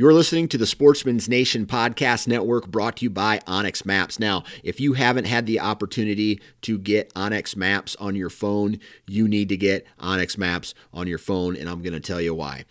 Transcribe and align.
You're 0.00 0.14
listening 0.14 0.48
to 0.48 0.56
the 0.56 0.64
Sportsman's 0.64 1.28
Nation 1.28 1.66
Podcast 1.66 2.26
Network 2.26 2.68
brought 2.68 2.96
to 2.96 3.04
you 3.04 3.10
by 3.10 3.40
onX 3.40 3.84
Maps. 3.84 4.18
Now, 4.18 4.44
if 4.64 4.80
you 4.80 4.94
haven't 4.94 5.26
had 5.26 5.44
the 5.44 5.60
opportunity 5.60 6.40
to 6.62 6.78
get 6.78 7.12
onX 7.12 7.54
Maps 7.54 7.96
on 7.96 8.16
your 8.16 8.30
phone, 8.30 8.80
you 9.06 9.28
need 9.28 9.50
to 9.50 9.58
get 9.58 9.86
onX 9.98 10.38
Maps 10.38 10.72
on 10.94 11.06
your 11.06 11.18
phone, 11.18 11.54
and 11.54 11.68
I'm 11.68 11.82
going 11.82 11.92
to 11.92 12.00
tell 12.00 12.18
you 12.18 12.34
why. 12.34 12.64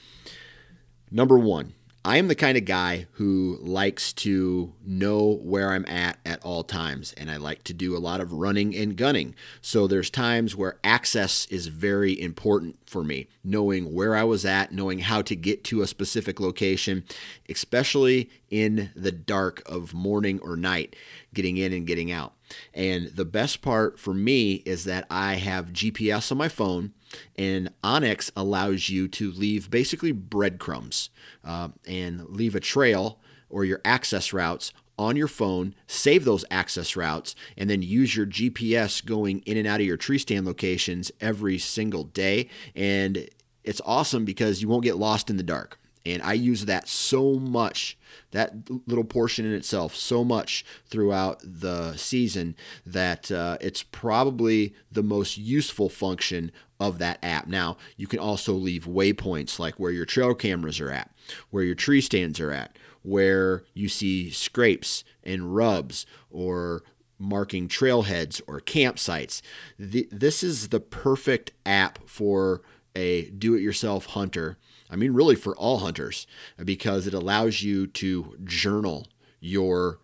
Number 1.11 1.37
one, 1.37 1.75
I 2.05 2.15
am 2.17 2.29
the 2.29 2.35
kind 2.35 2.57
of 2.57 2.63
guy 2.63 3.07
who 3.13 3.57
likes 3.61 4.13
to 4.13 4.73
know 4.85 5.37
where 5.43 5.71
I'm 5.71 5.85
at 5.85 6.17
at 6.25 6.41
all 6.45 6.63
times, 6.63 7.13
and 7.17 7.29
I 7.29 7.35
like 7.35 7.63
to 7.65 7.73
do 7.73 7.95
a 7.95 7.99
lot 7.99 8.21
of 8.21 8.31
running 8.31 8.73
and 8.73 8.95
gunning. 8.95 9.35
So 9.61 9.85
there's 9.85 10.09
times 10.09 10.55
where 10.55 10.79
access 10.81 11.45
is 11.47 11.67
very 11.67 12.19
important 12.19 12.77
for 12.85 13.03
me, 13.03 13.27
knowing 13.43 13.93
where 13.93 14.15
I 14.15 14.23
was 14.23 14.45
at, 14.45 14.71
knowing 14.71 14.99
how 14.99 15.21
to 15.23 15.35
get 15.35 15.65
to 15.65 15.81
a 15.81 15.87
specific 15.87 16.39
location, 16.39 17.03
especially 17.49 18.29
in 18.49 18.91
the 18.95 19.11
dark 19.11 19.61
of 19.65 19.93
morning 19.93 20.39
or 20.41 20.55
night, 20.55 20.95
getting 21.33 21.57
in 21.57 21.73
and 21.73 21.85
getting 21.85 22.13
out. 22.13 22.33
And 22.73 23.07
the 23.07 23.25
best 23.25 23.61
part 23.61 23.99
for 23.99 24.13
me 24.13 24.63
is 24.65 24.85
that 24.85 25.05
I 25.11 25.35
have 25.35 25.73
GPS 25.73 26.31
on 26.31 26.37
my 26.37 26.47
phone 26.47 26.93
and 27.35 27.71
onX 27.83 28.31
allows 28.35 28.89
you 28.89 29.07
to 29.07 29.31
leave 29.31 29.69
basically 29.69 30.11
breadcrumbs 30.11 31.09
uh, 31.43 31.69
and 31.87 32.27
leave 32.29 32.55
a 32.55 32.59
trail 32.59 33.19
or 33.49 33.65
your 33.65 33.81
access 33.83 34.31
routes 34.31 34.73
on 34.99 35.15
your 35.15 35.29
phone, 35.29 35.73
save 35.87 36.25
those 36.25 36.43
access 36.51 36.95
routes, 36.95 37.33
and 37.57 37.69
then 37.69 37.81
use 37.81 38.15
your 38.15 38.25
GPS 38.25 39.03
going 39.03 39.39
in 39.45 39.55
and 39.55 39.65
out 39.65 39.79
of 39.79 39.85
your 39.85 39.97
tree 39.97 40.17
stand 40.17 40.45
locations 40.45 41.09
every 41.21 41.57
single 41.57 42.03
day. 42.03 42.49
And 42.75 43.29
it's 43.63 43.81
awesome 43.85 44.25
because 44.25 44.61
you 44.61 44.67
won't 44.67 44.83
get 44.83 44.97
lost 44.97 45.29
in 45.29 45.37
the 45.37 45.43
dark. 45.43 45.79
And 46.05 46.21
I 46.21 46.33
use 46.33 46.65
that 46.65 46.87
so 46.87 47.35
much, 47.35 47.97
that 48.31 48.69
little 48.87 49.03
portion 49.03 49.45
in 49.45 49.53
itself, 49.53 49.95
so 49.95 50.23
much 50.23 50.65
throughout 50.85 51.39
the 51.43 51.95
season 51.95 52.55
that 52.85 53.31
uh, 53.31 53.57
it's 53.61 53.83
probably 53.83 54.73
the 54.91 55.03
most 55.03 55.37
useful 55.37 55.89
function 55.89 56.51
of 56.79 56.97
that 56.99 57.19
app. 57.23 57.47
Now, 57.47 57.77
you 57.97 58.07
can 58.07 58.19
also 58.19 58.53
leave 58.53 58.85
waypoints 58.85 59.59
like 59.59 59.79
where 59.79 59.91
your 59.91 60.05
trail 60.05 60.33
cameras 60.33 60.79
are 60.79 60.91
at, 60.91 61.11
where 61.49 61.63
your 61.63 61.75
tree 61.75 62.01
stands 62.01 62.39
are 62.39 62.51
at, 62.51 62.77
where 63.01 63.63
you 63.73 63.89
see 63.89 64.29
scrapes 64.29 65.03
and 65.23 65.55
rubs 65.55 66.05
or 66.29 66.83
marking 67.17 67.67
trailheads 67.67 68.41
or 68.47 68.61
campsites. 68.61 69.41
The, 69.77 70.07
this 70.11 70.41
is 70.41 70.69
the 70.69 70.79
perfect 70.79 71.51
app 71.65 71.99
for 72.07 72.61
a 72.95 73.29
do 73.31 73.55
it 73.55 73.61
yourself 73.61 74.07
hunter 74.07 74.57
I 74.89 74.95
mean, 74.95 75.13
really 75.13 75.35
for 75.35 75.55
all 75.55 75.79
hunters, 75.79 76.25
because 76.63 77.05
it 77.07 77.13
allows 77.13 77.61
you 77.61 77.87
to 77.87 78.37
journal 78.43 79.07
your 79.39 79.99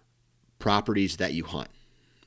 properties 0.59 1.17
that 1.17 1.33
you 1.33 1.43
hunt, 1.43 1.69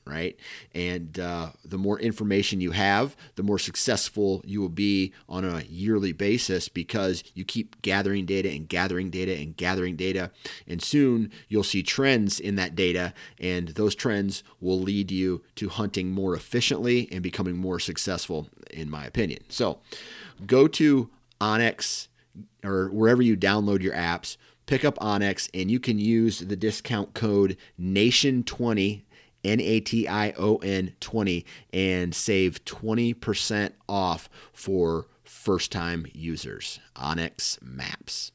right? 0.05 0.37
And 0.75 1.17
uh, 1.19 1.51
the 1.63 1.77
more 1.77 1.99
information 1.99 2.61
you 2.61 2.71
have, 2.71 3.15
the 3.35 3.43
more 3.43 3.59
successful 3.59 4.41
you 4.45 4.59
will 4.59 4.69
be 4.69 5.13
on 5.27 5.45
a 5.45 5.61
yearly 5.61 6.11
basis 6.11 6.67
because 6.67 7.23
you 7.33 7.45
keep 7.45 7.81
gathering 7.81 8.25
data 8.25 8.49
and 8.49 8.67
gathering 8.67 9.09
data 9.09 9.35
and 9.35 9.55
gathering 9.55 9.95
data. 9.95 10.31
And 10.67 10.81
soon 10.81 11.31
you'll 11.47 11.63
see 11.63 11.81
trends 11.81 12.39
in 12.39 12.55
that 12.55 12.75
data, 12.75 13.13
and 13.39 13.69
those 13.69 13.95
trends 13.95 14.43
will 14.59 14.79
lead 14.79 15.11
you 15.11 15.43
to 15.55 15.69
hunting 15.69 16.11
more 16.11 16.35
efficiently 16.35 17.07
and 17.11 17.23
becoming 17.23 17.57
more 17.57 17.79
successful, 17.79 18.49
in 18.71 18.89
my 18.89 19.05
opinion. 19.05 19.43
So 19.49 19.79
go 20.45 20.67
to 20.67 21.09
onX 21.39 22.09
or 22.63 22.89
wherever 22.89 23.21
you 23.21 23.37
download 23.37 23.81
your 23.81 23.93
apps, 23.93 24.37
pick 24.65 24.85
up 24.85 24.97
onX 24.99 25.49
and 25.53 25.69
you 25.71 25.79
can 25.79 25.97
use 25.97 26.39
the 26.39 26.55
discount 26.55 27.13
code 27.13 27.57
NATION20 27.79 29.03
N 29.43 29.61
A 29.61 29.79
T 29.79 30.07
I 30.07 30.31
O 30.37 30.57
N 30.57 30.93
20 30.99 31.45
and 31.71 32.13
save 32.13 32.63
20% 32.65 33.71
off 33.87 34.29
for 34.51 35.07
first 35.23 35.71
time 35.71 36.05
users. 36.13 36.79
onX 36.95 37.61
Maps. 37.61 38.31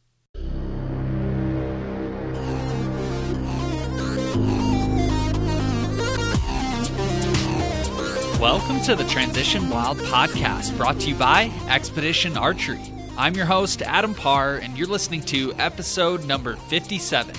Welcome 8.41 8.83
to 8.83 8.95
the 8.95 9.05
Transition 9.09 9.71
Wild 9.71 9.97
podcast 9.99 10.77
brought 10.77 11.01
to 11.01 11.09
you 11.09 11.15
by 11.15 11.51
Expedition 11.69 12.37
Archery. 12.37 12.81
I'm 13.17 13.35
your 13.35 13.47
host, 13.47 13.81
Adam 13.81 14.13
Parr, 14.13 14.57
and 14.57 14.77
you're 14.77 14.89
listening 14.89 15.21
to 15.27 15.55
episode 15.55 16.27
number 16.27 16.57
57, 16.57 17.33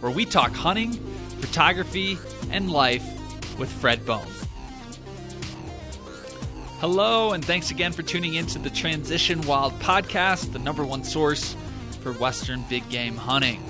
where 0.00 0.10
we 0.10 0.24
talk 0.24 0.50
hunting, 0.52 0.94
photography, 1.38 2.18
and 2.50 2.72
life 2.72 3.06
with 3.56 3.70
Fred 3.70 4.04
Bohm. 4.04 4.26
Hello, 6.80 7.30
and 7.30 7.44
thanks 7.44 7.70
again 7.70 7.92
for 7.92 8.02
tuning 8.02 8.34
into 8.34 8.58
the 8.58 8.68
Transition 8.68 9.40
Wild 9.42 9.72
podcast, 9.74 10.52
the 10.52 10.58
number 10.58 10.84
one 10.84 11.04
source 11.04 11.54
for 12.00 12.12
Western 12.14 12.64
big 12.68 12.88
game 12.88 13.16
hunting. 13.16 13.62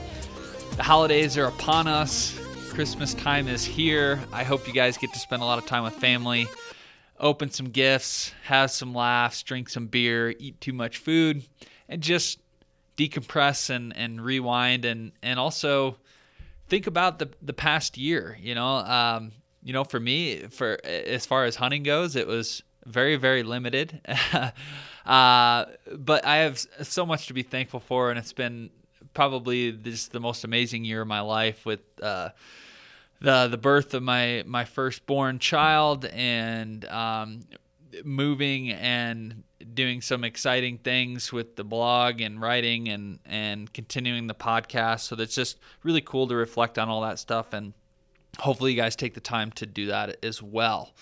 The 0.77 0.83
holidays 0.83 1.37
are 1.37 1.45
upon 1.45 1.87
us, 1.87 2.35
Christmas 2.71 3.13
time 3.13 3.47
is 3.47 3.63
here. 3.63 4.19
I 4.33 4.45
hope 4.45 4.67
you 4.67 4.73
guys 4.73 4.97
get 4.97 5.13
to 5.13 5.19
spend 5.19 5.43
a 5.43 5.45
lot 5.45 5.59
of 5.59 5.67
time 5.67 5.83
with 5.85 5.93
family 5.93 6.47
open 7.23 7.51
some 7.51 7.67
gifts, 7.67 8.35
have 8.45 8.71
some 8.71 8.93
laughs, 8.93 9.43
drink 9.43 9.69
some 9.69 9.87
beer, 9.87 10.35
eat 10.39 10.61
too 10.61 10.73
much 10.73 10.99
food, 10.99 11.45
and 11.89 12.03
just 12.03 12.41
decompress 12.97 13.71
and, 13.71 13.97
and 13.97 14.23
rewind 14.23 14.85
and, 14.85 15.13
and 15.23 15.39
also 15.39 15.97
think 16.69 16.87
about 16.87 17.19
the, 17.19 17.31
the 17.41 17.53
past 17.53 17.97
year. 17.97 18.37
You 18.41 18.55
know, 18.55 18.67
um, 18.67 19.33
you 19.63 19.73
know, 19.73 19.85
for 19.85 20.01
me, 20.01 20.49
for 20.49 20.79
as 20.85 21.25
far 21.25 21.45
as 21.45 21.57
hunting 21.57 21.85
goes, 21.85 22.17
it 22.17 22.27
was 22.27 22.63
very, 22.85 23.17
very 23.17 23.45
limited. 23.45 24.01
uh, 25.07 25.65
but 25.97 26.25
I 26.25 26.37
have 26.39 26.59
so 26.83 27.07
much 27.07 27.29
to 27.29 27.35
be 27.35 27.43
thankful 27.43 27.81
for, 27.81 28.11
and 28.11 28.19
it's 28.19 28.33
been 28.33 28.71
probably 29.15 29.71
this 29.71 30.09
the 30.09 30.21
most 30.21 30.45
amazing 30.45 30.85
year 30.85 31.03
of 31.03 31.09
my 31.09 31.21
life 31.21 31.65
with 31.65 31.81
uh, 32.03 32.31
the 33.23 33.49
the 33.49 33.57
birth 33.57 33.95
of 33.95 34.03
my 34.03 34.43
my 34.47 34.65
firstborn 34.65 35.39
child 35.39 36.05
and 36.07 36.85
um, 36.87 37.41
moving 38.05 38.71
and 38.71 39.45
doing 39.75 40.01
some 40.01 40.25
exciting 40.25 40.79
things 40.79 41.33
with 41.33 41.55
the 41.55 41.65
blog 41.65 42.21
and 42.21 42.41
writing 42.41 42.89
and 42.89 43.21
and 43.25 43.73
continuing 43.73 44.27
the 44.27 44.35
podcast. 44.35 45.01
So 45.01 45.15
that's 45.15 45.35
just 45.35 45.59
really 45.85 46.01
cool 46.01 46.27
to 46.27 46.35
reflect 46.35 46.79
on 46.79 46.89
all 46.89 47.01
that 47.03 47.19
stuff 47.19 47.53
and 47.53 47.73
hopefully 48.39 48.73
you 48.73 48.77
guys 48.77 48.97
take 48.97 49.15
the 49.15 49.21
time 49.21 49.53
to 49.53 49.67
do 49.67 49.87
that 49.87 50.17
as 50.25 50.43
well. 50.43 50.93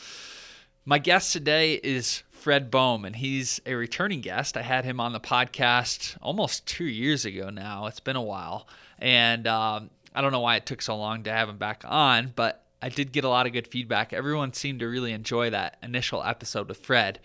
My 0.85 0.99
guest 0.99 1.33
today 1.33 1.75
is 1.75 2.23
Fred 2.31 2.71
Bohm, 2.71 3.05
and 3.05 3.15
he's 3.15 3.61
a 3.67 3.75
returning 3.75 4.21
guest. 4.23 4.57
I 4.57 4.63
had 4.63 4.85
him 4.85 4.99
on 4.99 5.13
the 5.13 5.21
podcast 5.21 6.17
almost 6.23 6.67
two 6.67 6.87
years 6.87 7.25
ago 7.25 7.51
now. 7.51 7.87
It's 7.87 8.01
been 8.01 8.17
a 8.17 8.23
while. 8.23 8.67
And 8.99 9.47
um, 9.47 9.91
I 10.15 10.21
don't 10.21 10.33
know 10.33 10.41
why 10.41 10.57
it 10.57 10.67
took 10.67 10.83
so 10.83 10.97
long 10.97 11.25
to 11.25 11.33
have 11.33 11.49
him 11.49 11.59
back 11.59 11.85
on, 11.87 12.33
but 12.35 12.65
I 12.83 12.89
did 12.89 13.13
get 13.13 13.25
a 13.25 13.29
lot 13.29 13.47
of 13.47 13.53
good 13.53 13.67
feedback. 13.67 14.13
Everyone 14.13 14.53
seemed 14.53 14.81
to 14.81 14.87
really 14.87 15.13
enjoy 15.13 15.51
that 15.51 15.77
initial 15.83 16.23
episode 16.23 16.69
with 16.69 16.79
Fred. 16.79 17.21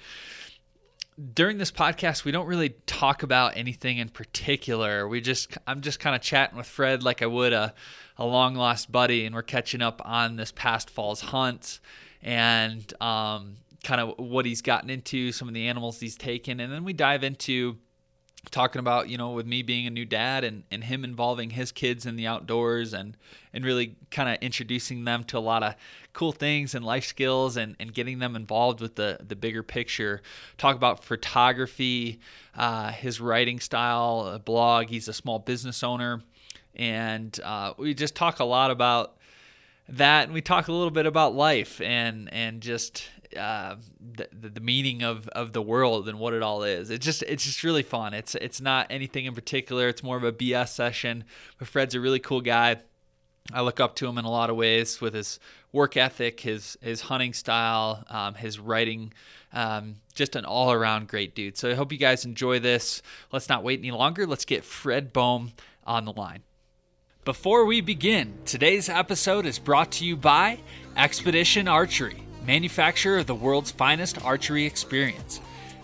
During 1.33 1.57
this 1.57 1.71
podcast, 1.71 2.25
we 2.25 2.31
don't 2.31 2.45
really 2.45 2.75
talk 2.87 3.23
about 3.23 3.55
anything 3.55 3.97
in 3.99 4.09
particular. 4.09 5.07
We 5.07 5.21
just 5.21 5.57
I'm 5.65 5.79
just 5.79 5.99
kind 5.99 6.15
of 6.15 6.21
chatting 6.21 6.57
with 6.57 6.67
Fred 6.67 7.03
like 7.03 7.21
I 7.21 7.25
would 7.25 7.53
a 7.53 7.73
a 8.17 8.25
long 8.25 8.55
lost 8.55 8.91
buddy, 8.91 9.25
and 9.25 9.33
we're 9.33 9.41
catching 9.43 9.81
up 9.81 10.01
on 10.03 10.35
this 10.35 10.51
past 10.51 10.89
fall's 10.89 11.21
hunt 11.21 11.79
and 12.21 12.93
um, 13.01 13.55
kind 13.83 14.01
of 14.01 14.15
what 14.17 14.45
he's 14.45 14.61
gotten 14.61 14.89
into, 14.89 15.31
some 15.31 15.47
of 15.47 15.53
the 15.53 15.67
animals 15.67 15.99
he's 15.99 16.17
taken, 16.17 16.59
and 16.59 16.71
then 16.71 16.83
we 16.83 16.91
dive 16.91 17.23
into 17.23 17.77
talking 18.51 18.79
about 18.79 19.09
you 19.09 19.17
know 19.17 19.31
with 19.31 19.45
me 19.45 19.61
being 19.61 19.87
a 19.87 19.89
new 19.89 20.05
dad 20.05 20.43
and, 20.43 20.63
and 20.71 20.83
him 20.83 21.03
involving 21.03 21.49
his 21.49 21.71
kids 21.71 22.05
in 22.05 22.15
the 22.15 22.27
outdoors 22.27 22.93
and 22.93 23.17
and 23.53 23.65
really 23.65 23.95
kind 24.11 24.29
of 24.29 24.37
introducing 24.41 25.05
them 25.05 25.23
to 25.23 25.37
a 25.37 25.39
lot 25.39 25.63
of 25.63 25.75
cool 26.13 26.31
things 26.31 26.75
and 26.75 26.85
life 26.85 27.05
skills 27.05 27.57
and, 27.57 27.75
and 27.79 27.93
getting 27.93 28.19
them 28.19 28.35
involved 28.35 28.81
with 28.81 28.95
the 28.95 29.17
the 29.27 29.35
bigger 29.35 29.63
picture. 29.63 30.21
Talk 30.57 30.75
about 30.75 31.03
photography 31.03 32.19
uh, 32.55 32.91
his 32.91 33.19
writing 33.19 33.59
style 33.59 34.39
blog 34.39 34.87
he's 34.87 35.07
a 35.07 35.13
small 35.13 35.39
business 35.39 35.83
owner. 35.83 36.21
And 36.75 37.39
uh, 37.43 37.73
we 37.77 37.93
just 37.93 38.15
talk 38.15 38.39
a 38.39 38.45
lot 38.45 38.69
about 38.69 39.15
that 39.87 40.25
and 40.25 40.33
we 40.33 40.41
talk 40.41 40.67
a 40.67 40.71
little 40.71 40.91
bit 40.91 41.05
about 41.05 41.35
life 41.35 41.79
and 41.81 42.31
and 42.33 42.61
just 42.61 43.07
uh, 43.37 43.75
the, 44.15 44.49
the 44.49 44.59
meaning 44.59 45.03
of, 45.03 45.27
of 45.29 45.53
the 45.53 45.61
world 45.61 46.07
and 46.07 46.19
what 46.19 46.33
it 46.33 46.41
all 46.41 46.63
is. 46.63 46.89
It's 46.89 47.05
just 47.05 47.23
it's 47.23 47.43
just 47.43 47.63
really 47.63 47.83
fun. 47.83 48.13
It's 48.13 48.35
it's 48.35 48.61
not 48.61 48.87
anything 48.89 49.25
in 49.25 49.33
particular. 49.33 49.87
It's 49.87 50.03
more 50.03 50.17
of 50.17 50.23
a 50.23 50.31
BS 50.31 50.69
session. 50.69 51.23
But 51.57 51.67
Fred's 51.67 51.95
a 51.95 51.99
really 51.99 52.19
cool 52.19 52.41
guy. 52.41 52.77
I 53.53 53.61
look 53.61 53.79
up 53.79 53.95
to 53.97 54.07
him 54.07 54.17
in 54.17 54.25
a 54.25 54.31
lot 54.31 54.49
of 54.49 54.55
ways 54.55 54.99
with 54.99 55.13
his 55.13 55.39
work 55.71 55.97
ethic, 55.97 56.39
his 56.39 56.77
his 56.81 57.01
hunting 57.01 57.33
style, 57.33 58.03
um, 58.09 58.35
his 58.35 58.59
writing. 58.59 59.13
Um, 59.53 59.95
just 60.13 60.35
an 60.35 60.43
all 60.43 60.71
around 60.71 61.07
great 61.07 61.33
dude. 61.33 61.57
So 61.57 61.69
I 61.69 61.75
hope 61.75 61.91
you 61.91 61.97
guys 61.97 62.25
enjoy 62.25 62.59
this. 62.59 63.01
Let's 63.31 63.47
not 63.47 63.63
wait 63.63 63.79
any 63.79 63.91
longer. 63.91 64.27
Let's 64.27 64.43
get 64.43 64.65
Fred 64.65 65.13
Bohm 65.13 65.53
on 65.85 66.03
the 66.03 66.11
line. 66.11 66.43
Before 67.25 67.65
we 67.65 67.81
begin, 67.81 68.35
today's 68.45 68.87
episode 68.87 69.47
is 69.47 69.57
brought 69.57 69.93
to 69.93 70.05
you 70.05 70.15
by 70.15 70.59
Expedition 70.95 71.67
Archery, 71.67 72.24
manufacturer 72.45 73.17
of 73.17 73.27
the 73.27 73.35
world's 73.35 73.71
finest 73.71 74.23
archery 74.23 74.65
experience. 74.65 75.41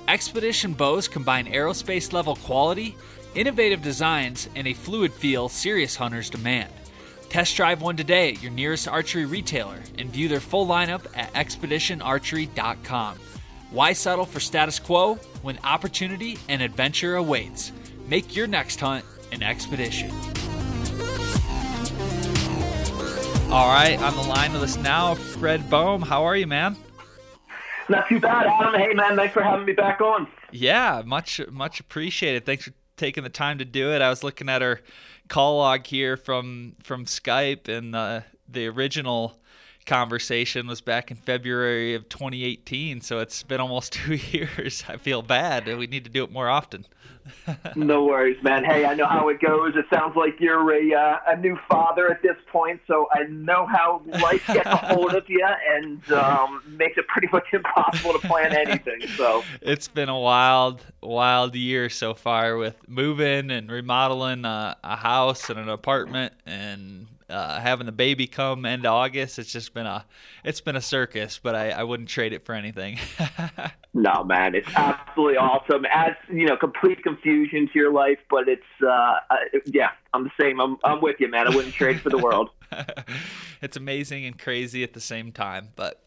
Expedition 0.08 0.74
bows 0.74 1.08
combine 1.08 1.46
aerospace 1.46 2.14
level 2.14 2.36
quality, 2.36 2.96
innovative 3.36 3.82
designs, 3.82 4.50
and 4.56 4.68
a 4.68 4.74
fluid 4.74 5.14
feel 5.14 5.50
serious 5.50 5.96
hunters 5.96 6.30
demand. 6.30 6.72
Test 7.30 7.56
drive 7.56 7.82
one 7.82 7.96
today 7.96 8.34
at 8.34 8.42
your 8.42 8.52
nearest 8.52 8.88
archery 8.88 9.26
retailer 9.26 9.80
and 9.98 10.10
view 10.10 10.28
their 10.28 10.42
full 10.42 10.68
lineup 10.68 11.06
at 11.16 11.32
expeditionarchery.com. 11.34 13.18
Why 13.70 13.94
settle 13.94 14.26
for 14.26 14.42
status 14.42 14.80
quo 14.80 15.16
when 15.42 15.58
opportunity 15.64 16.38
and 16.50 16.62
adventure 16.62 17.16
awaits? 17.16 17.72
Make 18.08 18.36
your 18.36 18.48
next 18.48 18.82
hunt 18.82 19.06
an 19.32 19.44
expedition. 19.44 20.12
All 23.52 23.68
right, 23.68 24.02
on 24.02 24.16
the 24.16 24.22
line 24.22 24.54
with 24.54 24.64
us 24.64 24.78
now, 24.78 25.14
Fred 25.14 25.70
Bohm. 25.70 26.02
How 26.02 26.24
are 26.24 26.38
you, 26.38 26.48
man? 26.48 26.78
Not 27.90 28.08
too 28.08 28.18
bad, 28.18 28.48
Adam. 28.48 28.80
Hey, 28.80 28.94
man, 28.94 29.18
thanks 29.18 29.34
for 29.34 29.44
having 29.44 29.66
me 29.66 29.74
back 29.74 30.00
on. 30.00 30.26
Yeah, 30.54 31.02
much 31.06 31.42
much 31.52 31.82
appreciated. 31.82 32.46
Thanks 32.46 32.64
for 32.64 32.72
taking 32.96 33.24
the 33.26 33.30
time 33.30 33.58
to 33.58 33.66
do 33.66 33.92
it. 33.92 34.02
I 34.02 34.10
was 34.10 34.24
looking 34.24 34.48
at 34.48 34.64
our 34.64 34.80
call 35.28 35.58
log 35.58 35.86
here 35.86 36.16
from 36.16 36.78
from 36.82 37.04
Skype, 37.04 37.68
and 37.68 37.94
uh, 37.94 38.22
the 38.48 38.68
original 38.68 39.41
conversation 39.86 40.68
was 40.68 40.82
back 40.82 41.12
in 41.12 41.18
February 41.18 41.94
of 41.94 42.08
2018. 42.10 43.02
So 43.02 43.20
it's 43.20 43.44
been 43.44 43.60
almost 43.60 43.94
two 43.94 44.16
years. 44.16 44.84
I 44.88 44.98
feel 44.98 45.22
bad. 45.22 45.68
We 45.68 45.88
need 45.88 46.04
to 46.06 46.10
do 46.10 46.24
it 46.24 46.32
more 46.32 46.50
often. 46.50 46.86
no 47.76 48.06
worries, 48.06 48.42
man. 48.44 48.64
Hey, 48.64 48.86
I 48.86 48.94
know 48.94 49.06
how 49.06 49.30
it 49.30 49.40
goes. 49.40 49.76
It 49.76 49.86
sounds 49.94 50.16
like 50.16 50.40
you're 50.40 50.72
a 50.74 50.94
uh, 50.94 51.20
a 51.28 51.38
new 51.38 51.58
father 51.70 52.10
at 52.10 52.22
this 52.22 52.36
point, 52.48 52.82
so 52.88 53.08
I 53.12 53.24
know 53.24 53.66
how 53.66 54.02
life 54.06 54.46
gets 54.48 54.66
a 54.66 54.76
hold 54.76 55.14
of 55.14 55.30
you 55.30 55.46
and 55.70 56.12
um, 56.12 56.64
makes 56.68 56.98
it 56.98 57.08
pretty 57.08 57.28
much 57.32 57.46
impossible 57.54 58.14
to 58.14 58.28
plan 58.28 58.54
anything. 58.54 59.08
So 59.18 59.44
it's 59.62 59.88
been 59.88 60.10
a 60.10 60.20
wild, 60.20 60.84
wild 61.02 61.56
year 61.56 61.90
so 61.90 62.14
far 62.14 62.58
with 62.58 62.76
moving 62.88 63.52
and 63.52 63.72
remodeling 63.72 64.46
a, 64.46 64.78
a 64.84 64.96
house 64.96 65.50
and 65.50 65.60
an 65.60 65.70
apartment 65.70 66.34
and 66.46 67.08
uh, 67.32 67.60
having 67.60 67.86
the 67.86 67.92
baby 67.92 68.28
come 68.28 68.66
end 68.66 68.86
of 68.86 68.94
August. 68.94 69.40
It's 69.40 69.52
just 69.52 69.74
been 69.74 69.86
a 69.86 70.06
it's 70.44 70.62
been 70.62 70.76
a 70.76 70.82
circus, 70.82 71.40
but 71.42 71.56
I, 71.56 71.72
I 71.72 71.84
wouldn't 71.84 72.10
trade 72.10 72.34
it 72.34 72.44
for 72.44 72.54
anything. 72.54 73.00
no, 73.94 74.24
man, 74.24 74.56
it's 74.56 74.70
absolutely 74.76 75.38
awesome. 75.38 75.86
Adds 75.86 76.18
you 76.30 76.46
know 76.46 76.58
complete 76.58 77.04
confusion 77.04 77.68
to 77.72 77.80
your 77.80 77.92
life, 77.92 78.20
but 78.30 78.48
it's 78.48 78.62
uh, 78.84 79.16
uh, 79.30 79.36
yeah, 79.66 79.90
I'm 80.14 80.26
the 80.26 80.32
same. 80.40 80.60
I'm 80.60 80.78
I'm 80.84 81.02
with 81.02 81.18
you, 81.20 81.30
man. 81.30 81.48
I 81.48 81.56
wouldn't 81.56 81.74
trade 81.74 82.02
for 82.02 82.10
the 82.10 82.18
world. 82.18 82.50
it's 83.62 83.78
amazing 83.78 84.26
and 84.26 84.38
crazy 84.38 84.84
at 84.84 84.94
the 84.94 85.02
same 85.02 85.32
time, 85.32 85.70
but 85.76 86.04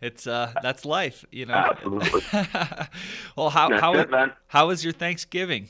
it's 0.00 0.26
uh 0.26 0.52
that's 0.62 0.84
life, 0.84 1.24
you 1.30 1.46
know. 1.46 1.54
Absolutely. 1.54 2.22
well, 3.36 3.50
how 3.50 3.68
that's 3.68 3.80
how 3.80 3.94
it, 3.94 4.10
how 4.46 4.68
was 4.68 4.84
your 4.84 4.92
Thanksgiving? 4.92 5.68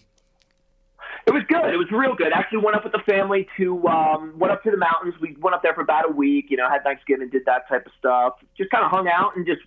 It 1.29 1.35
was 1.35 1.43
good. 1.47 1.75
It 1.75 1.77
was 1.77 1.91
real 1.93 2.15
good. 2.15 2.33
Actually, 2.33 2.61
went 2.61 2.75
up 2.75 2.85
with 2.85 2.95
the 2.95 3.03
family 3.05 3.47
to 3.59 3.87
um, 3.87 4.33
went 4.39 4.51
up 4.51 4.63
to 4.63 4.71
the 4.71 4.79
mountains. 4.79 5.15
We 5.21 5.37
went 5.39 5.55
up 5.55 5.63
there 5.63 5.75
for 5.75 5.83
about 5.83 6.09
a 6.09 6.13
week. 6.13 6.47
You 6.49 6.57
know, 6.57 6.71
had 6.71 6.83
Thanksgiving, 6.83 7.29
did 7.29 7.45
that 7.45 7.69
type 7.69 7.85
of 7.85 7.93
stuff. 7.99 8.37
Just 8.57 8.71
kind 8.71 8.83
of 8.83 8.91
hung 8.91 9.09
out 9.09 9.37
and 9.37 9.45
just 9.45 9.61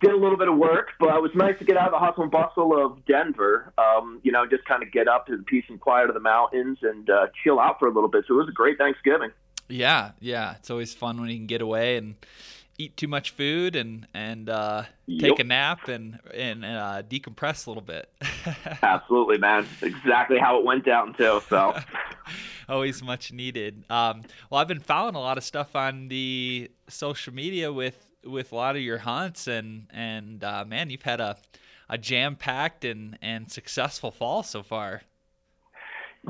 did 0.00 0.12
a 0.12 0.16
little 0.16 0.38
bit 0.38 0.48
of 0.48 0.56
work. 0.56 0.92
But 0.98 1.14
it 1.14 1.20
was 1.20 1.32
nice 1.34 1.58
to 1.58 1.64
get 1.66 1.76
out 1.76 1.88
of 1.88 1.92
the 1.92 1.98
hustle 1.98 2.22
and 2.22 2.32
bustle 2.32 2.82
of 2.82 3.04
Denver. 3.04 3.74
Um, 3.76 4.18
you 4.22 4.32
know, 4.32 4.46
just 4.46 4.64
kind 4.64 4.82
of 4.82 4.90
get 4.92 5.06
up 5.06 5.26
to 5.26 5.36
the 5.36 5.42
peace 5.42 5.66
and 5.68 5.78
quiet 5.78 6.08
of 6.08 6.14
the 6.14 6.20
mountains 6.20 6.78
and 6.80 7.10
uh, 7.10 7.26
chill 7.42 7.60
out 7.60 7.78
for 7.78 7.86
a 7.86 7.92
little 7.92 8.08
bit. 8.08 8.24
So 8.26 8.32
it 8.32 8.38
was 8.38 8.48
a 8.48 8.52
great 8.52 8.78
Thanksgiving. 8.78 9.30
Yeah, 9.68 10.12
yeah. 10.20 10.54
It's 10.54 10.70
always 10.70 10.94
fun 10.94 11.20
when 11.20 11.28
you 11.28 11.36
can 11.36 11.46
get 11.46 11.60
away 11.60 11.98
and 11.98 12.14
eat 12.78 12.96
too 12.96 13.08
much 13.08 13.30
food 13.30 13.76
and 13.76 14.06
and 14.14 14.48
uh, 14.48 14.84
yep. 15.06 15.30
take 15.30 15.38
a 15.38 15.44
nap 15.44 15.88
and 15.88 16.18
and 16.32 16.64
uh, 16.64 17.02
decompress 17.08 17.66
a 17.66 17.70
little 17.70 17.82
bit. 17.82 18.08
Absolutely, 18.82 19.38
man. 19.38 19.66
Exactly 19.82 20.38
how 20.38 20.58
it 20.58 20.64
went 20.64 20.84
down 20.84 21.14
too. 21.14 21.40
So 21.48 21.76
always 22.68 23.02
much 23.02 23.32
needed. 23.32 23.84
Um, 23.90 24.22
well, 24.50 24.60
I've 24.60 24.68
been 24.68 24.80
following 24.80 25.14
a 25.14 25.20
lot 25.20 25.38
of 25.38 25.44
stuff 25.44 25.76
on 25.76 26.08
the 26.08 26.70
social 26.88 27.32
media 27.32 27.72
with 27.72 28.10
with 28.24 28.52
a 28.52 28.56
lot 28.56 28.76
of 28.76 28.82
your 28.82 28.98
hunts 28.98 29.46
and 29.46 29.86
and 29.90 30.42
uh, 30.42 30.64
man, 30.66 30.90
you've 30.90 31.02
had 31.02 31.20
a 31.20 31.36
a 31.88 31.98
jam 31.98 32.36
packed 32.36 32.84
and 32.84 33.18
and 33.22 33.50
successful 33.50 34.10
fall 34.10 34.42
so 34.42 34.62
far. 34.62 35.02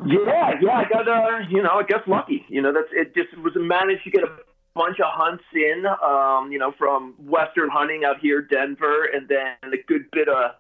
Yeah, 0.07 0.51
yeah, 0.61 0.73
I 0.73 0.85
got 0.89 1.09
uh, 1.09 1.39
you 1.49 1.63
know, 1.63 1.71
I 1.71 1.85
guess 1.85 2.01
lucky. 2.07 2.45
You 2.49 2.61
know, 2.61 2.73
that's 2.73 2.89
it. 2.93 3.15
Just 3.15 3.37
was 3.39 3.53
managed 3.57 4.03
to 4.05 4.11
get 4.11 4.25
a 4.25 4.29
bunch 4.75 4.99
of 5.01 5.07
hunts 5.09 5.45
in, 5.55 5.85
um, 5.87 6.51
you 6.53 6.59
know, 6.59 6.73
from 6.77 7.15
Western 7.19 7.71
hunting 7.71 8.05
out 8.05 8.19
here, 8.21 8.43
Denver, 8.43 9.09
and 9.13 9.29
then 9.29 9.73
a 9.73 9.83
good 9.87 10.11
bit 10.13 10.29
of 10.29 10.53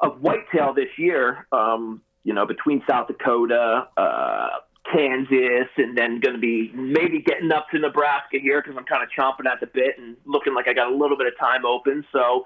of 0.00 0.20
whitetail 0.20 0.72
this 0.72 0.88
year. 0.96 1.46
Um, 1.52 2.02
you 2.24 2.32
know, 2.32 2.46
between 2.46 2.82
South 2.88 3.08
Dakota, 3.08 3.88
uh, 3.96 4.48
Kansas, 4.92 5.68
and 5.76 5.96
then 5.96 6.20
going 6.20 6.34
to 6.34 6.40
be 6.40 6.70
maybe 6.74 7.20
getting 7.20 7.50
up 7.52 7.66
to 7.70 7.78
Nebraska 7.78 8.38
here 8.40 8.62
because 8.62 8.76
I'm 8.78 8.84
kind 8.84 9.02
of 9.02 9.08
chomping 9.16 9.50
at 9.50 9.60
the 9.60 9.66
bit 9.66 9.98
and 9.98 10.16
looking 10.26 10.54
like 10.54 10.68
I 10.68 10.72
got 10.72 10.90
a 10.90 10.96
little 10.96 11.16
bit 11.16 11.26
of 11.26 11.38
time 11.38 11.64
open. 11.64 12.04
So. 12.12 12.44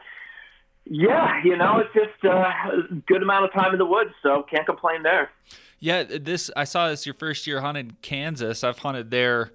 Yeah, 0.86 1.40
you 1.42 1.56
know, 1.56 1.78
it's 1.78 1.94
just 1.94 2.22
uh, 2.26 2.28
a 2.30 2.94
good 3.06 3.22
amount 3.22 3.46
of 3.46 3.54
time 3.54 3.72
in 3.72 3.78
the 3.78 3.86
woods, 3.86 4.10
so 4.22 4.44
can't 4.50 4.66
complain 4.66 5.02
there. 5.02 5.30
Yeah, 5.78 6.02
this 6.02 6.50
I 6.54 6.64
saw 6.64 6.90
this 6.90 7.06
your 7.06 7.14
first 7.14 7.46
year 7.46 7.62
hunting 7.62 7.96
Kansas. 8.02 8.62
I've 8.62 8.78
hunted 8.78 9.10
there 9.10 9.52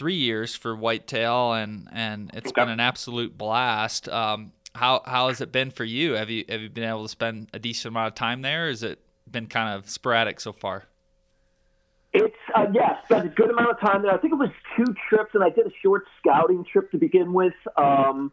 three 0.00 0.14
years 0.14 0.56
for 0.56 0.74
whitetail, 0.74 1.52
and 1.52 1.86
and 1.92 2.30
it's 2.32 2.48
okay. 2.48 2.62
been 2.62 2.70
an 2.70 2.80
absolute 2.80 3.36
blast. 3.36 4.08
Um, 4.08 4.52
how 4.74 5.02
how 5.04 5.28
has 5.28 5.42
it 5.42 5.52
been 5.52 5.70
for 5.70 5.84
you? 5.84 6.14
Have 6.14 6.30
you 6.30 6.46
have 6.48 6.62
you 6.62 6.70
been 6.70 6.84
able 6.84 7.02
to 7.02 7.08
spend 7.10 7.48
a 7.52 7.58
decent 7.58 7.92
amount 7.92 8.08
of 8.08 8.14
time 8.14 8.40
there? 8.40 8.68
Has 8.68 8.82
it 8.82 8.98
been 9.30 9.46
kind 9.46 9.78
of 9.78 9.90
sporadic 9.90 10.40
so 10.40 10.54
far? 10.54 10.84
It's 12.14 12.34
uh, 12.56 12.64
yeah, 12.72 13.02
spent 13.04 13.26
a 13.26 13.28
good 13.28 13.50
amount 13.50 13.72
of 13.72 13.80
time 13.80 14.00
there. 14.00 14.10
I 14.10 14.16
think 14.16 14.32
it 14.32 14.38
was 14.38 14.48
two 14.74 14.94
trips, 15.10 15.34
and 15.34 15.44
I 15.44 15.50
did 15.50 15.66
a 15.66 15.72
short 15.82 16.04
scouting 16.18 16.64
trip 16.64 16.90
to 16.92 16.96
begin 16.96 17.34
with. 17.34 17.52
Um, 17.76 18.32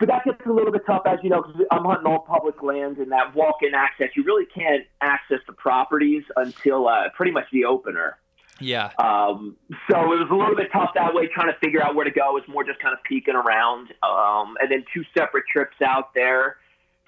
but 0.00 0.08
that 0.08 0.24
gets 0.24 0.40
a 0.46 0.52
little 0.52 0.72
bit 0.72 0.86
tough, 0.86 1.02
as 1.04 1.18
you 1.22 1.28
know, 1.28 1.42
because 1.42 1.66
I'm 1.70 1.84
hunting 1.84 2.06
all 2.10 2.20
public 2.20 2.62
land, 2.62 2.96
and 2.96 3.12
that 3.12 3.34
walk-in 3.34 3.74
access, 3.74 4.08
you 4.16 4.24
really 4.24 4.46
can't 4.46 4.84
access 5.02 5.38
the 5.46 5.52
properties 5.52 6.24
until 6.34 6.88
uh, 6.88 7.10
pretty 7.14 7.30
much 7.30 7.44
the 7.52 7.66
opener. 7.66 8.16
Yeah. 8.60 8.90
Um, 8.98 9.56
so 9.90 10.00
it 10.12 10.18
was 10.18 10.28
a 10.30 10.34
little 10.34 10.54
bit 10.54 10.68
tough 10.72 10.90
that 10.94 11.14
way, 11.14 11.28
trying 11.32 11.52
to 11.52 11.58
figure 11.58 11.82
out 11.82 11.94
where 11.94 12.04
to 12.04 12.10
go. 12.10 12.36
It 12.36 12.46
was 12.46 12.48
more 12.48 12.64
just 12.64 12.78
kind 12.78 12.92
of 12.92 13.02
peeking 13.02 13.34
around. 13.34 13.88
Um, 14.02 14.56
and 14.60 14.70
then 14.70 14.84
two 14.94 15.02
separate 15.16 15.44
trips 15.52 15.76
out 15.84 16.14
there 16.14 16.56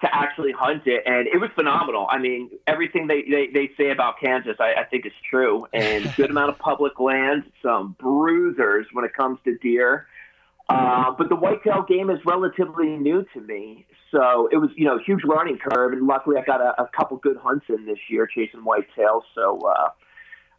to 0.01 0.15
actually 0.15 0.51
hunt 0.51 0.83
it. 0.85 1.03
And 1.05 1.27
it 1.27 1.39
was 1.39 1.49
phenomenal. 1.55 2.07
I 2.09 2.19
mean, 2.19 2.51
everything 2.67 3.07
they, 3.07 3.23
they, 3.23 3.47
they 3.51 3.71
say 3.77 3.91
about 3.91 4.19
Kansas, 4.19 4.57
I, 4.59 4.81
I 4.81 4.83
think 4.83 5.05
is 5.05 5.13
true. 5.29 5.65
And 5.73 6.13
good 6.17 6.29
amount 6.29 6.49
of 6.49 6.59
public 6.59 6.99
land, 6.99 7.43
some 7.63 7.95
bruisers 7.99 8.85
when 8.93 9.05
it 9.05 9.13
comes 9.13 9.39
to 9.45 9.57
deer. 9.57 10.07
Uh, 10.69 11.11
but 11.17 11.29
the 11.29 11.35
whitetail 11.35 11.81
game 11.87 12.09
is 12.09 12.19
relatively 12.25 12.89
new 12.89 13.25
to 13.33 13.39
me. 13.39 13.85
So 14.11 14.49
it 14.51 14.57
was, 14.57 14.69
you 14.75 14.85
know, 14.85 14.99
huge 15.03 15.23
learning 15.23 15.59
curve. 15.59 15.93
And 15.93 16.05
luckily 16.05 16.35
I 16.37 16.43
got 16.43 16.59
a, 16.59 16.81
a 16.81 16.89
couple 16.89 17.17
good 17.17 17.37
hunts 17.37 17.65
in 17.69 17.85
this 17.85 17.97
year 18.09 18.27
chasing 18.27 18.65
whitetail. 18.65 19.23
So, 19.33 19.59
uh, 19.59 19.89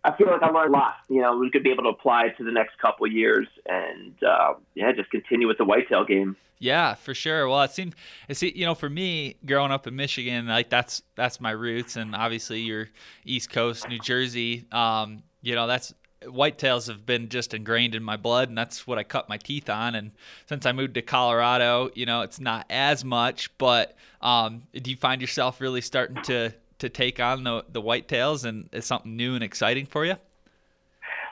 I 0.09 0.17
feel 0.17 0.29
like 0.29 0.43
I 0.43 0.51
learned 0.51 0.75
a 0.75 0.79
lot. 0.79 0.95
You 1.09 1.21
know, 1.21 1.37
we 1.37 1.51
could 1.51 1.63
be 1.63 1.71
able 1.71 1.83
to 1.85 1.91
apply 1.91 2.31
to 2.39 2.45
the 2.45 2.53
next 2.53 2.79
couple 2.79 3.07
years, 3.07 3.47
and 3.67 4.15
uh, 4.23 4.55
yeah, 4.75 4.93
just 4.93 5.11
continue 5.11 5.47
with 5.47 5.59
the 5.59 5.65
whitetail 5.65 6.05
game. 6.05 6.37
Yeah, 6.61 6.95
for 6.95 7.15
sure. 7.15 7.49
Well, 7.49 7.63
it 7.63 7.71
seemed, 7.71 7.95
it 8.29 8.37
seemed, 8.37 8.57
you 8.57 8.67
know, 8.67 8.75
for 8.75 8.91
me, 8.91 9.37
growing 9.47 9.71
up 9.71 9.87
in 9.87 9.95
Michigan, 9.95 10.47
like 10.47 10.71
that's 10.71 11.03
that's 11.15 11.41
my 11.41 11.51
roots, 11.51 11.97
and 11.97 12.17
obviously 12.17 12.61
you're 12.61 12.89
East 13.25 13.51
Coast, 13.51 13.89
New 13.89 13.99
Jersey. 13.99 14.67
Um, 14.73 15.23
you 15.43 15.55
know, 15.55 15.67
that's 15.67 15.95
whitetails 16.23 16.89
have 16.89 17.07
been 17.07 17.29
just 17.29 17.55
ingrained 17.55 17.95
in 17.95 18.03
my 18.03 18.17
blood, 18.17 18.49
and 18.49 18.59
that's 18.59 18.87
what 18.87 18.99
I 18.99 19.05
cut 19.05 19.29
my 19.29 19.37
teeth 19.37 19.69
on. 19.69 19.95
And 19.95 20.13
since 20.47 20.67
I 20.67 20.73
moved 20.73 20.95
to 20.95 21.03
Colorado, 21.03 21.91
you 21.95 22.07
know, 22.07 22.23
it's 22.23 22.41
not 22.41 22.67
as 22.71 23.05
much. 23.05 23.57
But 23.59 23.97
um, 24.21 24.63
do 24.73 24.91
you 24.91 24.97
find 24.97 25.21
yourself 25.21 25.61
really 25.61 25.81
starting 25.81 26.23
to 26.25 26.55
to 26.79 26.89
take 26.89 27.21
on 27.21 27.45
the 27.45 27.65
the 27.71 27.83
whitetails, 27.83 28.45
and 28.45 28.69
it's 28.73 28.87
something 28.87 29.17
new 29.17 29.35
and 29.35 29.45
exciting 29.45 29.87
for 29.87 30.05
you? 30.05 30.17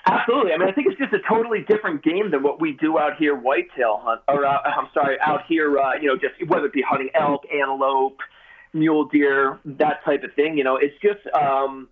Absolutely. 0.08 0.52
I 0.52 0.58
mean, 0.58 0.68
I 0.68 0.72
think 0.72 0.86
it's 0.86 0.98
just 0.98 1.12
a 1.12 1.18
totally 1.28 1.62
different 1.66 2.04
game 2.04 2.30
than 2.30 2.42
what 2.42 2.60
we 2.60 2.72
do 2.72 2.96
out 2.98 3.16
here 3.16 3.34
whitetail 3.34 4.00
hunt, 4.02 4.20
or 4.28 4.46
uh, 4.46 4.58
I'm 4.64 4.88
sorry, 4.94 5.18
out 5.20 5.42
here, 5.48 5.78
uh, 5.78 5.94
you 5.94 6.06
know, 6.06 6.16
just 6.16 6.34
whether 6.48 6.66
it 6.66 6.72
be 6.72 6.82
hunting 6.82 7.10
elk, 7.14 7.42
antelope, 7.52 8.18
mule 8.72 9.06
deer, 9.06 9.58
that 9.64 10.04
type 10.04 10.22
of 10.22 10.32
thing. 10.34 10.56
You 10.56 10.62
know, 10.62 10.76
it's 10.76 10.94
just 11.02 11.26
um, 11.34 11.88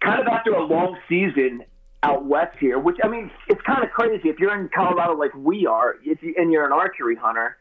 kind 0.00 0.20
of 0.20 0.26
after 0.26 0.52
a 0.52 0.64
long 0.64 0.98
season 1.08 1.64
out 2.02 2.24
west 2.24 2.56
here, 2.58 2.78
which 2.78 2.96
I 3.04 3.08
mean, 3.08 3.30
it's 3.48 3.62
kind 3.62 3.84
of 3.84 3.90
crazy 3.90 4.28
if 4.28 4.40
you're 4.40 4.58
in 4.58 4.68
Colorado 4.74 5.14
like 5.14 5.34
we 5.34 5.66
are, 5.66 5.94
if 6.04 6.22
you, 6.22 6.34
and 6.36 6.50
you're 6.50 6.66
an 6.66 6.72
archery 6.72 7.14
hunter 7.14 7.56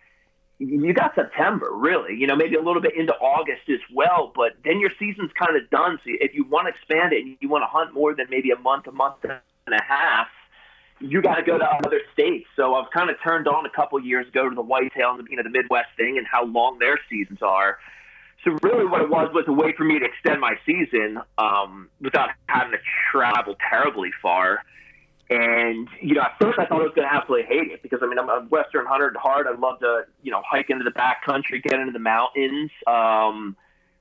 you 0.59 0.93
got 0.93 1.13
September, 1.13 1.69
really. 1.71 2.15
You 2.15 2.27
know, 2.27 2.35
maybe 2.35 2.55
a 2.55 2.61
little 2.61 2.81
bit 2.81 2.95
into 2.95 3.13
August 3.13 3.69
as 3.69 3.79
well, 3.93 4.31
but 4.35 4.53
then 4.63 4.79
your 4.79 4.89
season's 4.97 5.31
kind 5.37 5.55
of 5.55 5.69
done. 5.69 5.99
So 6.03 6.11
if 6.19 6.33
you 6.33 6.45
want 6.45 6.67
to 6.67 6.73
expand 6.73 7.13
it 7.13 7.23
and 7.23 7.37
you 7.39 7.49
want 7.49 7.63
to 7.63 7.67
hunt 7.67 7.93
more 7.93 8.15
than 8.15 8.27
maybe 8.29 8.51
a 8.51 8.59
month, 8.59 8.87
a 8.87 8.91
month 8.91 9.23
and 9.23 9.31
a 9.67 9.83
half, 9.83 10.27
you 10.99 11.21
got 11.21 11.35
to 11.35 11.43
go 11.43 11.57
to 11.57 11.65
other 11.85 12.01
states. 12.13 12.47
So 12.55 12.73
I 12.73 12.79
was 12.79 12.89
kind 12.91 13.09
of 13.09 13.17
turned 13.23 13.47
on 13.47 13.65
a 13.65 13.69
couple 13.69 13.99
years 14.03 14.27
ago 14.27 14.49
to 14.49 14.55
the 14.55 14.61
whitetail 14.63 15.11
and 15.11 15.19
the, 15.25 15.29
you 15.29 15.37
know 15.37 15.43
the 15.43 15.49
Midwest 15.49 15.89
thing 15.95 16.17
and 16.17 16.25
how 16.25 16.45
long 16.45 16.79
their 16.79 16.99
seasons 17.09 17.39
are. 17.41 17.77
So 18.43 18.57
really, 18.61 18.85
what 18.85 19.01
it 19.01 19.09
was 19.09 19.29
was 19.33 19.45
a 19.47 19.53
way 19.53 19.73
for 19.77 19.83
me 19.83 19.99
to 19.99 20.05
extend 20.05 20.39
my 20.39 20.55
season 20.65 21.19
um, 21.37 21.89
without 22.01 22.29
having 22.47 22.71
to 22.71 22.79
travel 23.11 23.55
terribly 23.69 24.11
far. 24.21 24.63
And 25.29 25.89
you 26.01 26.15
know, 26.15 26.21
at 26.21 26.37
first 26.39 26.57
I 26.57 26.65
thought 26.65 26.79
I 26.81 26.85
was 26.85 26.93
going 26.95 27.07
to 27.07 27.13
absolutely 27.13 27.47
hate 27.47 27.71
it 27.71 27.83
because 27.83 27.99
I 28.01 28.07
mean 28.07 28.17
I'm 28.17 28.29
a 28.29 28.41
Western 28.49 28.85
hunter 28.85 29.07
at 29.07 29.15
heart. 29.17 29.45
I 29.47 29.57
love 29.57 29.79
to 29.79 30.03
you 30.23 30.31
know 30.31 30.41
hike 30.49 30.69
into 30.69 30.83
the 30.83 30.91
back 30.91 31.25
country, 31.25 31.59
get 31.59 31.79
into 31.79 31.91
the 31.91 31.99
mountains. 31.99 32.71
Um, 32.85 33.57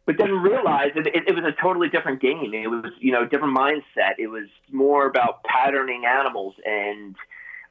but 0.06 0.18
then 0.18 0.30
realized 0.30 0.97
it, 0.97 1.09
it, 1.09 1.25
it 1.26 1.35
was 1.35 1.45
a 1.45 1.50
totally 1.61 1.88
different 1.88 2.21
game. 2.21 2.54
It 2.54 2.68
was 2.68 2.92
you 3.00 3.11
know 3.11 3.26
different 3.26 3.56
mindset. 3.56 4.14
It 4.18 4.28
was 4.28 4.47
more 4.71 5.06
about 5.06 5.42
patterning 5.42 6.04
animals 6.06 6.54
and 6.64 7.16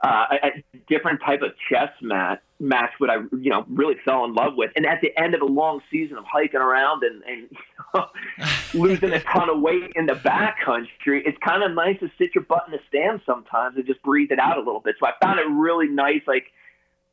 uh, 0.02 0.26
a, 0.44 0.64
different 0.88 1.20
type 1.26 1.42
of 1.42 1.52
chess 1.70 1.90
match 2.02 2.40
match 2.60 2.92
what 3.00 3.10
I 3.10 3.16
you 3.40 3.50
know 3.50 3.66
really 3.68 3.96
fell 4.06 4.24
in 4.26 4.34
love 4.34 4.54
with. 4.56 4.72
And 4.76 4.86
at 4.86 5.02
the 5.02 5.12
end 5.18 5.34
of 5.34 5.42
a 5.42 5.46
long 5.46 5.82
season 5.92 6.18
of 6.18 6.26
hiking 6.26 6.60
around 6.60 7.04
and, 7.04 7.24
and 7.24 7.48
you 7.52 7.58
know, 7.96 8.06
losing 8.74 9.12
a 9.14 9.20
ton 9.22 9.50
of 9.50 9.60
weight 9.62 9.92
in 9.96 10.06
the 10.06 10.14
backcountry, 10.14 11.22
it's 11.26 11.38
kind 11.44 11.64
of 11.64 11.72
nice 11.72 12.00
to 12.00 12.10
sit 12.18 12.36
your 12.36 12.44
butt 12.44 12.64
in 12.68 12.74
the 12.74 12.80
stand 12.88 13.22
sometimes 13.26 13.78
and 13.78 13.86
just 13.86 14.02
breathe 14.04 14.32
it 14.32 14.40
out 14.40 14.58
a 14.58 14.62
little 14.62 14.80
bit. 14.80 14.96
So 15.00 15.08
I 15.08 15.14
found 15.22 15.40
it 15.40 15.48
really 15.50 15.88
nice, 15.88 16.22
like 16.28 16.46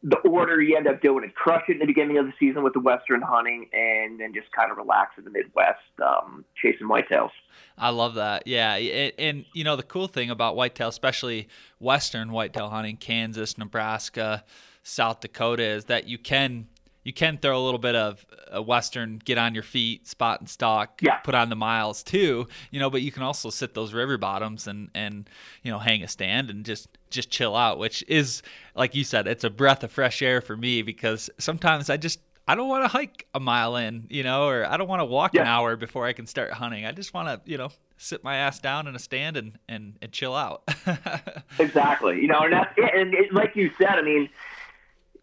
the 0.03 0.17
order 0.19 0.61
you 0.61 0.77
end 0.77 0.89
up 0.89 1.01
doing 1.01 1.25
it. 1.25 1.35
Crush 1.35 1.63
it 1.69 1.73
in 1.73 1.79
the 1.79 1.87
beginning 1.87 2.19
of 2.19 2.27
the 2.27 2.33
season 2.39 2.63
with 2.63 2.73
the 2.73 2.81
Western 2.81 3.23
hunting, 3.23 3.69
and 3.73 4.19
then 4.19 4.35
just 4.35 4.51
kind 4.53 4.71
of 4.71 4.77
relax 4.77 5.13
in 5.17 5.25
the 5.25 5.31
Midwest, 5.31 5.79
um, 6.03 6.45
chasing 6.61 6.89
whitetails. 6.89 7.31
I 7.79 7.91
love 7.91 8.15
that. 8.15 8.47
Yeah, 8.47 8.75
and, 8.75 9.13
and, 9.19 9.45
you 9.55 9.65
know 9.65 9.77
the 9.77 9.83
cool 9.83 10.09
thing 10.09 10.31
about 10.31 10.57
whitetail, 10.57 10.89
especially 10.89 11.49
Western 11.79 12.33
whitetail 12.33 12.69
hunting, 12.69 12.97
Kansas, 12.97 13.57
Nebraska, 13.57 14.45
South 14.83 15.21
Dakota, 15.21 15.65
is 15.65 15.85
that 15.87 16.09
you 16.09 16.19
can 16.19 16.67
you 17.05 17.13
can 17.13 17.39
throw 17.39 17.61
a 17.61 17.65
little 17.65 17.81
bit 17.81 17.95
of 17.95 18.25
a 18.51 18.63
western 18.63 19.19
get 19.25 19.39
on 19.39 19.55
your 19.55 19.63
feet 19.63 20.07
spot 20.07 20.41
and 20.41 20.49
stalk 20.49 21.01
yeah. 21.03 21.17
put 21.17 21.35
on 21.35 21.49
the 21.49 21.57
miles 21.57 22.03
too 22.03 22.47
you 22.71 22.79
know 22.79 22.91
but 22.91 23.03
you 23.03 23.11
can 23.11 23.23
also 23.23 23.51
sit 23.51 23.75
those 23.75 23.93
river 23.93 24.17
bottoms 24.17 24.67
and 24.67 24.89
and 24.95 25.29
you 25.63 25.73
know 25.73 25.79
hang 25.79 26.03
a 26.03 26.09
stand 26.09 26.49
and 26.49 26.65
just 26.65 26.89
just 27.13 27.31
chill 27.31 27.55
out 27.55 27.79
which 27.79 28.05
is 28.09 28.43
like 28.75 28.95
you 28.95 29.05
said 29.05 29.27
it's 29.27 29.45
a 29.45 29.51
breath 29.51 29.85
of 29.85 29.91
fresh 29.91 30.23
air 30.23 30.41
for 30.41 30.57
me 30.57 30.83
because 30.83 31.31
sometimes 31.39 31.91
i 31.91 31.97
just 31.97 32.21
I 32.49 32.57
don't 32.57 32.69
want 32.69 32.83
to 32.85 32.89
hike 32.89 33.27
a 33.35 33.41
mile 33.41 33.77
in, 33.77 34.07
you 34.11 34.25
know, 34.25 34.49
or 34.49 34.67
I 34.67 34.77
don't 34.77 34.89
want 34.89 35.01
to 35.01 35.05
walk 35.05 35.33
yeah. 35.33 35.43
an 35.43 35.47
hour 35.47 35.77
before 35.77 36.07
I 36.07 36.13
can 36.13 36.27
start 36.27 36.51
hunting. 36.53 36.85
I 36.85 36.91
just 36.91 37.15
want 37.15 37.29
to, 37.29 37.51
you 37.51 37.57
know, 37.57 37.69
sit 37.99 38.25
my 38.25 38.35
ass 38.35 38.59
down 38.59 38.89
in 38.89 38.97
a 38.97 38.99
stand 38.99 39.37
and 39.37 39.59
and, 39.69 39.95
and 40.03 40.11
chill 40.11 40.35
out. 40.35 40.69
exactly, 41.61 42.21
you 42.21 42.27
know, 42.27 42.41
and 42.41 42.53
that's 42.53 42.77
and 42.77 43.15
it, 43.15 43.33
like 43.33 43.55
you 43.55 43.71
said, 43.79 43.91
I 43.91 44.03
mean, 44.03 44.29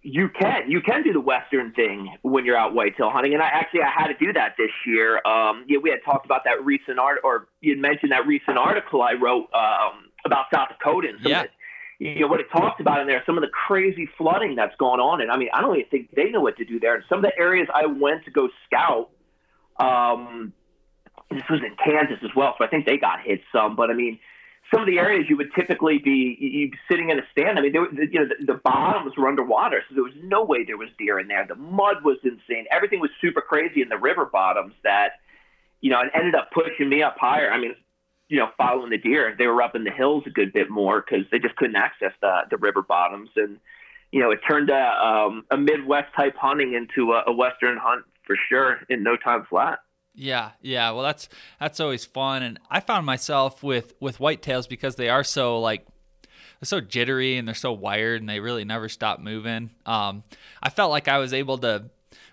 you 0.01 0.29
can 0.29 0.71
you 0.71 0.79
can 0.81 1.03
do 1.03 1.11
the 1.11 1.19
western 1.19 1.73
thing 1.73 2.15
when 2.21 2.45
you're 2.45 2.57
out 2.57 2.73
whitetail 2.73 3.09
hunting 3.09 3.33
and 3.33 3.43
i 3.43 3.47
actually 3.47 3.81
i 3.81 3.89
had 3.89 4.07
to 4.07 4.13
do 4.13 4.31
that 4.31 4.55
this 4.57 4.71
year 4.85 5.17
um 5.27 5.65
yeah 5.67 5.77
we 5.77 5.89
had 5.89 5.99
talked 6.05 6.25
about 6.25 6.45
that 6.45 6.63
recent 6.63 6.97
art 6.97 7.19
or 7.23 7.49
you 7.59 7.75
mentioned 7.75 8.11
that 8.11 8.25
recent 8.25 8.57
article 8.57 9.01
i 9.01 9.11
wrote 9.11 9.49
um 9.53 10.07
about 10.25 10.45
south 10.53 10.69
dakota 10.69 11.09
and 11.09 11.19
some 11.21 11.31
yeah. 11.31 11.41
of 11.41 11.47
the, 11.47 11.51
you 11.99 12.21
know 12.21 12.27
what 12.27 12.39
it 12.39 12.47
talks 12.51 12.79
about 12.79 13.01
in 13.01 13.07
there 13.07 13.21
some 13.25 13.37
of 13.37 13.41
the 13.41 13.49
crazy 13.49 14.09
flooding 14.17 14.55
that's 14.55 14.75
gone 14.77 14.99
on 14.99 15.21
and 15.21 15.31
i 15.31 15.37
mean 15.37 15.49
i 15.53 15.61
don't 15.61 15.75
even 15.75 15.89
think 15.89 16.09
they 16.15 16.29
know 16.29 16.41
what 16.41 16.57
to 16.57 16.65
do 16.65 16.79
there 16.79 16.95
and 16.95 17.03
some 17.09 17.19
of 17.19 17.23
the 17.23 17.37
areas 17.37 17.67
i 17.73 17.85
went 17.85 18.23
to 18.25 18.31
go 18.31 18.49
scout 18.65 19.09
um 19.79 20.53
this 21.29 21.43
was 21.49 21.59
in 21.61 21.75
kansas 21.83 22.17
as 22.23 22.31
well 22.35 22.55
so 22.57 22.65
i 22.65 22.67
think 22.67 22.85
they 22.85 22.97
got 22.97 23.21
hit 23.21 23.41
some 23.51 23.75
but 23.75 23.89
i 23.89 23.93
mean 23.93 24.17
some 24.71 24.81
of 24.81 24.87
the 24.87 24.99
areas 24.99 25.25
you 25.27 25.37
would 25.37 25.53
typically 25.55 25.97
be 25.97 26.37
you 26.39 26.71
sitting 26.89 27.09
in 27.09 27.17
a 27.17 27.23
stand. 27.31 27.57
I 27.57 27.61
mean, 27.61 27.71
there, 27.71 27.91
you 27.91 28.19
know, 28.19 28.27
the, 28.27 28.53
the 28.53 28.59
bottoms 28.63 29.13
were 29.17 29.27
underwater, 29.27 29.81
so 29.89 29.95
there 29.95 30.03
was 30.03 30.13
no 30.21 30.43
way 30.43 30.63
there 30.63 30.77
was 30.77 30.89
deer 30.97 31.19
in 31.19 31.27
there. 31.27 31.45
The 31.47 31.55
mud 31.55 32.03
was 32.03 32.17
insane. 32.23 32.65
Everything 32.71 32.99
was 32.99 33.09
super 33.19 33.41
crazy 33.41 33.81
in 33.81 33.89
the 33.89 33.97
river 33.97 34.29
bottoms. 34.31 34.73
That 34.83 35.13
you 35.81 35.89
know, 35.89 36.01
it 36.01 36.11
ended 36.13 36.35
up 36.35 36.51
pushing 36.51 36.87
me 36.89 37.01
up 37.01 37.17
higher. 37.19 37.51
I 37.51 37.59
mean, 37.59 37.73
you 38.29 38.37
know, 38.37 38.49
following 38.57 38.91
the 38.91 38.97
deer, 38.97 39.35
they 39.37 39.47
were 39.47 39.61
up 39.61 39.75
in 39.75 39.83
the 39.83 39.91
hills 39.91 40.23
a 40.27 40.29
good 40.29 40.53
bit 40.53 40.69
more 40.69 41.01
because 41.01 41.25
they 41.31 41.39
just 41.39 41.55
couldn't 41.55 41.75
access 41.75 42.13
the 42.21 42.41
the 42.49 42.57
river 42.57 42.81
bottoms, 42.81 43.29
and 43.35 43.59
you 44.11 44.19
know, 44.19 44.31
it 44.31 44.39
turned 44.47 44.69
a, 44.69 45.05
um, 45.05 45.45
a 45.51 45.57
Midwest 45.57 46.13
type 46.15 46.35
hunting 46.35 46.73
into 46.73 47.11
a, 47.11 47.23
a 47.27 47.33
Western 47.33 47.77
hunt 47.77 48.05
for 48.25 48.35
sure 48.49 48.79
in 48.89 49.03
no 49.03 49.17
time 49.17 49.45
flat. 49.49 49.79
Yeah, 50.15 50.51
yeah. 50.61 50.91
Well, 50.91 51.03
that's 51.03 51.27
that's 51.59 51.79
always 51.79 52.05
fun, 52.05 52.43
and 52.43 52.59
I 52.69 52.79
found 52.79 53.05
myself 53.05 53.63
with 53.63 53.93
with 53.99 54.19
whitetails 54.19 54.69
because 54.69 54.95
they 54.95 55.09
are 55.09 55.23
so 55.23 55.59
like 55.59 55.85
they're 56.59 56.67
so 56.67 56.81
jittery 56.81 57.37
and 57.37 57.47
they're 57.47 57.55
so 57.55 57.71
wired, 57.71 58.21
and 58.21 58.29
they 58.29 58.39
really 58.39 58.65
never 58.65 58.89
stop 58.89 59.19
moving. 59.19 59.71
Um, 59.85 60.23
I 60.61 60.69
felt 60.69 60.91
like 60.91 61.07
I 61.07 61.17
was 61.17 61.33
able 61.33 61.57
to 61.59 61.85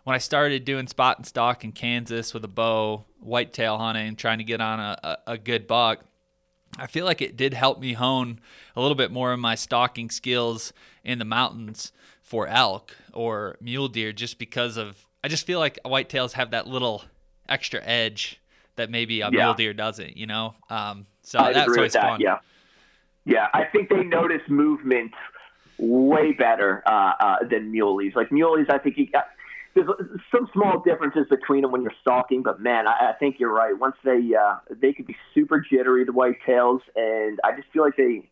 when 0.06 0.14
I 0.14 0.18
started 0.18 0.64
doing 0.64 0.86
spot 0.86 1.18
and 1.18 1.26
stalk 1.26 1.64
in 1.64 1.72
Kansas 1.72 2.32
with 2.32 2.44
a 2.44 2.48
bow, 2.48 3.06
whitetail 3.18 3.76
hunting, 3.76 4.14
trying 4.14 4.38
to 4.38 4.44
get 4.44 4.60
on 4.60 4.78
a, 4.78 4.96
a, 5.02 5.32
a 5.32 5.36
good 5.36 5.66
buck. 5.66 5.98
I 6.78 6.86
feel 6.86 7.04
like 7.04 7.20
it 7.20 7.36
did 7.36 7.54
help 7.54 7.80
me 7.80 7.94
hone 7.94 8.38
a 8.76 8.80
little 8.80 8.94
bit 8.94 9.10
more 9.10 9.32
of 9.32 9.40
my 9.40 9.56
stalking 9.56 10.08
skills 10.10 10.72
in 11.02 11.18
the 11.18 11.24
mountains 11.24 11.90
for 12.22 12.46
elk 12.46 12.94
or 13.12 13.56
mule 13.60 13.88
deer, 13.88 14.12
just 14.12 14.38
because 14.38 14.76
of 14.76 15.08
I 15.24 15.28
just 15.28 15.44
feel 15.44 15.58
like 15.58 15.80
whitetails 15.84 16.34
have 16.34 16.52
that 16.52 16.68
little 16.68 17.02
extra 17.48 17.82
edge 17.82 18.40
that 18.76 18.90
maybe 18.90 19.22
a 19.22 19.30
yeah. 19.32 19.46
mule 19.46 19.54
deer 19.54 19.74
doesn't, 19.74 20.16
you 20.16 20.28
know? 20.28 20.54
Um, 20.70 21.06
so 21.22 21.40
I'd 21.40 21.56
that's 21.56 21.68
always 21.68 21.94
that, 21.94 22.02
fun. 22.02 22.20
Yeah. 22.20 22.38
Yeah. 23.24 23.48
I 23.52 23.64
think 23.64 23.88
they 23.88 24.04
notice 24.04 24.42
movement 24.46 25.14
way 25.78 26.30
better 26.30 26.84
uh, 26.86 27.12
uh, 27.18 27.36
than 27.50 27.72
muleys. 27.72 28.14
Like 28.14 28.30
muleys, 28.30 28.70
I 28.70 28.78
think 28.78 28.98
you 28.98 29.10
got, 29.10 29.26
there's 29.76 29.88
some 30.34 30.48
small 30.52 30.82
differences 30.84 31.26
between 31.30 31.62
them 31.62 31.70
when 31.70 31.82
you're 31.82 31.94
stalking, 32.00 32.42
but 32.42 32.60
man, 32.60 32.88
I, 32.88 33.10
I 33.10 33.12
think 33.20 33.38
you're 33.38 33.52
right. 33.52 33.78
Once 33.78 33.94
they 34.04 34.32
uh, 34.34 34.56
they 34.68 34.92
could 34.92 35.06
be 35.06 35.16
super 35.32 35.60
jittery, 35.60 36.04
the 36.04 36.12
white 36.12 36.38
tails, 36.44 36.82
and 36.96 37.38
I 37.44 37.54
just 37.54 37.68
feel 37.72 37.84
like 37.84 37.96
they 37.96 38.28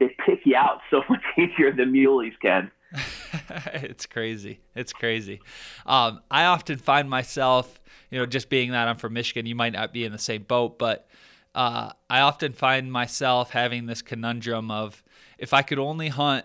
they 0.00 0.08
pick 0.26 0.40
you 0.44 0.56
out 0.56 0.80
so 0.90 1.02
much 1.08 1.22
easier 1.38 1.72
than 1.72 1.92
muleys 1.92 2.34
can. 2.42 2.72
it's 3.74 4.06
crazy. 4.06 4.58
It's 4.74 4.92
crazy. 4.92 5.40
Um, 5.84 6.20
I 6.30 6.46
often 6.46 6.78
find 6.78 7.08
myself 7.08 7.80
you 8.10 8.18
know, 8.18 8.26
just 8.26 8.48
being 8.48 8.72
that 8.72 8.88
I'm 8.88 8.96
from 8.96 9.12
Michigan, 9.12 9.46
you 9.46 9.54
might 9.54 9.72
not 9.72 9.92
be 9.92 10.04
in 10.04 10.12
the 10.12 10.18
same 10.18 10.42
boat, 10.42 10.78
but 10.78 11.08
uh, 11.54 11.90
I 12.08 12.20
often 12.20 12.52
find 12.52 12.92
myself 12.92 13.50
having 13.50 13.86
this 13.86 14.02
conundrum 14.02 14.70
of 14.70 15.02
if 15.38 15.52
I 15.52 15.62
could 15.62 15.78
only 15.78 16.08
hunt 16.08 16.44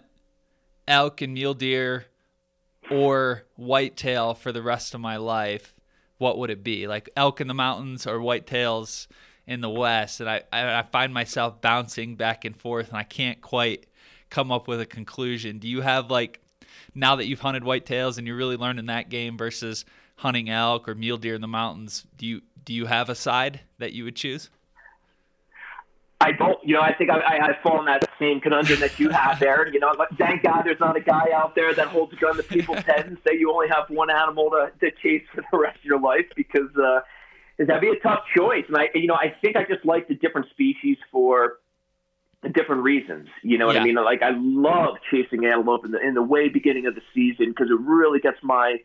elk 0.88 1.22
and 1.22 1.34
mule 1.34 1.54
deer 1.54 2.06
or 2.92 3.44
whitetail 3.56 4.34
for 4.34 4.52
the 4.52 4.62
rest 4.62 4.94
of 4.94 5.02
my 5.02 5.18
life, 5.18 5.74
what 6.18 6.38
would 6.38 6.50
it 6.50 6.64
be? 6.64 6.88
Like 6.88 7.10
elk 7.16 7.42
in 7.42 7.48
the 7.48 7.54
mountains 7.54 8.06
or 8.06 8.20
whitetails 8.20 9.08
in 9.48 9.62
the 9.62 9.70
west? 9.70 10.20
And 10.20 10.30
I, 10.30 10.44
I 10.52 10.84
find 10.92 11.14
myself 11.14 11.62
bouncing 11.62 12.16
back 12.16 12.46
and 12.46 12.56
forth, 12.56 12.90
and 12.90 12.98
I 12.98 13.04
can't 13.04 13.42
quite 13.42 13.88
come 14.30 14.52
up 14.52 14.68
with 14.68 14.82
a 14.82 14.86
conclusion. 14.86 15.60
Do 15.60 15.68
you 15.68 15.82
have 15.82 16.12
like 16.12 16.42
now 16.94 17.16
that 17.16 17.28
you've 17.28 17.40
hunted 17.40 17.64
whitetails 17.64 18.18
and 18.18 18.28
you're 18.28 18.36
really 18.36 18.58
learning 18.58 18.88
that 18.88 19.10
game 19.10 19.38
versus 19.38 19.86
hunting 20.18 20.50
elk 20.50 20.88
or 20.88 20.96
mule 20.96 21.18
deer 21.18 21.36
in 21.36 21.42
the 21.42 21.48
mountains, 21.48 22.06
do 22.18 22.26
you 22.26 22.42
do 22.64 22.74
you 22.74 22.86
have 22.86 23.10
a 23.10 23.16
side 23.16 23.62
that 23.80 23.94
you 23.94 24.04
would 24.04 24.16
choose? 24.16 24.50
I 26.22 26.32
don't. 26.32 26.58
You 26.64 26.76
know, 26.76 26.82
I 26.82 26.94
think 26.94 27.10
I, 27.10 27.20
I, 27.20 27.46
I 27.48 27.58
fall 27.64 27.80
in 27.80 27.86
that 27.86 28.08
same 28.20 28.40
conundrum 28.40 28.80
that 28.80 29.00
you 29.00 29.10
have 29.10 29.40
there. 29.40 29.68
You 29.72 29.80
know, 29.80 29.92
like 29.98 30.10
thank 30.18 30.44
God 30.44 30.62
there's 30.64 30.80
not 30.80 30.96
a 30.96 31.02
guy 31.02 31.28
out 31.34 31.56
there 31.56 31.74
that 31.74 31.88
holds 31.88 32.14
a 32.14 32.16
gun 32.16 32.38
to 32.38 32.44
people's 32.44 32.80
heads 32.86 33.08
and 33.08 33.18
say 33.28 33.36
you 33.38 33.52
only 33.52 33.68
have 33.70 33.90
one 33.90 34.10
animal 34.10 34.52
to, 34.52 34.72
to 34.80 34.92
chase 35.02 35.24
for 35.34 35.44
the 35.52 35.58
rest 35.58 35.80
of 35.80 35.86
your 35.86 36.00
life 36.00 36.26
because 36.36 36.70
uh, 36.78 37.02
that'd 37.58 37.82
be 37.82 37.90
a 37.90 38.00
tough 38.00 38.24
choice. 38.36 38.66
And 38.68 38.78
I, 38.78 38.90
you 38.94 39.08
know, 39.08 39.16
I 39.16 39.34
think 39.42 39.56
I 39.56 39.64
just 39.64 39.86
like 39.86 40.08
the 40.08 40.16
different 40.16 40.50
species 40.52 40.98
for 41.12 41.58
different 42.54 42.84
reasons. 42.84 43.28
You 43.44 43.58
know 43.58 43.68
what 43.68 43.76
yeah. 43.76 43.82
I 43.82 43.86
mean? 43.86 43.96
Like 43.96 44.22
I 44.22 44.32
love 44.36 44.96
chasing 45.12 45.46
antelope 45.46 45.86
in 45.86 45.92
the 45.92 46.00
in 46.00 46.14
the 46.14 46.24
way 46.24 46.50
beginning 46.50 46.86
of 46.86 46.96
the 46.96 47.02
season 47.14 47.50
because 47.50 47.70
it 47.70 47.80
really 47.80 48.20
gets 48.20 48.38
my 48.44 48.78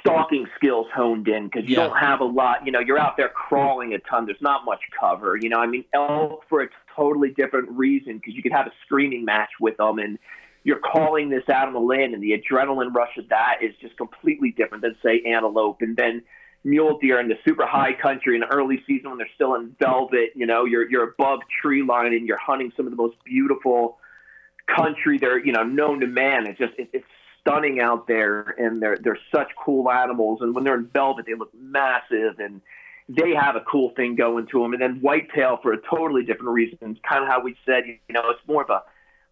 stalking 0.00 0.46
skills 0.56 0.86
honed 0.94 1.28
in 1.28 1.44
because 1.44 1.68
you 1.68 1.76
yeah. 1.76 1.84
don't 1.86 1.96
have 1.96 2.20
a 2.20 2.24
lot. 2.24 2.66
You 2.66 2.72
know, 2.72 2.80
you're 2.80 2.98
out 2.98 3.16
there 3.16 3.28
crawling 3.28 3.94
a 3.94 3.98
ton. 3.98 4.26
There's 4.26 4.40
not 4.40 4.64
much 4.64 4.80
cover. 4.98 5.36
You 5.36 5.48
know, 5.48 5.58
I 5.58 5.66
mean, 5.66 5.84
elk 5.94 6.44
for 6.48 6.62
a 6.62 6.68
totally 6.96 7.30
different 7.30 7.70
reason 7.70 8.18
because 8.18 8.34
you 8.34 8.42
could 8.42 8.52
have 8.52 8.66
a 8.66 8.72
screaming 8.84 9.24
match 9.24 9.50
with 9.60 9.76
them 9.76 9.98
and 9.98 10.18
you're 10.64 10.80
calling 10.80 11.30
this 11.30 11.44
animal 11.48 11.90
in 11.92 12.12
and 12.12 12.22
the 12.22 12.32
adrenaline 12.32 12.92
rush 12.94 13.16
of 13.16 13.28
that 13.28 13.58
is 13.62 13.72
just 13.80 13.96
completely 13.96 14.50
different 14.50 14.82
than 14.82 14.96
say 15.02 15.22
antelope 15.26 15.78
and 15.80 15.96
then 15.96 16.22
mule 16.64 16.98
deer 17.00 17.20
in 17.20 17.28
the 17.28 17.36
super 17.44 17.64
high 17.64 17.92
country 17.92 18.34
in 18.34 18.40
the 18.40 18.46
early 18.48 18.82
season 18.86 19.10
when 19.10 19.18
they're 19.18 19.30
still 19.34 19.54
in 19.54 19.74
velvet 19.80 20.30
you 20.34 20.44
know 20.44 20.64
you're 20.64 20.90
you're 20.90 21.10
above 21.10 21.38
tree 21.62 21.82
line 21.82 22.12
and 22.12 22.26
you're 22.26 22.36
hunting 22.36 22.72
some 22.76 22.84
of 22.84 22.90
the 22.90 22.96
most 22.96 23.16
beautiful 23.24 23.96
country 24.66 25.18
they're 25.18 25.42
you 25.42 25.52
know 25.52 25.62
known 25.62 26.00
to 26.00 26.06
man 26.06 26.46
it's 26.46 26.58
just 26.58 26.72
it, 26.76 26.90
it's 26.92 27.06
stunning 27.40 27.80
out 27.80 28.06
there, 28.06 28.54
and 28.58 28.82
they're 28.82 28.98
they're 29.02 29.18
such 29.34 29.48
cool 29.64 29.90
animals. 29.90 30.40
And 30.40 30.54
when 30.54 30.64
they're 30.64 30.76
in 30.76 30.86
velvet, 30.86 31.26
they 31.26 31.34
look 31.34 31.52
massive, 31.54 32.38
and 32.38 32.60
they 33.08 33.34
have 33.34 33.56
a 33.56 33.60
cool 33.60 33.92
thing 33.96 34.16
going 34.16 34.46
to 34.48 34.62
them. 34.62 34.72
And 34.72 34.82
then 34.82 35.00
whitetail 35.00 35.58
for 35.62 35.72
a 35.72 35.78
totally 35.88 36.24
different 36.24 36.50
reason. 36.50 36.78
It's 36.82 37.00
kind 37.08 37.22
of 37.22 37.28
how 37.28 37.40
we 37.40 37.56
said, 37.64 37.84
you 37.86 38.12
know, 38.12 38.22
it's 38.30 38.46
more 38.46 38.62
of 38.62 38.70
a 38.70 38.82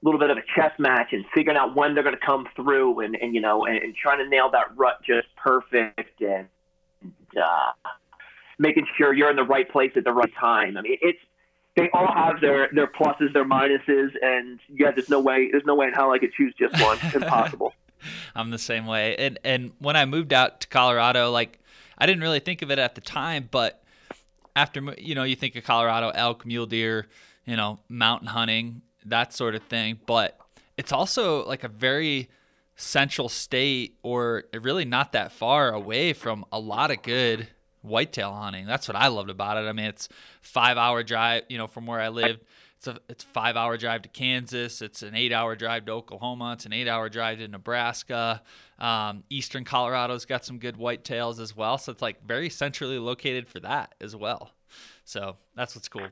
little 0.03 0.21
bit 0.21 0.31
of 0.31 0.39
a 0.39 0.43
chess 0.55 0.73
match 0.79 1.09
and 1.13 1.25
figuring 1.35 1.59
out 1.59 1.75
when 1.75 1.95
they're 1.95 2.03
going 2.03 2.17
to 2.17 2.25
come 2.25 2.47
through 2.55 3.01
and, 3.01 3.17
and 3.17 3.35
you 3.35 3.41
know 3.41 3.65
and, 3.67 3.77
and 3.79 3.95
trying 3.95 4.19
to 4.19 4.29
nail 4.29 4.51
that 4.51 4.67
rut 4.77 4.99
just 5.05 5.27
perfect 5.37 6.21
and 6.21 6.47
uh, 7.37 7.73
making 8.59 8.87
sure 8.97 9.13
you're 9.13 9.31
in 9.31 9.37
the 9.37 9.45
right 9.45 9.69
place 9.71 9.93
at 9.97 10.05
the 10.05 10.13
right 10.13 10.33
time. 10.39 10.77
I 10.77 10.83
mean, 10.83 10.99
it's 11.03 11.19
they 11.77 11.91
all 11.93 12.13
have 12.13 12.41
their 12.41 12.69
their 12.73 12.87
pluses, 12.87 13.33
their 13.33 13.45
minuses, 13.45 14.11
and 14.23 14.59
yeah, 14.69 14.91
there's 14.93 15.11
no 15.11 15.21
way 15.21 15.51
there's 15.51 15.67
no 15.67 15.75
way 15.75 15.87
in 15.89 15.93
hell 15.93 16.13
I 16.13 16.19
could 16.19 16.33
choose 16.33 16.55
just 16.59 16.81
one. 16.83 16.99
Impossible. 17.15 17.75
I'm 18.35 18.51
the 18.51 18.59
same 18.59 18.87
way. 18.87 19.17
And 19.17 19.39
and 19.45 19.73
when 19.79 19.97
I 19.97 20.05
moved 20.05 20.33
out 20.33 20.61
to 20.63 20.69
Colorado, 20.69 21.31
like 21.31 21.59
I 21.99 22.07
didn't 22.07 22.23
really 22.23 22.41
think 22.41 22.63
of 22.63 22.71
it 22.71 22.79
at 22.79 22.95
the 22.95 23.01
time, 23.01 23.49
but 23.51 23.83
after 24.55 24.95
you 24.99 25.15
know, 25.15 25.25
you 25.25 25.37
think 25.37 25.57
of 25.57 25.65
Colorado 25.65 26.11
elk, 26.11 26.47
mule 26.47 26.67
deer, 26.67 27.07
you 27.45 27.57
know, 27.57 27.79
mountain 27.89 28.29
hunting, 28.29 28.83
that 29.05 29.33
sort 29.33 29.55
of 29.55 29.63
thing, 29.65 30.01
but 30.07 30.39
it's 30.77 30.93
also 30.93 31.47
like 31.47 31.65
a 31.65 31.69
very 31.69 32.29
central 32.77 33.29
state 33.29 33.97
or 34.03 34.45
really 34.53 34.85
not 34.85 35.13
that 35.13 35.33
far 35.33 35.71
away 35.71 36.13
from 36.13 36.45
a 36.53 36.59
lot 36.59 36.91
of 36.91 37.03
good 37.03 37.49
whitetail 37.83 38.35
hunting. 38.35 38.67
That's 38.67 38.87
what 38.89 38.97
I 38.97 39.09
loved 39.09 39.31
about 39.31 39.57
it. 39.57 39.69
I 39.69 39.73
mean, 39.73 39.87
it's 39.87 40.09
5-hour 40.43 41.03
drive, 41.05 41.45
you 41.49 41.57
know, 41.57 41.67
from 41.67 41.87
where 41.87 42.01
I 42.01 42.09
lived 42.09 42.41
it's 42.77 42.87
a 42.87 42.99
it's 43.09 43.25
a 43.25 43.27
five 43.27 43.57
hour 43.57 43.77
drive 43.77 44.03
to 44.03 44.09
Kansas. 44.09 44.83
It's 44.83 45.03
an 45.03 45.15
eight 45.15 45.33
hour 45.33 45.57
drive 45.57 45.87
to 45.87 45.93
Oklahoma. 45.93 46.53
It's 46.53 46.67
an 46.67 46.73
eight 46.73 46.89
hour 46.89 47.09
drive 47.09 47.39
to 47.39 47.49
Nebraska. 47.49 48.43
Um, 48.79 49.25
Eastern 49.31 49.65
Colorado's 49.65 50.25
got 50.25 50.45
some 50.45 50.59
good 50.59 50.77
whitetails 50.77 51.41
as 51.41 51.57
well. 51.57 51.79
So 51.79 51.93
it's 51.93 52.03
like 52.03 52.25
very 52.27 52.51
centrally 52.51 52.99
located 52.99 53.49
for 53.49 53.61
that 53.61 53.95
as 54.01 54.15
well. 54.15 54.53
So 55.05 55.37
that's 55.55 55.75
what's 55.75 55.89
cool. 55.89 56.09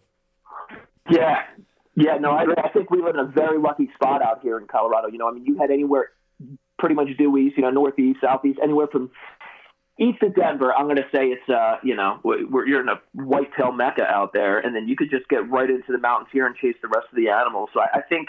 Yeah, 1.10 1.42
yeah. 1.96 2.16
No, 2.18 2.30
I, 2.30 2.44
I 2.64 2.70
think 2.70 2.90
we 2.90 3.02
live 3.02 3.14
in 3.14 3.20
a 3.20 3.26
very 3.26 3.58
lucky 3.58 3.90
spot 3.94 4.22
out 4.22 4.40
here 4.42 4.58
in 4.58 4.66
Colorado. 4.66 5.08
You 5.08 5.18
know, 5.18 5.28
I 5.28 5.32
mean, 5.32 5.44
you 5.44 5.58
had 5.58 5.70
anywhere 5.70 6.10
pretty 6.78 6.94
much 6.94 7.08
due 7.18 7.36
east. 7.36 7.56
You 7.56 7.64
know, 7.64 7.70
northeast, 7.70 8.20
southeast, 8.22 8.58
anywhere 8.62 8.86
from 8.86 9.10
east 9.98 10.22
of 10.22 10.34
Denver, 10.34 10.72
I'm 10.74 10.86
going 10.86 10.96
to 10.96 11.08
say 11.12 11.26
it's 11.26 11.48
uh, 11.48 11.76
you 11.82 11.94
know, 11.94 12.18
we're, 12.22 12.66
you're 12.66 12.80
in 12.80 12.88
a 12.88 13.00
whitetail 13.14 13.72
mecca 13.72 14.04
out 14.04 14.32
there, 14.32 14.58
and 14.58 14.74
then 14.74 14.88
you 14.88 14.96
could 14.96 15.10
just 15.10 15.28
get 15.28 15.48
right 15.50 15.70
into 15.70 15.92
the 15.92 15.98
mountains 15.98 16.28
here 16.32 16.46
and 16.46 16.56
chase 16.56 16.76
the 16.82 16.88
rest 16.88 17.06
of 17.10 17.16
the 17.16 17.28
animals. 17.28 17.70
So 17.72 17.80
I, 17.80 17.98
I 17.98 18.02
think 18.02 18.28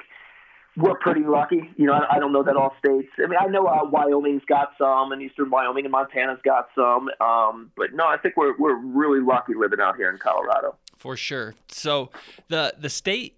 we're 0.78 0.98
pretty 0.98 1.24
lucky. 1.26 1.70
You 1.78 1.86
know, 1.86 1.94
I, 1.94 2.18
I 2.18 2.20
don't 2.20 2.34
know 2.34 2.44
that 2.44 2.56
all 2.56 2.76
states. 2.80 3.08
I 3.18 3.28
mean, 3.28 3.40
I 3.40 3.48
know 3.48 3.66
uh, 3.66 3.86
Wyoming's 3.86 4.44
got 4.48 4.72
some, 4.78 5.12
and 5.12 5.22
Eastern 5.22 5.50
Wyoming 5.50 5.86
and 5.86 5.92
Montana's 5.92 6.40
got 6.44 6.70
some. 6.76 7.10
Um, 7.22 7.72
but 7.78 7.94
no, 7.94 8.06
I 8.06 8.18
think 8.18 8.38
we're 8.38 8.58
we're 8.58 8.78
really 8.78 9.22
lucky 9.22 9.54
living 9.56 9.80
out 9.82 9.96
here 9.96 10.12
in 10.12 10.18
Colorado. 10.18 10.76
For 10.98 11.18
sure. 11.18 11.56
So 11.70 12.12
the 12.50 12.76
the 12.78 12.90
state 12.90 13.38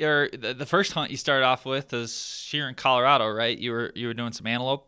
or 0.00 0.28
the, 0.32 0.54
the 0.54 0.66
first 0.66 0.92
hunt 0.92 1.10
you 1.10 1.16
started 1.16 1.44
off 1.44 1.64
with 1.64 1.92
is 1.92 2.46
here 2.50 2.68
in 2.68 2.74
Colorado, 2.74 3.28
right? 3.28 3.56
You 3.56 3.72
were 3.72 3.92
you 3.94 4.06
were 4.06 4.14
doing 4.14 4.32
some 4.32 4.46
antelope. 4.46 4.86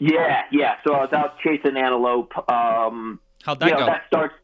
Yeah, 0.00 0.42
yeah. 0.50 0.76
So 0.82 0.94
I 0.94 1.00
was 1.02 1.12
out 1.12 1.38
chasing 1.44 1.76
antelope. 1.76 2.32
Um, 2.50 3.20
How'd 3.44 3.60
that 3.60 3.66
you 3.66 3.72
know, 3.72 3.80
go? 3.80 3.86
That 3.86 4.02
starts. 4.06 4.34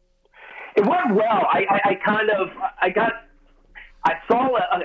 It 0.75 0.85
went 0.85 1.15
well. 1.15 1.47
I, 1.51 1.65
I, 1.69 1.89
I 1.89 1.95
kind 1.95 2.29
of 2.29 2.49
I 2.79 2.89
got 2.89 3.11
I 4.05 4.13
saw 4.27 4.55
a, 4.55 4.77
a, 4.77 4.79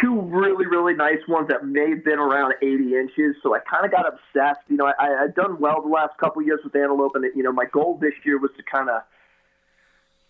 two 0.00 0.20
really 0.20 0.66
really 0.66 0.94
nice 0.94 1.18
ones 1.26 1.48
that 1.48 1.66
may 1.66 1.90
have 1.90 2.04
been 2.04 2.20
around 2.20 2.54
80 2.62 2.94
inches. 2.94 3.36
So 3.42 3.56
I 3.56 3.58
kind 3.68 3.84
of 3.84 3.90
got 3.90 4.06
obsessed. 4.06 4.60
You 4.68 4.76
know, 4.76 4.86
I, 4.86 5.24
I'd 5.24 5.34
done 5.34 5.58
well 5.58 5.82
the 5.82 5.88
last 5.88 6.16
couple 6.18 6.42
years 6.42 6.60
with 6.62 6.76
antelope, 6.76 7.16
and 7.16 7.24
you 7.34 7.42
know 7.42 7.52
my 7.52 7.66
goal 7.66 7.98
this 8.00 8.14
year 8.24 8.38
was 8.38 8.52
to 8.56 8.62
kind 8.62 8.88
of 8.88 9.02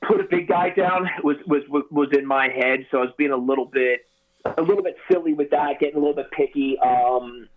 put 0.08 0.18
a 0.18 0.24
big 0.24 0.48
guy 0.48 0.70
down. 0.70 1.10
Was 1.22 1.36
was 1.46 1.62
was 1.90 2.08
in 2.16 2.26
my 2.26 2.48
head. 2.48 2.86
So 2.90 2.98
I 2.98 3.00
was 3.02 3.12
being 3.18 3.32
a 3.32 3.36
little 3.36 3.66
bit 3.66 4.06
a 4.46 4.62
little 4.62 4.82
bit 4.82 4.96
silly 5.12 5.34
with 5.34 5.50
that, 5.50 5.78
getting 5.78 5.96
a 5.96 5.98
little 5.98 6.14
bit 6.14 6.30
picky. 6.30 6.78
Um, 6.78 7.48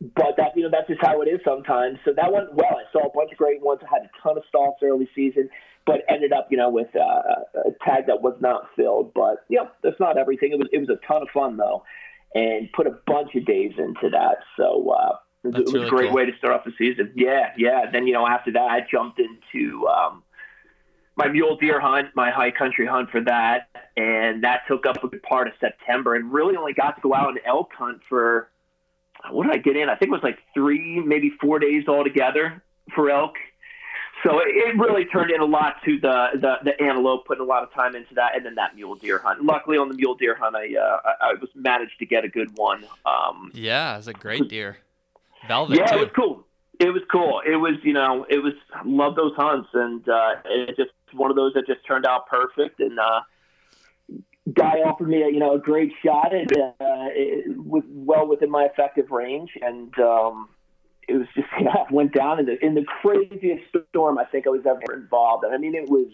but 0.00 0.36
that 0.36 0.52
you 0.54 0.62
know 0.62 0.68
that's 0.70 0.88
just 0.88 1.00
how 1.02 1.22
it 1.22 1.26
is 1.28 1.40
sometimes. 1.44 1.98
So 2.04 2.12
that 2.14 2.32
went 2.32 2.54
well. 2.54 2.76
I 2.76 2.90
saw 2.92 3.06
a 3.06 3.12
bunch 3.14 3.32
of 3.32 3.38
great 3.38 3.62
ones. 3.62 3.80
I 3.82 3.94
had 3.94 4.04
a 4.04 4.10
ton 4.22 4.36
of 4.36 4.44
stalks 4.48 4.82
early 4.82 5.08
season, 5.14 5.48
but 5.86 6.02
ended 6.08 6.32
up 6.32 6.48
you 6.50 6.56
know 6.56 6.68
with 6.68 6.88
uh, 6.94 7.60
a 7.64 7.72
tag 7.84 8.06
that 8.08 8.20
was 8.20 8.36
not 8.40 8.68
filled. 8.76 9.14
But 9.14 9.44
yeah, 9.48 9.68
that's 9.82 9.98
not 9.98 10.18
everything. 10.18 10.52
It 10.52 10.58
was 10.58 10.68
it 10.72 10.78
was 10.78 10.90
a 10.90 11.06
ton 11.06 11.22
of 11.22 11.28
fun 11.32 11.56
though, 11.56 11.82
and 12.34 12.70
put 12.72 12.86
a 12.86 12.98
bunch 13.06 13.34
of 13.34 13.46
days 13.46 13.72
into 13.78 14.10
that. 14.10 14.38
So 14.58 14.90
uh, 14.90 15.16
it, 15.44 15.48
was, 15.48 15.56
it 15.56 15.64
was 15.64 15.72
really 15.72 15.86
a 15.86 15.90
great 15.90 16.08
cool. 16.08 16.16
way 16.16 16.26
to 16.26 16.36
start 16.36 16.54
off 16.54 16.64
the 16.64 16.72
season. 16.76 17.12
Yeah, 17.16 17.52
yeah. 17.56 17.90
Then 17.90 18.06
you 18.06 18.12
know 18.12 18.26
after 18.26 18.52
that 18.52 18.70
I 18.70 18.80
jumped 18.90 19.18
into. 19.18 19.86
Um, 19.88 20.22
my 21.18 21.28
mule 21.28 21.56
deer 21.56 21.80
hunt, 21.80 22.08
my 22.14 22.30
high 22.30 22.50
country 22.50 22.86
hunt 22.86 23.08
for 23.08 23.22
that, 23.22 23.70
and 23.96 24.44
that 24.44 24.60
took 24.68 24.84
up 24.84 25.02
a 25.02 25.08
good 25.08 25.22
part 25.22 25.48
of 25.48 25.54
September, 25.58 26.14
and 26.14 26.30
really 26.30 26.56
only 26.56 26.74
got 26.74 26.96
to 26.96 27.00
go 27.00 27.14
out 27.14 27.30
and 27.30 27.40
elk 27.46 27.70
hunt 27.72 28.02
for 28.06 28.50
what 29.30 29.46
did 29.46 29.54
I 29.54 29.58
get 29.58 29.76
in? 29.76 29.88
I 29.88 29.96
think 29.96 30.10
it 30.10 30.12
was 30.12 30.22
like 30.22 30.38
three, 30.54 31.00
maybe 31.00 31.32
four 31.40 31.58
days 31.58 31.88
altogether 31.88 32.62
for 32.94 33.10
elk. 33.10 33.34
So 34.24 34.40
it 34.42 34.78
really 34.78 35.04
turned 35.04 35.30
in 35.30 35.40
a 35.40 35.44
lot 35.44 35.76
to 35.84 36.00
the, 36.00 36.28
the, 36.34 36.54
the 36.64 36.82
antelope, 36.82 37.26
putting 37.26 37.42
a 37.42 37.46
lot 37.46 37.62
of 37.62 37.72
time 37.72 37.94
into 37.94 38.14
that, 38.14 38.34
and 38.34 38.44
then 38.44 38.54
that 38.54 38.74
mule 38.74 38.94
deer 38.94 39.18
hunt. 39.18 39.44
Luckily, 39.44 39.76
on 39.76 39.88
the 39.88 39.94
mule 39.94 40.14
deer 40.14 40.34
hunt, 40.34 40.56
I 40.56 40.74
uh, 40.74 41.00
I, 41.04 41.30
I 41.30 41.34
was 41.34 41.50
managed 41.54 41.98
to 41.98 42.06
get 42.06 42.24
a 42.24 42.28
good 42.28 42.56
one. 42.56 42.84
Um, 43.04 43.50
yeah, 43.52 43.94
it 43.94 43.98
was 43.98 44.08
a 44.08 44.14
great 44.14 44.48
deer. 44.48 44.78
Velvet. 45.46 45.76
Yeah, 45.76 45.86
too. 45.86 45.98
it 45.98 46.00
was 46.00 46.10
cool. 46.16 46.46
It 46.80 46.90
was 46.90 47.02
cool. 47.12 47.42
It 47.46 47.56
was 47.56 47.74
you 47.82 47.92
know 47.92 48.26
it 48.28 48.38
was 48.38 48.54
love 48.84 49.16
those 49.16 49.34
hunts, 49.36 49.68
and 49.74 50.08
uh, 50.08 50.36
it 50.46 50.76
just 50.76 50.90
one 51.12 51.30
of 51.30 51.36
those 51.36 51.52
that 51.54 51.66
just 51.66 51.86
turned 51.86 52.06
out 52.06 52.26
perfect, 52.26 52.80
and 52.80 52.98
uh, 52.98 53.20
guy 54.54 54.80
offered 54.84 55.08
me 55.08 55.22
a 55.22 55.28
you 55.28 55.38
know 55.38 55.54
a 55.54 55.58
great 55.58 55.92
shot 56.04 56.32
and 56.32 56.50
uh, 56.56 57.08
it 57.10 57.56
was 57.56 57.82
well 57.88 58.26
within 58.26 58.50
my 58.50 58.64
effective 58.64 59.10
range 59.10 59.50
and 59.60 59.98
um 59.98 60.48
it 61.08 61.14
was 61.14 61.26
just 61.34 61.48
you 61.58 61.64
know, 61.64 61.70
I 61.88 61.92
went 61.92 62.14
down 62.14 62.38
in 62.38 62.46
the 62.46 62.64
in 62.64 62.74
the 62.74 62.84
craziest 63.02 63.64
storm 63.90 64.18
I 64.18 64.24
think 64.24 64.46
I 64.46 64.50
was 64.50 64.64
ever 64.66 64.94
involved 64.94 65.44
in. 65.44 65.52
I 65.52 65.58
mean 65.58 65.74
it 65.74 65.88
was 65.88 66.06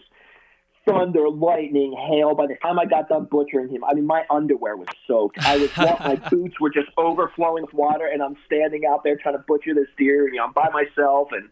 thunder, 0.87 1.29
lightning, 1.29 1.92
hail. 1.92 2.35
By 2.35 2.47
the 2.47 2.57
time 2.57 2.79
I 2.79 2.87
got 2.87 3.09
done 3.09 3.29
butchering 3.31 3.68
him, 3.68 3.85
I 3.85 3.95
mean 3.95 4.07
my 4.07 4.25
underwear 4.31 4.77
was 4.77 4.88
soaked. 5.07 5.38
I 5.45 5.59
was 5.59 5.77
my 5.77 6.16
boots 6.31 6.59
were 6.61 6.71
just 6.71 6.88
overflowing 6.97 7.64
with 7.64 7.75
water, 7.75 8.07
and 8.07 8.23
I'm 8.23 8.37
standing 8.47 8.83
out 8.88 9.05
there 9.05 9.16
trying 9.16 9.37
to 9.37 9.45
butcher 9.47 9.75
this 9.75 9.88
deer. 9.97 10.29
You 10.29 10.38
know, 10.38 10.45
I'm 10.45 10.53
by 10.53 10.71
myself, 10.71 11.29
and 11.33 11.49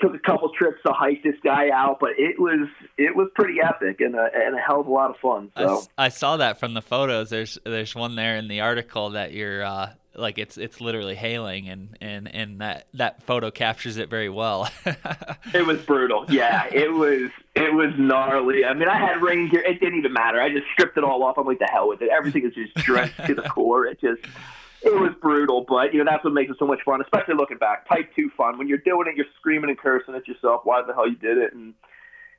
took 0.00 0.14
a 0.14 0.18
couple 0.18 0.50
trips 0.50 0.80
to 0.86 0.92
hike 0.92 1.22
this 1.22 1.34
guy 1.42 1.70
out, 1.70 1.98
but 2.00 2.10
it 2.18 2.38
was 2.38 2.68
it 2.96 3.14
was 3.16 3.28
pretty 3.34 3.58
epic 3.62 4.00
and 4.00 4.14
a, 4.14 4.28
and 4.34 4.56
a 4.56 4.60
hell 4.60 4.80
of 4.80 4.86
a 4.86 4.92
lot 4.92 5.10
of 5.10 5.16
fun. 5.16 5.50
So 5.56 5.82
I, 5.96 6.06
I 6.06 6.08
saw 6.08 6.36
that 6.36 6.60
from 6.60 6.74
the 6.74 6.82
photos. 6.82 7.30
There's 7.30 7.58
there's 7.64 7.94
one 7.94 8.14
there 8.14 8.36
in 8.36 8.48
the 8.48 8.60
article 8.60 9.10
that 9.10 9.32
you're 9.32 9.64
uh, 9.64 9.90
like 10.14 10.38
it's 10.38 10.58
it's 10.58 10.80
literally 10.80 11.14
hailing 11.14 11.68
and 11.68 11.96
and 12.00 12.32
and 12.32 12.60
that 12.60 12.86
that 12.94 13.22
photo 13.22 13.50
captures 13.50 13.96
it 13.96 14.10
very 14.10 14.28
well. 14.28 14.68
it 15.54 15.66
was 15.66 15.80
brutal. 15.82 16.26
Yeah, 16.28 16.66
it 16.72 16.92
was 16.92 17.30
it 17.54 17.72
was 17.72 17.92
gnarly. 17.98 18.64
I 18.64 18.74
mean, 18.74 18.88
I 18.88 18.98
had 18.98 19.22
rain 19.22 19.48
gear. 19.48 19.60
It 19.60 19.80
didn't 19.80 19.98
even 19.98 20.12
matter. 20.12 20.40
I 20.40 20.50
just 20.50 20.66
stripped 20.72 20.96
it 20.96 21.04
all 21.04 21.22
off. 21.24 21.38
I'm 21.38 21.46
like 21.46 21.58
the 21.58 21.68
hell 21.70 21.88
with 21.88 22.02
it. 22.02 22.08
Everything 22.10 22.44
is 22.44 22.54
just 22.54 22.74
dressed 22.74 23.16
to 23.26 23.34
the 23.34 23.42
core. 23.48 23.86
It 23.86 24.00
just 24.00 24.22
it 24.82 25.00
was 25.00 25.12
brutal, 25.20 25.64
but 25.68 25.92
you 25.92 26.02
know 26.02 26.10
that's 26.10 26.24
what 26.24 26.32
makes 26.32 26.50
it 26.50 26.56
so 26.58 26.66
much 26.66 26.80
fun, 26.84 27.00
especially 27.00 27.34
looking 27.34 27.58
back. 27.58 27.88
Type 27.88 28.10
two 28.14 28.30
fun 28.36 28.58
when 28.58 28.68
you're 28.68 28.78
doing 28.78 29.06
it, 29.08 29.16
you're 29.16 29.26
screaming 29.36 29.70
and 29.70 29.78
cursing 29.78 30.14
at 30.14 30.26
yourself 30.28 30.62
why 30.64 30.82
the 30.86 30.94
hell 30.94 31.08
you 31.08 31.16
did 31.16 31.38
it, 31.38 31.52
and 31.52 31.74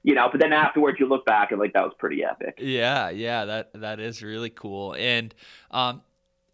you 0.03 0.15
know. 0.15 0.29
But 0.31 0.41
then 0.41 0.53
afterwards, 0.53 0.99
you 0.99 1.07
look 1.07 1.25
back 1.25 1.51
and 1.51 1.59
like 1.59 1.73
that 1.73 1.83
was 1.83 1.93
pretty 1.99 2.23
epic. 2.23 2.59
Yeah, 2.59 3.09
yeah, 3.09 3.45
that 3.45 3.71
that 3.73 3.99
is 3.99 4.23
really 4.23 4.49
cool. 4.49 4.93
And 4.93 5.33
um, 5.71 6.01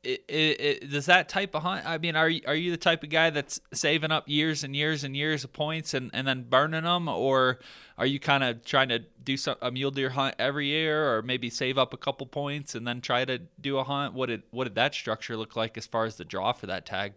it, 0.06 0.24
it, 0.28 0.62
it, 0.62 0.90
does 0.92 1.08
that 1.08 1.28
type 1.28 1.56
of 1.56 1.64
hunt? 1.64 1.86
I 1.86 1.98
mean, 1.98 2.16
are 2.16 2.30
you, 2.30 2.42
are 2.46 2.56
you 2.56 2.72
the 2.72 2.78
type 2.78 3.04
of 3.04 3.10
guy 3.10 3.30
that's 3.30 3.60
saving 3.74 4.12
up 4.12 4.28
years 4.28 4.64
and 4.64 4.76
years 4.76 5.04
and 5.04 5.16
years 5.16 5.44
of 5.44 5.52
points 5.52 5.94
and, 5.94 6.12
and 6.14 6.28
then 6.28 6.44
burning 6.44 6.84
them, 6.84 7.08
or 7.08 7.60
are 7.98 8.06
you 8.06 8.20
kind 8.20 8.44
of 8.44 8.64
trying 8.64 8.90
to 8.90 9.00
do 9.24 9.36
some, 9.38 9.56
a 9.62 9.72
mule 9.72 9.92
deer 9.92 10.12
hunt 10.12 10.36
every 10.38 10.68
year, 10.68 11.16
or 11.16 11.22
maybe 11.22 11.50
save 11.50 11.78
up 11.78 11.94
a 11.94 11.98
couple 11.98 12.28
points 12.28 12.76
and 12.76 12.88
then 12.88 13.02
try 13.02 13.26
to 13.26 13.42
do 13.60 13.78
a 13.78 13.84
hunt? 13.84 14.14
What 14.14 14.28
did 14.28 14.44
what 14.52 14.66
did 14.66 14.76
that 14.76 14.94
structure 14.94 15.36
look 15.36 15.56
like 15.56 15.78
as 15.78 15.86
far 15.86 16.06
as 16.06 16.18
the 16.18 16.26
draw 16.26 16.54
for 16.54 16.68
that 16.68 16.86
tag? 16.86 17.14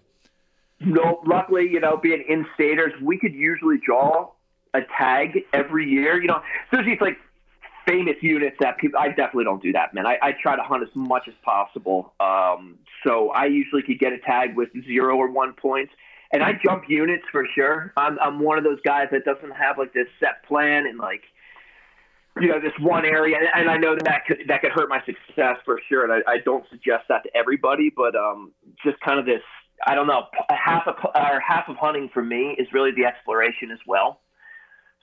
No, 0.80 1.20
luckily, 1.26 1.68
you 1.68 1.80
know, 1.80 1.96
being 1.96 2.24
in 2.28 2.46
staters, 2.54 2.92
we 3.02 3.18
could 3.18 3.34
usually 3.34 3.78
draw 3.84 4.30
a 4.74 4.80
tag 4.96 5.44
every 5.52 5.88
year. 5.88 6.20
You 6.20 6.28
know, 6.28 6.40
especially 6.72 6.92
it's 6.92 7.02
like 7.02 7.18
famous 7.88 8.16
units 8.20 8.56
that 8.60 8.78
people. 8.78 8.98
I 8.98 9.08
definitely 9.08 9.44
don't 9.44 9.62
do 9.62 9.72
that, 9.72 9.94
man. 9.94 10.06
I, 10.06 10.18
I 10.22 10.32
try 10.40 10.56
to 10.56 10.62
hunt 10.62 10.82
as 10.82 10.94
much 10.94 11.24
as 11.28 11.34
possible. 11.44 12.14
Um, 12.20 12.78
so 13.06 13.30
I 13.30 13.46
usually 13.46 13.82
could 13.82 13.98
get 13.98 14.12
a 14.12 14.18
tag 14.18 14.56
with 14.56 14.68
zero 14.84 15.16
or 15.16 15.30
one 15.30 15.54
points, 15.54 15.92
and 16.32 16.42
I 16.42 16.52
jump 16.64 16.84
units 16.88 17.24
for 17.32 17.46
sure. 17.54 17.92
I'm 17.96 18.18
I'm 18.18 18.40
one 18.40 18.58
of 18.58 18.64
those 18.64 18.80
guys 18.84 19.08
that 19.12 19.24
doesn't 19.24 19.52
have 19.52 19.78
like 19.78 19.92
this 19.92 20.06
set 20.20 20.44
plan 20.46 20.86
and 20.86 20.98
like 20.98 21.22
you 22.40 22.48
know 22.48 22.60
this 22.60 22.72
one 22.80 23.04
area, 23.04 23.36
and 23.54 23.70
I 23.70 23.76
know 23.76 23.94
that 23.94 24.04
that 24.04 24.26
could 24.26 24.38
that 24.48 24.60
could 24.60 24.72
hurt 24.72 24.88
my 24.88 25.00
success 25.04 25.56
for 25.64 25.80
sure. 25.88 26.04
And 26.04 26.12
I, 26.12 26.32
I 26.32 26.38
don't 26.44 26.64
suggest 26.70 27.04
that 27.08 27.22
to 27.24 27.36
everybody, 27.36 27.90
but 27.94 28.14
um, 28.14 28.52
just 28.84 29.00
kind 29.00 29.18
of 29.18 29.26
this. 29.26 29.42
I 29.86 29.94
don't 29.94 30.08
know. 30.08 30.24
Half 30.50 30.88
of 30.88 30.96
or 31.14 31.40
half 31.40 31.68
of 31.68 31.76
hunting 31.76 32.10
for 32.12 32.22
me 32.22 32.56
is 32.58 32.66
really 32.72 32.90
the 32.90 33.04
exploration 33.04 33.70
as 33.70 33.78
well 33.86 34.20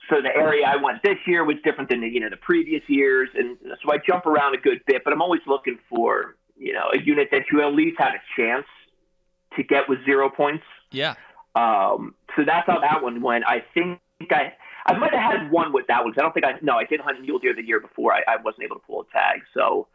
so 0.08 0.22
the 0.22 0.34
area 0.34 0.66
I 0.66 0.76
went 0.76 1.02
this 1.02 1.18
year 1.26 1.44
was 1.44 1.56
different 1.64 1.90
than 1.90 2.00
the, 2.00 2.08
you 2.08 2.20
know 2.20 2.30
the 2.30 2.36
previous 2.36 2.82
years, 2.86 3.28
and 3.34 3.56
so 3.82 3.92
I 3.92 3.98
jump 3.98 4.26
around 4.26 4.54
a 4.54 4.58
good 4.58 4.80
bit. 4.86 5.02
But 5.04 5.12
I'm 5.12 5.22
always 5.22 5.42
looking 5.46 5.78
for 5.88 6.36
you 6.56 6.72
know 6.72 6.90
a 6.92 6.98
unit 6.98 7.28
that 7.32 7.42
you 7.52 7.62
at 7.62 7.72
least 7.72 7.98
had 7.98 8.12
a 8.14 8.20
chance 8.36 8.66
to 9.56 9.62
get 9.62 9.88
with 9.88 10.04
zero 10.04 10.30
points. 10.30 10.64
Yeah. 10.90 11.14
Um, 11.54 12.14
so 12.36 12.44
that's 12.44 12.66
how 12.66 12.80
that 12.80 13.02
one 13.02 13.22
went. 13.22 13.44
I 13.46 13.64
think 13.74 14.00
I 14.30 14.52
I 14.86 14.96
might 14.96 15.12
have 15.12 15.32
had 15.32 15.50
one 15.50 15.72
with 15.72 15.86
that 15.88 16.04
one. 16.04 16.12
I 16.16 16.22
don't 16.22 16.32
think 16.32 16.46
I 16.46 16.54
no 16.62 16.76
I 16.76 16.84
did 16.84 17.00
hunt 17.00 17.20
mule 17.20 17.38
deer 17.38 17.54
the 17.54 17.66
year 17.66 17.80
before. 17.80 18.12
I, 18.12 18.22
I 18.28 18.36
wasn't 18.36 18.64
able 18.64 18.76
to 18.76 18.82
pull 18.86 19.02
a 19.02 19.12
tag, 19.12 19.40
so 19.54 19.88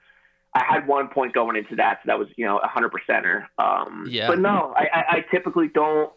I 0.54 0.64
had 0.68 0.88
one 0.88 1.08
point 1.08 1.34
going 1.34 1.56
into 1.56 1.76
that. 1.78 2.00
So 2.04 2.08
that 2.08 2.20
was 2.20 2.28
you 2.36 2.46
know 2.46 2.58
a 2.58 2.68
hundred 2.68 2.92
percenter. 2.92 3.46
Um, 3.58 4.06
Yeah. 4.10 4.28
But 4.28 4.40
no, 4.40 4.74
I, 4.76 4.88
I, 4.94 5.04
I 5.10 5.26
typically 5.32 5.70
don't 5.70 6.12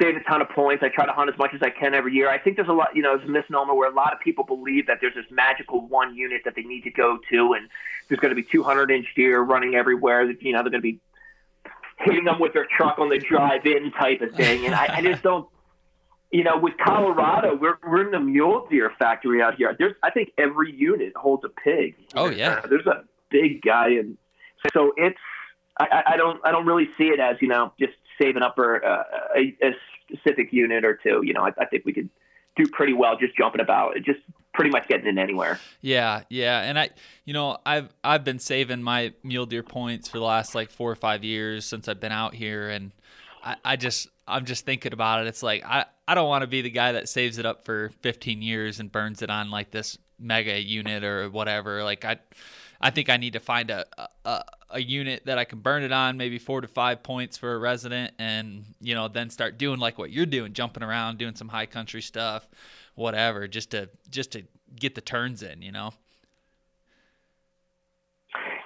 save 0.00 0.16
a 0.16 0.20
ton 0.24 0.40
of 0.42 0.48
points. 0.48 0.82
I 0.82 0.88
try 0.88 1.06
to 1.06 1.12
hunt 1.12 1.30
as 1.30 1.38
much 1.38 1.52
as 1.54 1.62
I 1.62 1.70
can 1.70 1.94
every 1.94 2.12
year. 2.14 2.28
I 2.30 2.38
think 2.38 2.56
there's 2.56 2.68
a 2.68 2.72
lot, 2.72 2.94
you 2.94 3.02
know, 3.02 3.14
it's 3.14 3.24
a 3.24 3.28
misnomer 3.28 3.74
where 3.74 3.90
a 3.90 3.94
lot 3.94 4.12
of 4.12 4.20
people 4.20 4.44
believe 4.44 4.86
that 4.86 4.98
there's 5.00 5.14
this 5.14 5.26
magical 5.30 5.86
one 5.86 6.14
unit 6.14 6.42
that 6.44 6.54
they 6.54 6.62
need 6.62 6.82
to 6.84 6.90
go 6.90 7.18
to, 7.30 7.52
and 7.54 7.68
there's 8.08 8.20
going 8.20 8.34
to 8.34 8.40
be 8.40 8.42
200 8.42 8.90
inch 8.90 9.06
deer 9.14 9.40
running 9.40 9.74
everywhere. 9.74 10.22
You 10.30 10.52
know, 10.52 10.62
they're 10.62 10.70
going 10.70 10.72
to 10.72 10.80
be 10.80 11.00
hitting 11.98 12.24
them 12.24 12.40
with 12.40 12.52
their 12.52 12.66
truck 12.66 12.98
on 12.98 13.08
the 13.08 13.18
drive-in 13.18 13.92
type 13.92 14.20
of 14.22 14.34
thing, 14.34 14.66
and 14.66 14.74
I, 14.74 14.96
I 14.96 15.02
just 15.02 15.22
don't. 15.24 15.48
You 16.34 16.44
know, 16.44 16.56
with 16.58 16.72
Colorado, 16.82 17.54
we're 17.54 17.76
we're 17.86 18.06
in 18.06 18.10
the 18.10 18.18
mule 18.18 18.66
deer 18.70 18.90
factory 18.98 19.42
out 19.42 19.56
here. 19.56 19.76
There's, 19.78 19.94
I 20.02 20.10
think, 20.10 20.30
every 20.38 20.72
unit 20.74 21.14
holds 21.14 21.44
a 21.44 21.50
pig. 21.50 21.94
Oh, 22.14 22.30
yeah. 22.30 22.62
Uh, 22.64 22.68
there's 22.68 22.86
a 22.86 23.04
big 23.28 23.60
guy, 23.60 23.90
and 23.90 24.16
so 24.72 24.94
it's. 24.96 25.18
I- 25.78 26.02
I 26.06 26.16
don't. 26.16 26.40
I 26.42 26.50
don't 26.50 26.64
really 26.64 26.88
see 26.96 27.08
it 27.08 27.20
as 27.20 27.36
you 27.42 27.48
know 27.48 27.72
just 27.78 27.92
saving 28.20 28.42
up 28.42 28.54
for 28.54 28.84
uh, 28.84 29.04
a, 29.36 29.56
a 29.62 29.70
specific 30.08 30.52
unit 30.52 30.84
or 30.84 30.98
two. 31.02 31.22
You 31.24 31.32
know, 31.32 31.42
I, 31.42 31.52
I 31.58 31.66
think 31.66 31.84
we 31.84 31.92
could 31.92 32.08
do 32.56 32.66
pretty 32.70 32.92
well 32.92 33.16
just 33.18 33.36
jumping 33.36 33.60
about, 33.60 33.94
just 34.04 34.20
pretty 34.52 34.70
much 34.70 34.86
getting 34.88 35.06
in 35.06 35.18
anywhere. 35.18 35.58
Yeah, 35.80 36.22
yeah, 36.28 36.60
and 36.60 36.78
I, 36.78 36.90
you 37.24 37.32
know, 37.32 37.58
I've 37.64 37.92
I've 38.04 38.24
been 38.24 38.38
saving 38.38 38.82
my 38.82 39.12
mule 39.22 39.46
deer 39.46 39.62
points 39.62 40.08
for 40.08 40.18
the 40.18 40.24
last 40.24 40.54
like 40.54 40.70
four 40.70 40.90
or 40.90 40.96
five 40.96 41.24
years 41.24 41.64
since 41.64 41.88
I've 41.88 42.00
been 42.00 42.12
out 42.12 42.34
here, 42.34 42.68
and 42.68 42.92
I, 43.42 43.56
I 43.64 43.76
just 43.76 44.08
I'm 44.26 44.44
just 44.44 44.64
thinking 44.64 44.92
about 44.92 45.22
it. 45.22 45.28
It's 45.28 45.42
like 45.42 45.64
I 45.64 45.86
I 46.06 46.14
don't 46.14 46.28
want 46.28 46.42
to 46.42 46.48
be 46.48 46.62
the 46.62 46.70
guy 46.70 46.92
that 46.92 47.08
saves 47.08 47.38
it 47.38 47.46
up 47.46 47.64
for 47.64 47.90
15 48.02 48.42
years 48.42 48.80
and 48.80 48.90
burns 48.90 49.22
it 49.22 49.30
on 49.30 49.50
like 49.50 49.70
this 49.70 49.98
mega 50.18 50.60
unit 50.60 51.04
or 51.04 51.28
whatever. 51.30 51.82
Like 51.84 52.04
I, 52.04 52.18
I 52.82 52.90
think 52.90 53.08
I 53.08 53.16
need 53.16 53.34
to 53.34 53.40
find 53.40 53.70
a 53.70 53.86
a, 54.24 54.42
a 54.70 54.80
unit 54.80 55.24
that 55.26 55.38
I 55.38 55.44
can 55.44 55.60
burn 55.60 55.82
it 55.82 55.92
on, 55.92 56.16
maybe 56.16 56.38
four 56.38 56.60
to 56.60 56.68
five 56.68 57.02
points 57.02 57.36
for 57.36 57.54
a 57.54 57.58
resident, 57.58 58.12
and 58.18 58.64
you 58.80 58.94
know 58.94 59.08
then 59.08 59.30
start 59.30 59.58
doing 59.58 59.78
like 59.78 59.98
what 59.98 60.10
you're 60.10 60.26
doing, 60.26 60.52
jumping 60.52 60.82
around, 60.82 61.18
doing 61.18 61.34
some 61.36 61.48
high 61.48 61.66
country 61.66 62.02
stuff, 62.02 62.48
whatever, 62.94 63.46
just 63.46 63.70
to 63.70 63.88
just 64.10 64.32
to 64.32 64.42
get 64.74 64.94
the 64.94 65.00
turns 65.00 65.42
in, 65.42 65.62
you 65.62 65.72
know. 65.72 65.92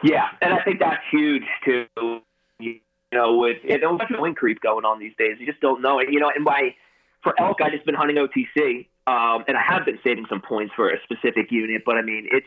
Yeah, 0.03 0.29
and 0.41 0.55
I 0.55 0.63
think 0.63 0.81
that's 0.81 1.03
huge 1.11 1.45
too. 1.65 1.87
You 2.59 2.81
know, 3.13 3.37
with 3.37 3.59
and 3.69 3.83
there's 3.83 3.99
much 3.99 4.11
wind 4.11 4.37
creep 4.37 4.61
going 4.61 4.85
on 4.85 4.99
these 4.99 5.15
days. 5.19 5.37
You 5.39 5.47
just 5.47 5.61
don't 5.61 5.83
know 5.83 5.99
it. 5.99 6.11
You 6.11 6.21
know, 6.21 6.31
and 6.35 6.45
by 6.45 6.75
for 7.23 7.35
elk, 7.41 7.61
I 7.61 7.71
just 7.71 7.85
been 7.85 7.95
hunting 7.95 8.17
OTC, 8.17 8.87
um, 9.07 9.45
and 9.49 9.57
I 9.57 9.63
have 9.63 9.85
been 9.85 9.99
saving 10.05 10.27
some 10.29 10.41
points 10.41 10.73
for 10.75 10.91
a 10.91 10.97
specific 11.03 11.51
unit. 11.51 11.83
But 11.85 11.97
I 11.97 12.03
mean, 12.03 12.29
it's 12.31 12.47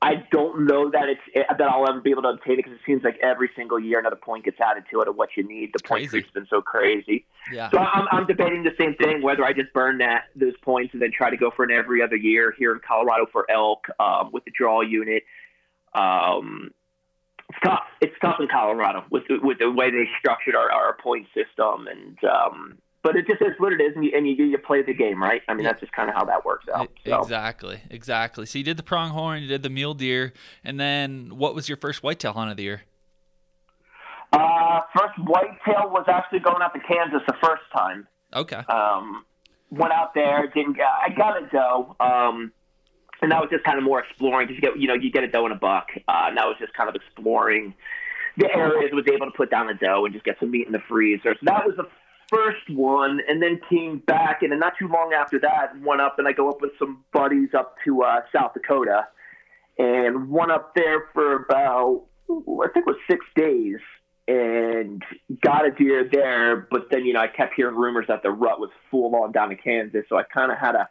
I 0.00 0.24
don't 0.30 0.66
know 0.66 0.90
that 0.90 1.08
it's 1.08 1.48
that 1.58 1.60
I'll 1.60 1.88
ever 1.88 2.00
be 2.00 2.10
able 2.10 2.22
to 2.22 2.28
obtain 2.28 2.54
it 2.54 2.56
because 2.58 2.74
it 2.74 2.80
seems 2.86 3.02
like 3.02 3.18
every 3.20 3.50
single 3.56 3.80
year 3.80 3.98
another 3.98 4.16
point 4.16 4.44
gets 4.44 4.58
added 4.60 4.84
to 4.92 5.00
it 5.00 5.08
of 5.08 5.16
what 5.16 5.30
you 5.36 5.42
need. 5.42 5.70
The 5.72 5.82
point 5.82 6.08
creep's 6.08 6.30
been 6.30 6.46
so 6.48 6.62
crazy. 6.62 7.26
Yeah. 7.52 7.68
So 7.70 7.78
I'm, 7.78 8.06
I'm 8.12 8.24
debating 8.24 8.62
the 8.62 8.74
same 8.78 8.94
thing, 8.94 9.22
whether 9.22 9.44
I 9.44 9.52
just 9.52 9.72
burn 9.72 9.98
that 9.98 10.26
those 10.36 10.56
points 10.62 10.92
and 10.92 11.02
then 11.02 11.10
try 11.10 11.30
to 11.30 11.36
go 11.36 11.50
for 11.50 11.64
an 11.64 11.72
every 11.72 12.00
other 12.00 12.14
year 12.14 12.54
here 12.56 12.72
in 12.72 12.80
Colorado 12.86 13.26
for 13.32 13.50
elk 13.50 13.86
um, 13.98 14.30
with 14.32 14.44
the 14.44 14.52
draw 14.56 14.82
unit. 14.82 15.24
Um, 15.94 16.70
it's 17.48 17.58
tough. 17.64 17.84
It's 18.00 18.14
tough 18.20 18.36
in 18.38 18.46
Colorado 18.46 19.04
with 19.10 19.24
the, 19.28 19.38
with 19.42 19.58
the 19.58 19.70
way 19.70 19.90
they 19.90 20.08
structured 20.20 20.54
our, 20.54 20.70
our 20.70 20.96
point 21.02 21.26
system, 21.34 21.88
and 21.88 22.18
um, 22.22 22.78
but 23.02 23.16
it 23.16 23.26
just 23.26 23.40
is 23.40 23.54
what 23.58 23.72
it 23.72 23.80
is, 23.80 23.94
and 23.94 24.04
you, 24.04 24.12
and 24.14 24.26
you 24.26 24.44
you 24.44 24.58
play 24.58 24.82
the 24.82 24.94
game, 24.94 25.22
right? 25.22 25.42
I 25.48 25.54
mean, 25.54 25.64
that's 25.64 25.80
just 25.80 25.92
kind 25.92 26.08
of 26.08 26.14
how 26.14 26.24
that 26.24 26.44
works 26.44 26.66
out. 26.74 26.88
So. 27.06 27.20
Exactly, 27.20 27.80
exactly. 27.90 28.46
So 28.46 28.58
you 28.58 28.64
did 28.64 28.76
the 28.76 28.82
pronghorn, 28.82 29.42
you 29.42 29.48
did 29.48 29.62
the 29.62 29.70
mule 29.70 29.94
deer, 29.94 30.32
and 30.64 30.78
then 30.78 31.36
what 31.36 31.54
was 31.54 31.68
your 31.68 31.76
first 31.76 32.02
whitetail 32.02 32.32
hunt 32.32 32.50
of 32.50 32.56
the 32.56 32.64
year? 32.64 32.82
Uh, 34.32 34.80
first 34.94 35.18
whitetail 35.18 35.88
was 35.90 36.04
actually 36.08 36.40
going 36.40 36.60
out 36.60 36.74
to 36.74 36.80
Kansas 36.80 37.22
the 37.26 37.36
first 37.42 37.62
time. 37.74 38.06
Okay. 38.34 38.62
um, 38.68 39.24
went 39.70 39.92
out 39.92 40.14
there, 40.14 40.50
didn't 40.54 40.74
get, 40.74 40.86
I 40.86 41.10
got 41.10 41.42
a 41.42 41.46
doe, 41.46 41.96
um, 42.00 42.52
and 43.20 43.32
that 43.32 43.40
was 43.40 43.50
just 43.50 43.64
kind 43.64 43.78
of 43.78 43.84
more 43.84 44.00
exploring 44.00 44.46
because 44.46 44.62
you 44.62 44.68
get, 44.68 44.80
you 44.80 44.88
know, 44.88 44.94
you 44.94 45.10
get 45.10 45.24
a 45.24 45.28
doe 45.28 45.44
and 45.44 45.52
a 45.52 45.58
buck, 45.58 45.88
uh, 46.08 46.26
and 46.26 46.36
that 46.36 46.46
was 46.46 46.56
just 46.58 46.72
kind 46.74 46.88
of 46.88 46.94
exploring 46.94 47.74
the 48.36 48.48
areas, 48.54 48.92
was 48.92 49.06
able 49.12 49.26
to 49.26 49.32
put 49.36 49.50
down 49.50 49.68
a 49.68 49.74
doe 49.74 50.04
and 50.04 50.14
just 50.14 50.24
get 50.24 50.36
some 50.38 50.50
meat 50.50 50.66
in 50.66 50.72
the 50.72 50.82
freezer. 50.88 51.34
So 51.34 51.40
that 51.42 51.66
was 51.66 51.76
the 51.76 51.88
first 52.30 52.68
one, 52.70 53.20
and 53.28 53.42
then 53.42 53.60
came 53.68 53.98
back, 53.98 54.42
and 54.42 54.52
then 54.52 54.58
not 54.58 54.74
too 54.78 54.88
long 54.88 55.12
after 55.12 55.38
that, 55.40 55.78
went 55.80 56.00
up, 56.00 56.18
and 56.18 56.28
I 56.28 56.32
go 56.32 56.48
up 56.50 56.60
with 56.60 56.72
some 56.78 57.04
buddies 57.12 57.50
up 57.56 57.76
to 57.84 58.02
uh, 58.02 58.20
South 58.34 58.54
Dakota, 58.54 59.06
and 59.78 60.30
went 60.30 60.50
up 60.50 60.74
there 60.74 61.08
for 61.12 61.36
about, 61.36 62.04
I 62.28 62.68
think 62.72 62.86
it 62.86 62.86
was 62.86 62.98
six 63.08 63.24
days 63.36 63.78
and 64.28 65.02
got 65.42 65.66
a 65.66 65.70
deer 65.70 66.08
there. 66.12 66.68
But 66.70 66.90
then, 66.90 67.06
you 67.06 67.14
know, 67.14 67.20
I 67.20 67.28
kept 67.28 67.54
hearing 67.54 67.76
rumors 67.76 68.06
that 68.08 68.22
the 68.22 68.30
rut 68.30 68.60
was 68.60 68.70
full 68.90 69.16
on 69.16 69.32
down 69.32 69.50
in 69.50 69.56
Kansas. 69.56 70.04
So 70.08 70.18
I 70.18 70.22
kind 70.22 70.52
of 70.52 70.58
had 70.58 70.72
to 70.72 70.88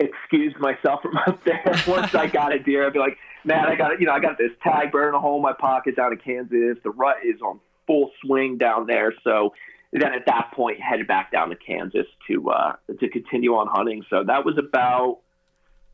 excuse 0.00 0.54
myself 0.58 1.02
from 1.02 1.16
up 1.26 1.44
there. 1.44 1.62
Once 1.86 2.14
I 2.14 2.26
got 2.26 2.54
a 2.54 2.58
deer, 2.58 2.86
I'd 2.86 2.94
be 2.94 2.98
like, 2.98 3.18
man, 3.44 3.66
I 3.66 3.76
got, 3.76 4.00
you 4.00 4.06
know, 4.06 4.12
I 4.12 4.20
got 4.20 4.38
this 4.38 4.52
tag 4.62 4.92
burning 4.92 5.14
a 5.14 5.20
hole 5.20 5.36
in 5.36 5.42
my 5.42 5.52
pocket 5.52 5.96
down 5.96 6.12
in 6.12 6.18
Kansas. 6.18 6.78
The 6.82 6.90
rut 6.90 7.16
is 7.24 7.40
on 7.42 7.60
full 7.86 8.10
swing 8.24 8.56
down 8.56 8.86
there. 8.86 9.12
So 9.22 9.52
then 9.92 10.12
at 10.12 10.26
that 10.26 10.52
point, 10.54 10.80
headed 10.80 11.06
back 11.06 11.32
down 11.32 11.48
to 11.50 11.56
Kansas 11.56 12.06
to, 12.28 12.50
uh, 12.50 12.72
to 13.00 13.08
continue 13.08 13.54
on 13.54 13.66
hunting. 13.66 14.04
So 14.10 14.22
that 14.24 14.44
was 14.44 14.56
about, 14.58 15.18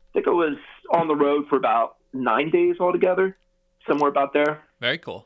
I 0.09 0.13
think 0.13 0.27
I 0.27 0.31
was 0.31 0.57
on 0.93 1.07
the 1.07 1.15
road 1.15 1.45
for 1.49 1.55
about 1.57 1.97
nine 2.13 2.49
days 2.51 2.75
altogether, 2.79 3.37
somewhere 3.87 4.09
about 4.09 4.33
there 4.33 4.63
Very 4.79 4.97
cool. 4.97 5.25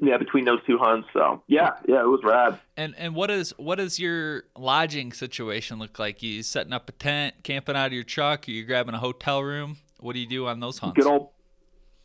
yeah, 0.00 0.18
between 0.18 0.44
those 0.44 0.58
two 0.66 0.78
hunts. 0.78 1.08
So 1.12 1.42
yeah, 1.46 1.70
yeah, 1.88 2.00
it 2.02 2.06
was 2.08 2.20
rad. 2.24 2.58
And 2.76 2.94
and 2.98 3.14
what 3.14 3.30
is 3.30 3.54
what 3.56 3.76
does 3.76 3.98
your 3.98 4.44
lodging 4.56 5.12
situation 5.12 5.78
look 5.78 5.98
like? 5.98 6.22
You 6.22 6.42
setting 6.42 6.72
up 6.72 6.88
a 6.88 6.92
tent, 6.92 7.36
camping 7.42 7.76
out 7.76 7.86
of 7.86 7.92
your 7.92 8.04
truck, 8.04 8.46
or 8.48 8.50
you 8.50 8.64
grabbing 8.64 8.94
a 8.94 8.98
hotel 8.98 9.42
room? 9.42 9.78
What 10.00 10.12
do 10.12 10.18
you 10.20 10.26
do 10.28 10.46
on 10.46 10.60
those 10.60 10.78
hunts? 10.78 10.96
Good 10.96 11.10
old, 11.10 11.30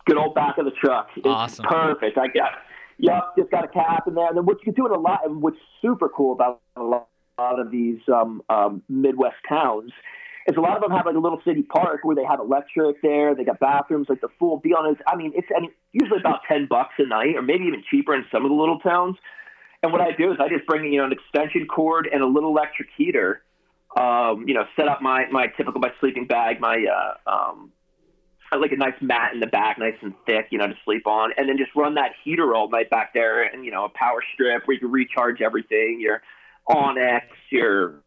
good 0.06 0.18
old 0.18 0.34
back 0.34 0.58
of 0.58 0.66
the 0.66 0.72
truck. 0.72 1.10
It's 1.18 1.26
Awesome. 1.26 1.66
perfect. 1.66 2.18
I 2.18 2.28
got, 2.28 2.52
yep, 3.02 3.36
just 3.38 3.52
got 3.52 3.66
a 3.66 3.68
cap 3.68 4.08
in 4.08 4.16
there. 4.16 4.28
And 4.28 4.38
then 4.38 4.46
what 4.46 4.58
you 4.60 4.72
can 4.72 4.74
do 4.74 4.86
in 4.86 4.94
a 4.94 5.00
lot, 5.00 5.26
and 5.26 5.42
what's 5.42 5.58
super 5.82 6.10
cool 6.10 6.34
about 6.34 6.62
a 6.76 6.84
lot 6.84 7.08
of 7.38 7.72
these 7.72 8.00
um, 8.08 8.42
um, 8.50 8.84
Midwest 8.88 9.38
towns 9.50 9.92
is 10.48 10.58
a 10.58 10.62
lot 10.62 10.76
of 10.76 10.82
them 10.82 10.92
have 10.92 11.06
like 11.06 11.16
a 11.16 11.20
little 11.20 11.42
city 11.46 11.64
park 11.64 12.02
where 12.04 12.16
they 12.16 12.24
have 12.24 12.40
electric 12.40 13.02
there. 13.02 13.36
They 13.36 13.44
got 13.44 13.60
bathrooms, 13.60 14.08
like 14.10 14.22
the 14.22 14.30
full. 14.40 14.62
And 14.64 14.96
it's, 14.96 15.02
I 15.08 15.16
mean, 15.16 15.34
it's 15.36 15.48
I 15.56 15.62
mean, 15.62 15.72
usually 15.92 16.20
about 16.20 16.42
ten 16.48 16.68
bucks 16.70 16.94
a 16.98 17.08
night, 17.08 17.36
or 17.36 17.42
maybe 17.42 17.66
even 17.66 17.84
cheaper 17.90 18.16
in 18.16 18.26
some 18.32 18.46
of 18.46 18.50
the 18.50 18.56
little 18.56 18.80
towns. 18.80 19.18
And 19.84 19.92
what 19.92 20.02
I 20.02 20.12
do 20.12 20.32
is 20.32 20.38
I 20.40 20.48
just 20.48 20.66
bring 20.68 20.92
you 20.92 21.00
know 21.00 21.06
an 21.06 21.12
extension 21.12 21.68
cord 21.68 22.08
and 22.12 22.22
a 22.22 22.28
little 22.28 22.50
electric 22.50 22.90
heater. 22.98 23.42
Um, 24.00 24.46
you 24.48 24.54
know, 24.54 24.64
set 24.76 24.88
up 24.88 25.02
my 25.02 25.26
my 25.32 25.48
typical 25.58 25.82
my 25.82 25.92
sleeping 26.00 26.26
bag, 26.26 26.60
my 26.60 26.86
uh, 26.86 27.30
um, 27.30 27.72
I 28.52 28.58
like 28.58 28.72
a 28.72 28.78
nice 28.78 29.00
mat 29.02 29.34
in 29.34 29.40
the 29.40 29.48
back, 29.48 29.80
nice 29.80 29.96
and 30.02 30.14
thick, 30.26 30.48
you 30.50 30.58
know, 30.58 30.68
to 30.68 30.76
sleep 30.84 31.08
on, 31.08 31.32
and 31.38 31.48
then 31.48 31.58
just 31.58 31.72
run 31.76 31.96
that 31.96 32.12
heater 32.24 32.54
all 32.54 32.70
night 32.70 32.90
back 32.90 33.14
there, 33.14 33.44
and 33.44 33.64
you 33.64 33.72
know, 33.72 33.86
a 33.86 33.90
power 33.90 34.24
strip 34.34 34.68
where 34.68 34.74
you 34.74 34.80
can 34.80 34.92
recharge 34.92 35.42
everything, 35.42 36.00
your 36.02 36.22
onX, 36.70 37.24
your 37.50 38.02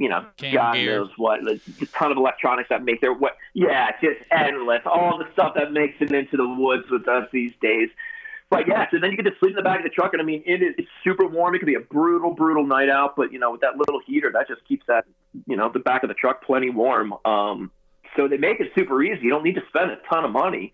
you 0.00 0.08
know, 0.08 0.24
Cam 0.38 0.54
God 0.54 0.74
gear. 0.74 0.98
knows 0.98 1.10
what, 1.18 1.40
a 1.46 1.60
ton 1.92 2.10
of 2.10 2.16
electronics 2.16 2.70
that 2.70 2.82
make 2.82 3.02
their 3.02 3.12
what, 3.12 3.36
yeah, 3.52 3.90
just 4.00 4.18
endless, 4.30 4.80
all 4.86 5.18
the 5.18 5.30
stuff 5.34 5.54
that 5.56 5.72
makes 5.72 5.96
it 6.00 6.10
into 6.10 6.38
the 6.38 6.48
woods 6.48 6.84
with 6.90 7.06
us 7.06 7.28
these 7.32 7.52
days. 7.60 7.90
But 8.48 8.66
yeah, 8.66 8.86
so 8.90 8.98
then 8.98 9.10
you 9.10 9.16
get 9.16 9.26
to 9.26 9.36
sleep 9.38 9.50
in 9.50 9.56
the 9.56 9.62
back 9.62 9.78
of 9.78 9.84
the 9.84 9.90
truck, 9.90 10.12
and 10.12 10.20
I 10.20 10.24
mean, 10.24 10.42
it 10.44 10.62
is 10.62 10.74
it's 10.78 10.88
super 11.04 11.26
warm. 11.26 11.54
It 11.54 11.58
can 11.58 11.66
be 11.66 11.74
a 11.74 11.80
brutal, 11.80 12.32
brutal 12.32 12.66
night 12.66 12.88
out, 12.88 13.14
but 13.14 13.32
you 13.32 13.38
know, 13.38 13.52
with 13.52 13.60
that 13.60 13.76
little 13.76 14.00
heater, 14.04 14.30
that 14.32 14.48
just 14.48 14.66
keeps 14.66 14.84
that, 14.88 15.04
you 15.46 15.56
know, 15.56 15.70
the 15.70 15.78
back 15.78 16.02
of 16.02 16.08
the 16.08 16.14
truck 16.14 16.42
plenty 16.44 16.70
warm. 16.70 17.14
Um, 17.24 17.70
so 18.16 18.28
they 18.28 18.36
make 18.36 18.60
it 18.60 18.72
super 18.74 19.02
easy. 19.02 19.22
You 19.22 19.30
don't 19.30 19.44
need 19.44 19.54
to 19.54 19.62
spend 19.68 19.90
a 19.90 19.98
ton 20.08 20.24
of 20.24 20.30
money. 20.30 20.72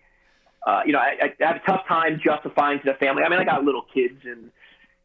Uh, 0.65 0.81
you 0.85 0.91
know, 0.91 0.99
I, 0.99 1.31
I 1.39 1.45
have 1.45 1.57
a 1.57 1.65
tough 1.65 1.87
time 1.87 2.19
justifying 2.23 2.79
to 2.79 2.85
the 2.85 2.93
family. 2.95 3.23
I 3.23 3.29
mean, 3.29 3.39
I 3.39 3.45
got 3.45 3.63
little 3.63 3.85
kids 3.93 4.19
and 4.23 4.51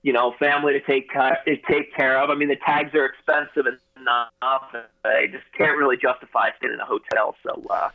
you 0.02 0.12
know, 0.12 0.34
family 0.38 0.72
to 0.72 0.80
take 0.80 1.10
ca- 1.12 1.36
to 1.46 1.56
take 1.70 1.94
care 1.94 2.20
of. 2.20 2.30
I 2.30 2.34
mean, 2.34 2.48
the 2.48 2.56
tags 2.56 2.94
are 2.94 3.06
expensive 3.06 3.66
enough. 3.96 4.30
I 4.42 5.26
just 5.30 5.44
can't 5.56 5.78
really 5.78 5.96
justify 5.96 6.50
staying 6.58 6.74
in 6.74 6.80
a 6.80 6.84
hotel. 6.84 7.36
So, 7.42 7.62
uh, 7.70 7.90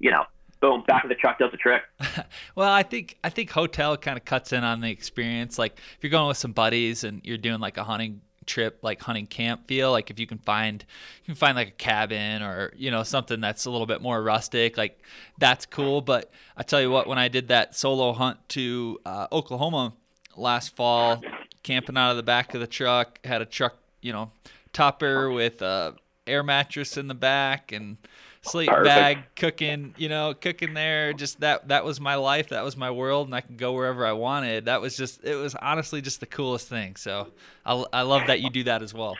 you 0.00 0.10
know, 0.10 0.24
boom, 0.60 0.82
back 0.86 1.04
of 1.04 1.08
the 1.08 1.14
truck 1.14 1.38
does 1.38 1.50
the 1.50 1.56
trick. 1.56 1.82
Well, 2.54 2.70
I 2.70 2.82
think 2.82 3.16
I 3.24 3.30
think 3.30 3.50
hotel 3.50 3.96
kind 3.96 4.18
of 4.18 4.26
cuts 4.26 4.52
in 4.52 4.62
on 4.62 4.80
the 4.82 4.90
experience. 4.90 5.58
Like 5.58 5.78
if 5.96 5.98
you're 6.02 6.10
going 6.10 6.28
with 6.28 6.36
some 6.36 6.52
buddies 6.52 7.02
and 7.02 7.22
you're 7.24 7.38
doing 7.38 7.60
like 7.60 7.78
a 7.78 7.84
hunting 7.84 8.20
trip 8.46 8.78
like 8.82 9.00
hunting 9.00 9.26
camp 9.26 9.66
feel? 9.66 9.90
Like 9.90 10.10
if 10.10 10.18
you 10.18 10.26
can 10.26 10.38
find 10.38 10.84
you 11.22 11.26
can 11.26 11.34
find 11.34 11.56
like 11.56 11.68
a 11.68 11.72
cabin 11.72 12.42
or 12.42 12.72
you 12.76 12.90
know 12.90 13.02
something 13.02 13.40
that's 13.40 13.64
a 13.64 13.70
little 13.70 13.86
bit 13.86 14.02
more 14.02 14.22
rustic 14.22 14.76
like 14.76 15.00
that's 15.38 15.66
cool. 15.66 16.00
But 16.00 16.30
i 16.56 16.62
tell 16.62 16.80
you 16.80 16.90
what 16.90 17.06
when 17.06 17.18
i 17.18 17.28
did 17.28 17.48
that 17.48 17.74
solo 17.74 18.12
hunt 18.12 18.38
to 18.48 18.98
uh, 19.04 19.26
oklahoma 19.32 19.92
last 20.36 20.74
fall 20.74 21.22
camping 21.62 21.96
out 21.96 22.10
of 22.10 22.16
the 22.16 22.22
back 22.22 22.54
of 22.54 22.60
the 22.60 22.66
truck 22.66 23.24
had 23.24 23.42
a 23.42 23.46
truck 23.46 23.76
you 24.00 24.12
know 24.12 24.30
topper 24.72 25.30
with 25.30 25.62
a 25.62 25.94
air 26.26 26.42
mattress 26.42 26.96
in 26.96 27.08
the 27.08 27.14
back 27.14 27.72
and 27.72 27.96
sleep 28.42 28.68
Perfect. 28.68 28.84
bag 28.86 29.18
cooking 29.36 29.94
you 29.96 30.08
know 30.08 30.34
cooking 30.34 30.74
there. 30.74 31.12
Just 31.12 31.40
that 31.40 31.68
that 31.68 31.84
was 31.84 32.00
my 32.00 32.16
life. 32.16 32.48
That 32.48 32.64
was 32.64 32.76
my 32.76 32.90
world 32.90 33.28
and 33.28 33.34
i 33.34 33.40
could 33.40 33.56
go 33.56 33.72
wherever 33.72 34.04
i 34.06 34.12
wanted. 34.12 34.66
That 34.66 34.80
was 34.80 34.96
just 34.96 35.24
it 35.24 35.36
was 35.36 35.54
honestly 35.54 36.00
just 36.00 36.20
the 36.20 36.26
coolest 36.26 36.68
thing. 36.68 36.96
So 36.96 37.28
i, 37.64 37.84
I 37.92 38.02
love 38.02 38.26
that 38.26 38.40
you 38.40 38.50
do 38.50 38.64
that 38.64 38.82
as 38.82 38.92
well. 38.92 39.16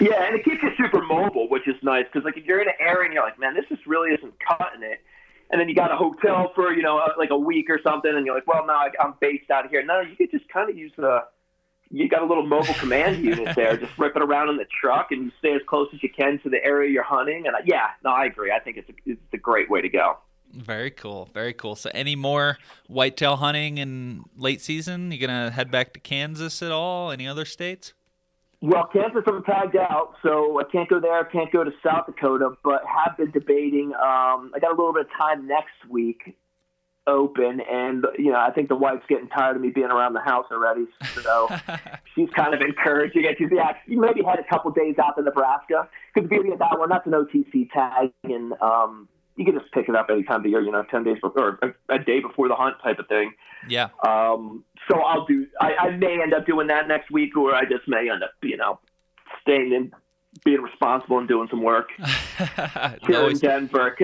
Yeah 0.00 0.24
and 0.24 0.34
it 0.34 0.44
keeps 0.44 0.62
you 0.62 0.70
super 0.76 1.02
mobile 1.02 1.48
which 1.48 1.68
is 1.68 1.76
nice 1.82 2.04
because 2.12 2.24
like 2.24 2.36
if 2.36 2.44
you're 2.44 2.60
in 2.60 2.68
an 2.68 2.74
area 2.80 3.04
and 3.04 3.14
you're 3.14 3.22
like 3.22 3.38
man 3.38 3.54
this 3.54 3.64
just 3.68 3.86
really 3.86 4.10
isn't 4.10 4.34
cutting 4.46 4.82
it 4.82 5.00
and 5.50 5.60
then 5.60 5.68
you 5.68 5.74
got 5.74 5.92
a 5.92 5.96
hotel 5.96 6.50
for 6.54 6.72
you 6.74 6.82
know 6.82 7.00
like 7.18 7.30
a 7.30 7.38
week 7.38 7.68
or 7.68 7.78
something 7.84 8.12
and 8.12 8.26
you're 8.26 8.34
like 8.34 8.46
well 8.46 8.66
now 8.66 8.82
i'm 9.00 9.14
based 9.20 9.50
out 9.50 9.64
of 9.64 9.70
here. 9.70 9.84
No 9.84 10.00
you 10.00 10.16
could 10.16 10.30
just 10.30 10.48
kind 10.48 10.68
of 10.68 10.76
use 10.76 10.92
the 10.96 11.22
you 11.92 12.08
got 12.08 12.22
a 12.22 12.26
little 12.26 12.46
mobile 12.46 12.74
command 12.74 13.22
unit 13.22 13.54
there, 13.54 13.76
just 13.76 13.96
rip 13.98 14.16
it 14.16 14.22
around 14.22 14.48
in 14.48 14.56
the 14.56 14.64
truck, 14.80 15.08
and 15.10 15.26
you 15.26 15.32
stay 15.38 15.52
as 15.52 15.60
close 15.66 15.88
as 15.92 16.02
you 16.02 16.08
can 16.08 16.40
to 16.42 16.48
the 16.48 16.64
area 16.64 16.90
you're 16.90 17.02
hunting. 17.02 17.46
And 17.46 17.54
I, 17.54 17.60
yeah, 17.64 17.88
no, 18.02 18.10
I 18.10 18.24
agree. 18.24 18.50
I 18.50 18.58
think 18.58 18.78
it's 18.78 18.88
a, 18.88 18.92
it's 19.04 19.20
a 19.34 19.36
great 19.36 19.70
way 19.70 19.82
to 19.82 19.88
go. 19.88 20.16
Very 20.54 20.90
cool, 20.90 21.28
very 21.32 21.52
cool. 21.52 21.76
So, 21.76 21.90
any 21.94 22.16
more 22.16 22.58
whitetail 22.86 23.36
hunting 23.36 23.78
in 23.78 24.24
late 24.36 24.60
season? 24.60 25.10
You 25.12 25.18
gonna 25.18 25.50
head 25.50 25.70
back 25.70 25.92
to 25.94 26.00
Kansas 26.00 26.62
at 26.62 26.72
all? 26.72 27.10
Any 27.10 27.26
other 27.26 27.44
states? 27.44 27.94
Well, 28.60 28.88
Kansas 28.92 29.24
I'm 29.26 29.42
tagged 29.44 29.76
out, 29.76 30.14
so 30.22 30.60
I 30.60 30.64
can't 30.70 30.88
go 30.88 31.00
there. 31.00 31.18
I 31.18 31.30
can't 31.30 31.50
go 31.50 31.64
to 31.64 31.72
South 31.84 32.06
Dakota, 32.06 32.50
but 32.62 32.82
have 32.86 33.16
been 33.16 33.30
debating. 33.32 33.92
Um, 33.94 34.52
I 34.54 34.58
got 34.60 34.68
a 34.68 34.76
little 34.76 34.92
bit 34.92 35.06
of 35.06 35.12
time 35.18 35.48
next 35.48 35.88
week 35.88 36.36
open 37.06 37.60
and 37.60 38.06
you 38.16 38.30
know 38.30 38.38
i 38.38 38.50
think 38.50 38.68
the 38.68 38.76
wife's 38.76 39.04
getting 39.08 39.28
tired 39.28 39.56
of 39.56 39.62
me 39.62 39.70
being 39.70 39.86
around 39.86 40.12
the 40.12 40.20
house 40.20 40.46
already 40.52 40.86
so 41.20 41.48
she's 42.14 42.28
kind 42.30 42.54
of 42.54 42.60
encouraging 42.60 43.24
it 43.24 43.36
she's 43.38 43.48
yeah 43.52 43.72
she 43.88 43.96
maybe 43.96 44.22
had 44.22 44.38
a 44.38 44.44
couple 44.44 44.70
days 44.70 44.94
out 45.02 45.16
to 45.16 45.22
nebraska 45.22 45.88
because 46.14 46.28
the 46.28 46.34
beauty 46.34 46.52
of 46.52 46.60
that 46.60 46.78
one 46.78 46.88
that's 46.88 47.06
an 47.06 47.12
otc 47.12 47.70
tag 47.72 48.12
and 48.24 48.52
um 48.60 49.08
you 49.36 49.44
can 49.44 49.58
just 49.58 49.72
pick 49.72 49.88
it 49.88 49.96
up 49.96 50.06
any 50.10 50.22
time 50.22 50.36
of 50.36 50.42
the 50.44 50.50
year 50.50 50.60
you 50.60 50.70
know 50.70 50.84
10 50.84 51.04
days 51.04 51.16
before 51.20 51.58
or 51.60 51.74
a, 51.88 51.94
a 51.94 51.98
day 51.98 52.20
before 52.20 52.48
the 52.48 52.54
hunt 52.54 52.76
type 52.82 52.98
of 52.98 53.08
thing. 53.08 53.32
Yeah. 53.68 53.88
Um 54.06 54.64
so 54.88 55.00
i'll 55.00 55.24
do 55.26 55.46
I, 55.60 55.74
I 55.74 55.90
may 55.96 56.20
end 56.22 56.34
up 56.34 56.46
doing 56.46 56.66
that 56.68 56.88
next 56.88 57.10
week 57.10 57.36
or 57.36 57.54
i 57.54 57.62
just 57.62 57.88
may 57.88 58.10
end 58.10 58.22
up 58.22 58.32
you 58.42 58.56
know 58.56 58.78
staying 59.40 59.72
in 59.72 59.92
being 60.44 60.60
responsible 60.60 61.18
and 61.18 61.28
doing 61.28 61.48
some 61.50 61.62
work 61.62 61.90
here 63.06 63.28
in 63.28 63.38
denver 63.38 63.96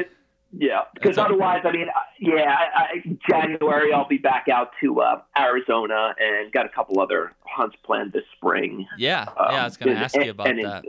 yeah, 0.53 0.83
because 0.95 1.19
otherwise, 1.19 1.63
I 1.65 1.73
mean, 1.73 1.89
uh, 1.89 2.01
yeah, 2.19 2.57
I, 2.75 2.83
I, 2.83 3.19
January 3.29 3.93
I'll 3.93 4.09
be 4.09 4.19
back 4.19 4.47
out 4.53 4.71
to 4.81 5.01
uh, 5.01 5.21
Arizona 5.39 6.15
and 6.19 6.51
got 6.53 6.65
a 6.65 6.71
couple 6.71 7.01
other 7.01 7.33
hunts 7.45 7.77
planned 7.85 8.13
this 8.13 8.25
spring. 8.37 8.87
Yeah, 8.97 9.23
um, 9.23 9.47
yeah, 9.51 9.63
I 9.63 9.65
was 9.65 9.77
going 9.77 9.95
to 9.95 10.01
ask 10.01 10.15
you 10.17 10.31
about 10.31 10.49
and 10.49 10.65
that. 10.65 10.85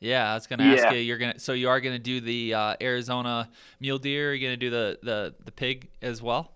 Yeah, 0.00 0.32
I 0.32 0.34
was 0.34 0.48
going 0.48 0.58
to 0.58 0.64
ask 0.64 0.84
yeah. 0.84 0.92
you. 0.94 0.98
You're 0.98 1.18
gonna, 1.18 1.38
so 1.38 1.52
you 1.52 1.68
are 1.68 1.80
going 1.80 1.94
to 1.94 2.02
do 2.02 2.20
the 2.20 2.54
uh, 2.54 2.76
Arizona 2.80 3.48
mule 3.78 3.98
deer. 3.98 4.34
You're 4.34 4.34
you 4.34 4.48
going 4.48 4.58
to 4.58 4.66
do 4.66 4.70
the 4.70 4.98
the 5.02 5.34
the 5.44 5.52
pig 5.52 5.88
as 6.02 6.20
well? 6.20 6.52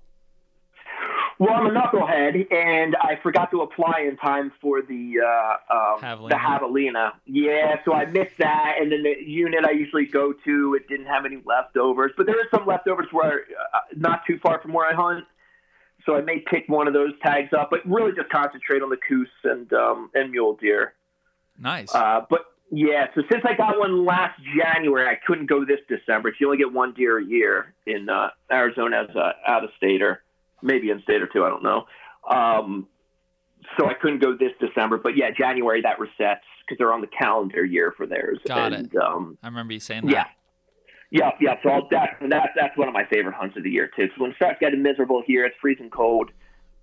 Well, 1.39 1.53
I'm 1.53 1.67
a 1.67 1.71
knucklehead, 1.71 2.51
and 2.51 2.97
I 2.97 3.19
forgot 3.23 3.51
to 3.51 3.61
apply 3.61 4.07
in 4.09 4.17
time 4.17 4.53
for 4.61 4.81
the 4.81 5.17
uh, 5.21 5.75
um, 5.75 6.01
javelina. 6.01 6.29
the 6.31 6.35
javelina. 6.35 7.13
Yeah, 7.27 7.77
so 7.85 7.93
I 7.93 8.07
missed 8.07 8.39
that, 8.39 8.77
and 8.81 8.91
then 8.91 9.03
the 9.03 9.17
unit 9.23 9.65
I 9.67 9.73
usually 9.73 10.07
go 10.07 10.33
to, 10.33 10.75
it 10.75 10.89
didn't 10.89 11.07
have 11.07 11.27
any 11.27 11.43
leftovers. 11.45 12.13
But 12.17 12.25
there 12.25 12.41
is 12.41 12.47
some 12.51 12.67
leftovers 12.67 13.09
where 13.13 13.41
uh, 13.75 13.79
not 13.95 14.23
too 14.27 14.39
far 14.43 14.61
from 14.63 14.73
where 14.73 14.87
I 14.87 14.95
hunt, 14.95 15.25
so 16.07 16.17
I 16.17 16.23
may 16.23 16.39
pick 16.39 16.65
one 16.69 16.89
of 16.89 16.95
those 16.95 17.13
tags 17.23 17.53
up. 17.53 17.69
But 17.71 17.87
really, 17.87 18.13
just 18.13 18.31
concentrate 18.31 18.81
on 18.81 18.89
the 18.89 18.99
Coues 19.07 19.29
and 19.45 19.71
um, 19.75 20.11
and 20.15 20.31
mule 20.31 20.57
deer. 20.57 20.95
Nice. 21.59 21.95
Uh, 21.95 22.23
but 22.31 22.47
yeah, 22.71 23.09
so 23.15 23.21
since 23.31 23.45
I 23.47 23.55
got 23.55 23.79
one 23.79 24.07
last 24.07 24.41
January, 24.57 25.07
I 25.07 25.19
couldn't 25.27 25.47
go 25.47 25.67
this 25.67 25.81
December. 25.87 26.33
You 26.41 26.47
only 26.47 26.59
get 26.59 26.73
one 26.73 26.95
deer 26.95 27.19
a 27.19 27.25
year 27.25 27.75
in 27.87 28.09
uh, 28.09 28.31
Arizona 28.51 29.07
as 29.09 29.15
a 29.15 29.35
out 29.47 29.65
of 29.65 29.71
stater 29.77 30.23
maybe 30.63 30.91
in 30.91 31.01
state 31.03 31.23
or 31.23 31.27
two. 31.27 31.45
I 31.45 31.49
don't 31.49 31.63
know. 31.63 31.85
Um, 32.29 32.89
so 33.79 33.89
I 33.89 33.95
couldn't 33.95 34.21
go 34.21 34.37
this 34.37 34.53
December, 34.61 34.99
but 34.99 35.17
yeah, 35.17 35.31
January 35.37 35.83
that 35.83 35.99
resets 35.99 36.41
because 36.67 36.79
they're 36.79 36.93
on 36.93 37.01
the 37.01 37.09
calendar 37.09 37.65
year 37.65 37.93
for 37.97 38.07
theirs. 38.07 38.39
Got 38.47 38.73
and, 38.73 38.93
it. 38.93 38.97
Um, 38.97 39.39
I 39.43 39.49
remember 39.49 39.73
you 39.73 39.81
saying 39.81 40.07
that. 40.07 40.13
Yeah. 40.13 40.25
Yeah, 41.11 41.31
yeah. 41.41 41.55
So 41.63 41.71
I'll, 41.71 41.89
that, 41.91 42.17
that, 42.29 42.51
that's 42.57 42.77
one 42.77 42.89
of 42.89 42.95
my 42.95 43.05
favorite 43.05 43.35
hunts 43.35 43.57
of 43.57 43.63
the 43.63 43.71
year 43.71 43.89
too. 43.97 44.09
So 44.17 44.23
when 44.23 44.33
it 44.33 44.37
starts 44.37 44.59
getting 44.61 44.83
miserable 44.83 45.23
here, 45.25 45.45
it's 45.45 45.55
freezing 45.61 45.91
cold. 45.91 46.31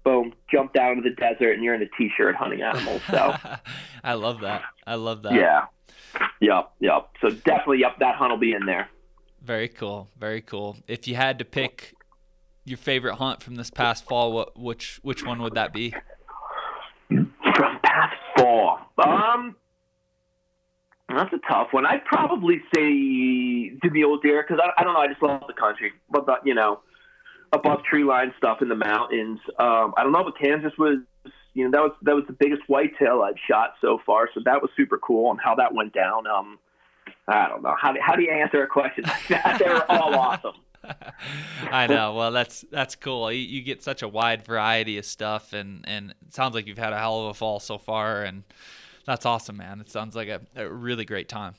Boom, 0.05 0.33
jump 0.51 0.73
down 0.73 0.97
to 0.97 1.01
the 1.01 1.15
desert, 1.15 1.53
and 1.53 1.63
you're 1.63 1.75
in 1.75 1.81
a 1.81 1.89
t-shirt 1.97 2.35
hunting 2.35 2.61
animals. 2.61 3.01
So 3.09 3.35
I 4.03 4.13
love 4.13 4.41
that. 4.41 4.63
I 4.85 4.95
love 4.95 5.23
that. 5.23 5.33
Yeah. 5.33 5.65
Yep. 6.41 6.71
Yep. 6.79 7.09
So 7.21 7.29
definitely, 7.29 7.79
yep. 7.79 7.99
That 7.99 8.15
hunt 8.15 8.31
will 8.31 8.37
be 8.37 8.53
in 8.53 8.65
there. 8.65 8.89
Very 9.41 9.67
cool. 9.67 10.09
Very 10.17 10.41
cool. 10.41 10.77
If 10.87 11.07
you 11.07 11.15
had 11.15 11.39
to 11.39 11.45
pick 11.45 11.93
your 12.65 12.77
favorite 12.77 13.15
hunt 13.15 13.43
from 13.43 13.55
this 13.55 13.69
past 13.69 14.05
fall, 14.05 14.31
what 14.31 14.57
which 14.57 14.99
which 15.03 15.25
one 15.25 15.41
would 15.41 15.55
that 15.55 15.73
be? 15.73 15.93
From 17.09 17.79
past 17.83 18.15
fall, 18.37 18.79
um, 18.97 19.55
that's 21.09 21.33
a 21.33 21.39
tough 21.47 21.67
one. 21.71 21.85
I'd 21.85 22.05
probably 22.05 22.61
say 22.73 23.71
the 23.81 23.89
mule 23.91 24.19
deer 24.19 24.43
because 24.47 24.63
I, 24.63 24.81
I 24.81 24.83
don't 24.83 24.93
know. 24.93 24.99
I 24.99 25.07
just 25.07 25.21
love 25.21 25.43
the 25.47 25.53
country, 25.53 25.91
but 26.09 26.25
the, 26.25 26.35
you 26.43 26.53
know, 26.53 26.81
above 27.51 27.83
tree 27.83 28.03
line 28.03 28.33
stuff 28.37 28.61
in 28.61 28.69
the 28.69 28.75
mountains. 28.75 29.39
Um, 29.59 29.93
I 29.97 30.03
don't 30.03 30.11
know, 30.11 30.23
but 30.23 30.37
Kansas 30.39 30.73
was 30.77 30.99
you 31.53 31.65
know 31.65 31.71
that 31.71 31.81
was 31.81 31.91
that 32.01 32.15
was 32.15 32.23
the 32.27 32.33
biggest 32.33 32.63
whitetail 32.67 33.21
I've 33.21 33.39
shot 33.47 33.75
so 33.81 33.99
far, 34.05 34.29
so 34.33 34.41
that 34.45 34.61
was 34.61 34.71
super 34.75 34.97
cool. 34.97 35.31
And 35.31 35.39
how 35.43 35.55
that 35.55 35.73
went 35.73 35.93
down, 35.93 36.25
um, 36.25 36.57
I 37.27 37.47
don't 37.47 37.61
know. 37.61 37.75
How 37.79 37.91
do, 37.91 37.99
how 38.01 38.15
do 38.15 38.23
you 38.23 38.31
answer 38.31 38.63
a 38.63 38.67
question 38.67 39.03
like 39.05 39.27
that? 39.29 39.59
They 39.63 39.69
were 39.69 39.91
all 39.91 40.15
awesome. 40.15 40.55
I 41.71 41.87
know. 41.87 42.13
Well, 42.13 42.31
that's 42.31 42.65
that's 42.71 42.95
cool. 42.95 43.31
You, 43.31 43.39
you, 43.39 43.61
get 43.61 43.83
such 43.83 44.01
a 44.01 44.07
wide 44.07 44.45
variety 44.45 44.97
of 44.97 45.05
stuff, 45.05 45.53
and 45.53 45.83
and 45.87 46.11
it 46.25 46.33
sounds 46.33 46.55
like 46.55 46.67
you've 46.67 46.77
had 46.77 46.93
a 46.93 46.97
hell 46.97 47.21
of 47.21 47.25
a 47.27 47.33
fall 47.33 47.59
so 47.59 47.77
far, 47.77 48.23
and 48.23 48.43
that's 49.05 49.25
awesome, 49.25 49.57
man. 49.57 49.79
It 49.79 49.89
sounds 49.89 50.15
like 50.15 50.27
a, 50.27 50.41
a 50.55 50.67
really 50.67 51.05
great 51.05 51.29
time. 51.29 51.55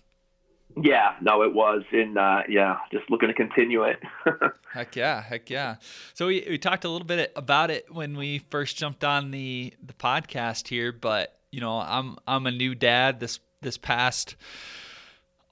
Yeah, 0.83 1.15
no, 1.21 1.43
it 1.43 1.55
was, 1.55 1.83
and 1.93 2.19
uh, 2.19 2.43
yeah, 2.49 2.79
just 2.91 3.09
looking 3.09 3.29
to 3.29 3.35
continue 3.35 3.85
it. 3.85 4.03
heck 4.73 4.97
yeah, 4.97 5.23
heck 5.23 5.49
yeah. 5.49 5.77
So 6.15 6.27
we, 6.27 6.45
we 6.49 6.59
talked 6.59 6.85
a 6.85 6.89
little 6.89 7.07
bit 7.07 7.33
about 7.37 7.71
it 7.71 7.93
when 7.93 8.17
we 8.17 8.41
first 8.51 8.77
jumped 8.77 9.05
on 9.05 9.31
the 9.31 9.73
the 9.83 9.93
podcast 9.93 10.69
here, 10.69 10.91
but 10.91 11.39
you 11.53 11.61
know, 11.61 11.79
I'm 11.79 12.17
I'm 12.27 12.47
a 12.47 12.51
new 12.51 12.75
dad 12.75 13.21
this 13.21 13.39
this 13.61 13.79
past 13.79 14.37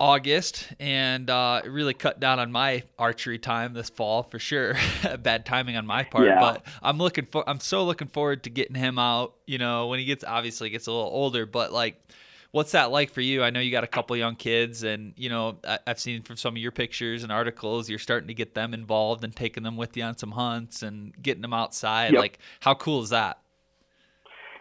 August, 0.03 0.67
and 0.81 1.31
uh, 1.31 1.63
it 1.65 1.69
really 1.69 1.95
cut 1.95 2.19
down 2.19 2.41
on 2.41 2.51
my 2.51 2.83
archery 2.99 3.39
time 3.39 3.73
this 3.73 3.89
fall 3.89 4.25
for 4.25 4.41
sure. 4.41 4.75
Bad 5.21 5.47
timing 5.47 5.77
on 5.77 5.87
my 5.87 6.03
part, 6.03 6.27
yeah. 6.27 6.41
but 6.41 6.67
I'm 6.83 6.99
looking 6.99 7.25
for. 7.25 7.49
I'm 7.49 7.61
so 7.61 7.85
looking 7.85 8.09
forward 8.09 8.43
to 8.43 8.51
getting 8.51 8.75
him 8.75 8.99
out. 8.99 9.35
You 9.47 9.59
know, 9.59 9.87
when 9.87 10.01
he 10.01 10.05
gets 10.05 10.25
obviously 10.25 10.71
gets 10.71 10.89
a 10.89 10.93
little 10.93 11.09
older, 11.09 11.47
but 11.47 11.73
like, 11.73 12.03
what's 12.51 12.73
that 12.73 12.91
like 12.91 13.13
for 13.13 13.21
you? 13.21 13.45
I 13.45 13.51
know 13.51 13.61
you 13.61 13.71
got 13.71 13.85
a 13.85 13.87
couple 13.87 14.17
young 14.17 14.35
kids, 14.35 14.83
and 14.83 15.15
you 15.17 15.29
know 15.29 15.59
I, 15.63 15.79
have 15.87 16.01
seen 16.01 16.23
from 16.23 16.37
some 16.37 16.55
of 16.55 16.59
your 16.59 16.73
pictures 16.73 17.23
and 17.23 17.31
articles, 17.31 17.89
you're 17.89 18.01
starting 18.01 18.27
to 18.27 18.35
get 18.35 18.55
them 18.55 18.75
involved 18.75 19.23
and 19.23 19.37
taking 19.37 19.63
them 19.63 19.77
with 19.77 19.97
you 19.97 20.03
on 20.03 20.19
some 20.19 20.33
hunts 20.33 20.83
and 20.83 21.15
getting 21.23 21.43
them 21.43 21.55
outside. 21.55 22.15
Yep. 22.15 22.21
Like, 22.21 22.39
how 22.59 22.75
cool 22.75 23.03
is 23.03 23.11
that? 23.11 23.39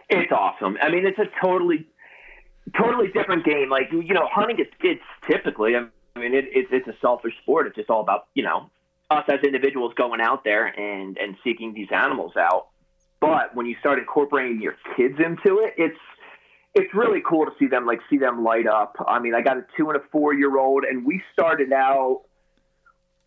It's 0.08 0.30
awesome. 0.30 0.78
I 0.80 0.88
mean, 0.88 1.04
it's 1.04 1.18
a 1.18 1.26
totally 1.44 1.86
totally 2.76 3.08
different 3.08 3.44
game. 3.44 3.70
Like 3.70 3.90
you 3.92 4.14
know, 4.14 4.28
hunting 4.30 4.58
is 4.60 4.66
it's 4.80 5.02
typically. 5.28 5.76
I 5.76 5.80
mean, 6.18 6.34
it, 6.34 6.44
it's 6.52 6.68
it's 6.72 6.88
a 6.88 6.94
selfish 7.00 7.34
sport. 7.42 7.66
It's 7.66 7.76
just 7.76 7.90
all 7.90 8.00
about 8.00 8.26
you 8.34 8.42
know 8.42 8.70
us 9.10 9.24
as 9.28 9.40
individuals 9.44 9.92
going 9.94 10.20
out 10.20 10.44
there 10.44 10.66
and 10.66 11.16
and 11.18 11.36
seeking 11.44 11.74
these 11.74 11.88
animals 11.92 12.32
out. 12.36 12.68
But 13.20 13.54
when 13.54 13.66
you 13.66 13.76
start 13.78 13.98
incorporating 13.98 14.60
your 14.60 14.74
kids 14.96 15.18
into 15.18 15.60
it, 15.60 15.74
it's 15.76 15.98
it's 16.74 16.92
really 16.94 17.22
cool 17.26 17.46
to 17.46 17.52
see 17.58 17.66
them 17.66 17.86
like 17.86 18.00
see 18.08 18.18
them 18.18 18.42
light 18.42 18.66
up. 18.66 18.96
I 19.06 19.18
mean, 19.18 19.34
I 19.34 19.42
got 19.42 19.58
a 19.58 19.66
two 19.76 19.88
and 19.90 19.96
a 19.96 20.02
four 20.10 20.34
year 20.34 20.58
old, 20.58 20.84
and 20.84 21.04
we 21.04 21.22
started 21.32 21.72
out. 21.72 22.22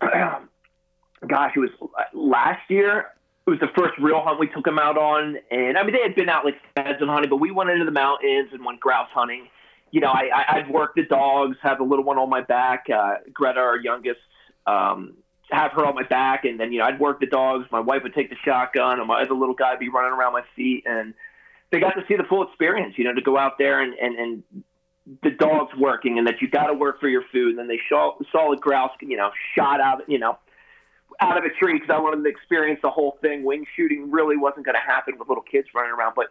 gosh, 0.00 1.52
it 1.56 1.58
was 1.58 1.70
last 2.12 2.60
year 2.68 3.06
it 3.46 3.50
was 3.50 3.60
the 3.60 3.68
first 3.78 3.94
real 4.00 4.20
hunt 4.22 4.40
we 4.40 4.48
took 4.48 4.64
them 4.64 4.78
out 4.78 4.98
on. 4.98 5.36
And 5.50 5.78
I 5.78 5.84
mean, 5.84 5.92
they 5.92 6.02
had 6.02 6.16
been 6.16 6.28
out 6.28 6.44
like 6.44 6.56
pheasant 6.74 7.08
hunting, 7.08 7.30
but 7.30 7.36
we 7.36 7.52
went 7.52 7.70
into 7.70 7.84
the 7.84 7.92
mountains 7.92 8.50
and 8.52 8.64
went 8.64 8.80
grouse 8.80 9.08
hunting. 9.14 9.48
You 9.92 10.00
know, 10.00 10.08
I, 10.08 10.28
I, 10.34 10.56
I'd 10.56 10.70
work 10.70 10.96
the 10.96 11.04
dogs, 11.04 11.56
have 11.62 11.78
the 11.78 11.84
little 11.84 12.04
one 12.04 12.18
on 12.18 12.28
my 12.28 12.42
back. 12.42 12.86
Uh, 12.92 13.14
Greta, 13.32 13.60
our 13.60 13.78
youngest, 13.78 14.18
um, 14.66 15.14
have 15.52 15.70
her 15.72 15.86
on 15.86 15.94
my 15.94 16.02
back, 16.02 16.44
and 16.44 16.58
then 16.58 16.72
you 16.72 16.80
know 16.80 16.86
I'd 16.86 16.98
work 16.98 17.20
the 17.20 17.26
dogs. 17.26 17.66
My 17.70 17.78
wife 17.78 18.02
would 18.02 18.14
take 18.14 18.30
the 18.30 18.36
shotgun, 18.44 18.98
and 18.98 19.06
my 19.06 19.22
other 19.22 19.34
little 19.34 19.54
guy 19.54 19.70
would 19.70 19.80
be 19.80 19.88
running 19.88 20.12
around 20.12 20.32
my 20.32 20.42
feet. 20.56 20.82
And 20.84 21.14
they 21.70 21.78
got 21.78 21.92
to 21.92 22.02
see 22.08 22.16
the 22.16 22.24
full 22.24 22.42
experience. 22.42 22.94
You 22.98 23.04
know, 23.04 23.14
to 23.14 23.22
go 23.22 23.38
out 23.38 23.58
there 23.58 23.80
and 23.80 23.94
and 23.94 24.18
and 24.18 24.42
the 25.22 25.30
dogs 25.30 25.70
working, 25.78 26.18
and 26.18 26.26
that 26.26 26.42
you 26.42 26.50
got 26.50 26.66
to 26.66 26.74
work 26.74 26.98
for 26.98 27.08
your 27.08 27.22
food. 27.30 27.50
And 27.50 27.58
then 27.60 27.68
they 27.68 27.80
saw 27.88 28.18
saw 28.32 28.52
a 28.52 28.56
grouse, 28.56 28.90
you 29.00 29.16
know, 29.16 29.30
shot 29.54 29.80
out, 29.80 30.02
you 30.08 30.18
know, 30.18 30.36
out 31.20 31.38
of 31.38 31.44
a 31.44 31.50
tree 31.50 31.74
because 31.74 31.90
I 31.90 31.98
wanted 31.98 32.22
to 32.22 32.28
experience 32.28 32.80
the 32.82 32.90
whole 32.90 33.18
thing. 33.20 33.44
Wing 33.44 33.64
shooting 33.76 34.10
really 34.10 34.36
wasn't 34.36 34.66
going 34.66 34.74
to 34.74 34.80
happen 34.80 35.18
with 35.18 35.28
little 35.28 35.44
kids 35.44 35.68
running 35.74 35.92
around, 35.92 36.14
but 36.14 36.26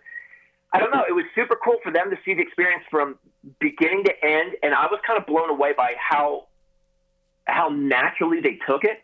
I 0.73 0.79
don't 0.79 0.91
know. 0.91 1.03
It 1.07 1.13
was 1.13 1.25
super 1.35 1.57
cool 1.63 1.77
for 1.83 1.91
them 1.91 2.09
to 2.09 2.17
see 2.25 2.33
the 2.33 2.41
experience 2.41 2.83
from 2.91 3.17
beginning 3.59 4.03
to 4.05 4.25
end, 4.25 4.55
and 4.61 4.73
I 4.73 4.85
was 4.87 4.99
kind 5.07 5.19
of 5.19 5.25
blown 5.25 5.49
away 5.49 5.73
by 5.75 5.93
how 5.97 6.47
how 7.45 7.69
naturally 7.69 8.41
they 8.41 8.59
took 8.67 8.83
it. 8.83 9.01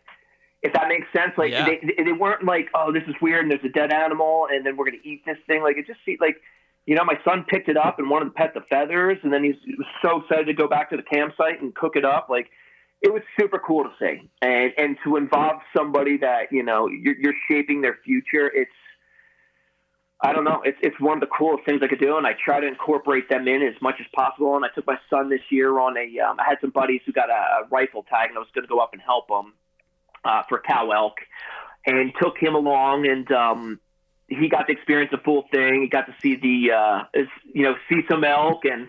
If 0.62 0.72
that 0.74 0.88
makes 0.88 1.06
sense, 1.12 1.32
like 1.36 1.52
yeah. 1.52 1.64
they 1.64 2.02
they 2.04 2.12
weren't 2.12 2.44
like, 2.44 2.68
oh, 2.74 2.92
this 2.92 3.04
is 3.08 3.14
weird, 3.22 3.44
and 3.44 3.50
there's 3.50 3.64
a 3.64 3.68
dead 3.68 3.92
animal, 3.92 4.48
and 4.50 4.66
then 4.66 4.76
we're 4.76 4.84
gonna 4.84 5.02
eat 5.02 5.24
this 5.24 5.38
thing. 5.46 5.62
Like 5.62 5.76
it 5.76 5.86
just 5.86 6.00
seemed 6.04 6.20
like, 6.20 6.36
you 6.86 6.94
know, 6.94 7.04
my 7.04 7.18
son 7.24 7.44
picked 7.48 7.68
it 7.68 7.76
up 7.76 7.98
and 7.98 8.10
wanted 8.10 8.26
to 8.26 8.30
pet 8.32 8.52
the 8.54 8.60
feathers, 8.68 9.18
and 9.22 9.32
then 9.32 9.42
he 9.42 9.54
was 9.76 9.86
so 10.02 10.20
excited 10.20 10.46
to 10.46 10.54
go 10.54 10.68
back 10.68 10.90
to 10.90 10.96
the 10.96 11.02
campsite 11.02 11.62
and 11.62 11.74
cook 11.74 11.96
it 11.96 12.04
up. 12.04 12.28
Like 12.28 12.50
it 13.02 13.12
was 13.12 13.22
super 13.38 13.58
cool 13.58 13.84
to 13.84 13.90
see, 13.98 14.30
and 14.40 14.72
and 14.78 14.96
to 15.04 15.16
involve 15.16 15.60
somebody 15.76 16.18
that 16.18 16.52
you 16.52 16.62
know 16.62 16.88
you're, 16.88 17.16
you're 17.18 17.34
shaping 17.50 17.80
their 17.82 17.98
future. 18.04 18.50
It's 18.54 18.70
I 20.20 20.32
don't 20.32 20.44
know. 20.44 20.62
It's 20.64 20.78
it's 20.82 20.98
one 21.00 21.16
of 21.16 21.20
the 21.20 21.34
coolest 21.36 21.64
things 21.64 21.80
I 21.82 21.88
could 21.88 22.00
do, 22.00 22.16
and 22.16 22.26
I 22.26 22.32
try 22.44 22.60
to 22.60 22.66
incorporate 22.66 23.28
them 23.28 23.48
in 23.48 23.62
as 23.62 23.74
much 23.82 23.96
as 24.00 24.06
possible. 24.14 24.54
And 24.56 24.64
I 24.64 24.68
took 24.74 24.86
my 24.86 24.98
son 25.10 25.28
this 25.28 25.42
year 25.50 25.78
on 25.80 25.96
a. 25.96 26.20
Um, 26.20 26.38
I 26.38 26.44
had 26.48 26.58
some 26.60 26.70
buddies 26.70 27.00
who 27.04 27.12
got 27.12 27.28
a, 27.28 27.32
a 27.32 27.68
rifle 27.70 28.04
tag, 28.04 28.28
and 28.28 28.36
I 28.36 28.40
was 28.40 28.48
going 28.54 28.64
to 28.64 28.68
go 28.68 28.78
up 28.78 28.92
and 28.92 29.02
help 29.02 29.28
them 29.28 29.52
uh, 30.24 30.42
for 30.48 30.60
cow 30.60 30.90
elk, 30.92 31.16
and 31.86 32.12
took 32.20 32.38
him 32.38 32.54
along, 32.54 33.06
and 33.08 33.30
um, 33.32 33.80
he 34.28 34.48
got 34.48 34.68
to 34.68 34.72
experience 34.72 35.10
the 35.10 35.18
full 35.18 35.44
thing. 35.52 35.82
He 35.82 35.88
got 35.88 36.06
to 36.06 36.14
see 36.22 36.36
the, 36.36 36.72
uh, 36.72 37.20
you 37.52 37.62
know, 37.62 37.74
see 37.88 38.02
some 38.08 38.24
elk 38.24 38.64
and 38.64 38.88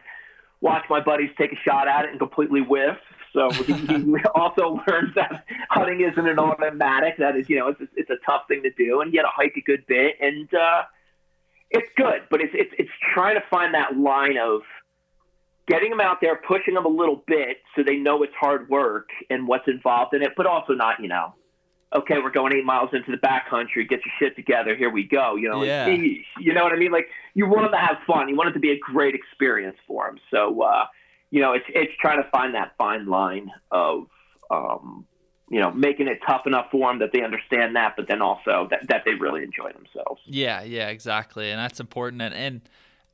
watch 0.62 0.86
my 0.90 1.02
buddies 1.02 1.30
take 1.38 1.52
a 1.52 1.58
shot 1.68 1.88
at 1.88 2.06
it 2.06 2.12
and 2.12 2.20
completely 2.20 2.62
whiff. 2.62 2.98
So 3.34 3.52
he, 3.52 3.74
he 3.74 4.16
also 4.36 4.80
learned 4.88 5.14
that 5.16 5.46
hunting 5.70 6.02
isn't 6.02 6.28
an 6.28 6.40
automatic. 6.40 7.18
That 7.18 7.36
is, 7.36 7.50
you 7.50 7.58
know, 7.58 7.68
it's 7.68 7.82
it's 7.96 8.10
a 8.10 8.18
tough 8.26 8.44
thing 8.48 8.64
to 8.64 8.72
do, 8.72 9.02
and 9.02 9.12
you 9.12 9.20
got 9.22 9.28
to 9.28 9.34
hike 9.36 9.56
a 9.58 9.62
good 9.62 9.86
bit 9.88 10.16
and. 10.22 10.54
uh 10.54 10.84
it's 11.74 11.90
good, 11.98 12.22
but 12.30 12.40
it's 12.40 12.54
it's 12.54 12.72
it's 12.78 12.92
trying 13.16 13.34
to 13.34 13.44
find 13.50 13.74
that 13.74 13.98
line 13.98 14.38
of 14.38 14.62
getting 15.68 15.90
them 15.90 16.00
out 16.00 16.18
there, 16.22 16.40
pushing 16.48 16.74
them 16.74 16.86
a 16.86 16.90
little 16.90 17.24
bit 17.28 17.58
so 17.76 17.84
they 17.84 17.96
know 17.96 18.24
it's 18.24 18.34
hard 18.40 18.70
work 18.70 19.10
and 19.30 19.48
what's 19.48 19.68
involved 19.68 20.14
in 20.14 20.22
it, 20.22 20.32
but 20.36 20.46
also 20.46 20.74
not, 20.74 21.00
you 21.00 21.08
know, 21.08 21.34
okay, 21.96 22.18
we're 22.20 22.32
going 22.32 22.54
eight 22.54 22.66
miles 22.66 22.90
into 22.94 23.12
the 23.12 23.18
backcountry, 23.18 23.88
get 23.88 24.02
your 24.06 24.14
shit 24.20 24.36
together, 24.36 24.76
here 24.76 24.90
we 24.90 25.04
go. 25.04 25.36
You 25.36 25.50
know, 25.50 25.64
yeah. 25.64 25.88
you 25.88 26.54
know 26.54 26.64
what 26.64 26.74
I 26.74 26.76
mean? 26.76 26.92
Like 26.92 27.08
you 27.34 27.48
want 27.48 27.64
them 27.64 27.72
to 27.72 27.78
have 27.78 27.98
fun, 28.06 28.30
you 28.30 28.36
want 28.36 28.50
it 28.50 28.54
to 28.54 28.60
be 28.60 28.72
a 28.72 28.80
great 28.80 29.16
experience 29.16 29.78
for 29.88 30.06
them. 30.08 30.20
So, 30.32 30.62
uh, 30.62 30.86
you 31.34 31.42
know, 31.42 31.54
it's 31.54 31.66
it's 31.70 31.92
trying 32.00 32.22
to 32.22 32.30
find 32.30 32.54
that 32.54 32.74
fine 32.78 33.08
line 33.08 33.50
of 33.72 34.06
um, 34.52 35.08
you 35.50 35.60
know, 35.60 35.72
making 35.72 36.08
it 36.08 36.20
tough 36.28 36.46
enough 36.46 36.68
for 36.72 36.92
them 36.92 37.00
that 37.00 37.12
they 37.12 37.24
understand 37.24 37.76
that, 37.76 37.96
but 37.98 38.08
then 38.08 38.22
also 38.22 38.68
that, 38.70 38.88
that 38.88 39.02
they 39.04 39.16
really 39.16 39.42
enjoy 39.42 39.72
themselves. 39.72 40.22
Yeah, 40.26 40.62
yeah, 40.62 40.90
exactly. 40.90 41.50
And 41.50 41.60
that's 41.60 41.80
important. 41.80 42.22
And, 42.22 42.36
and 42.36 42.62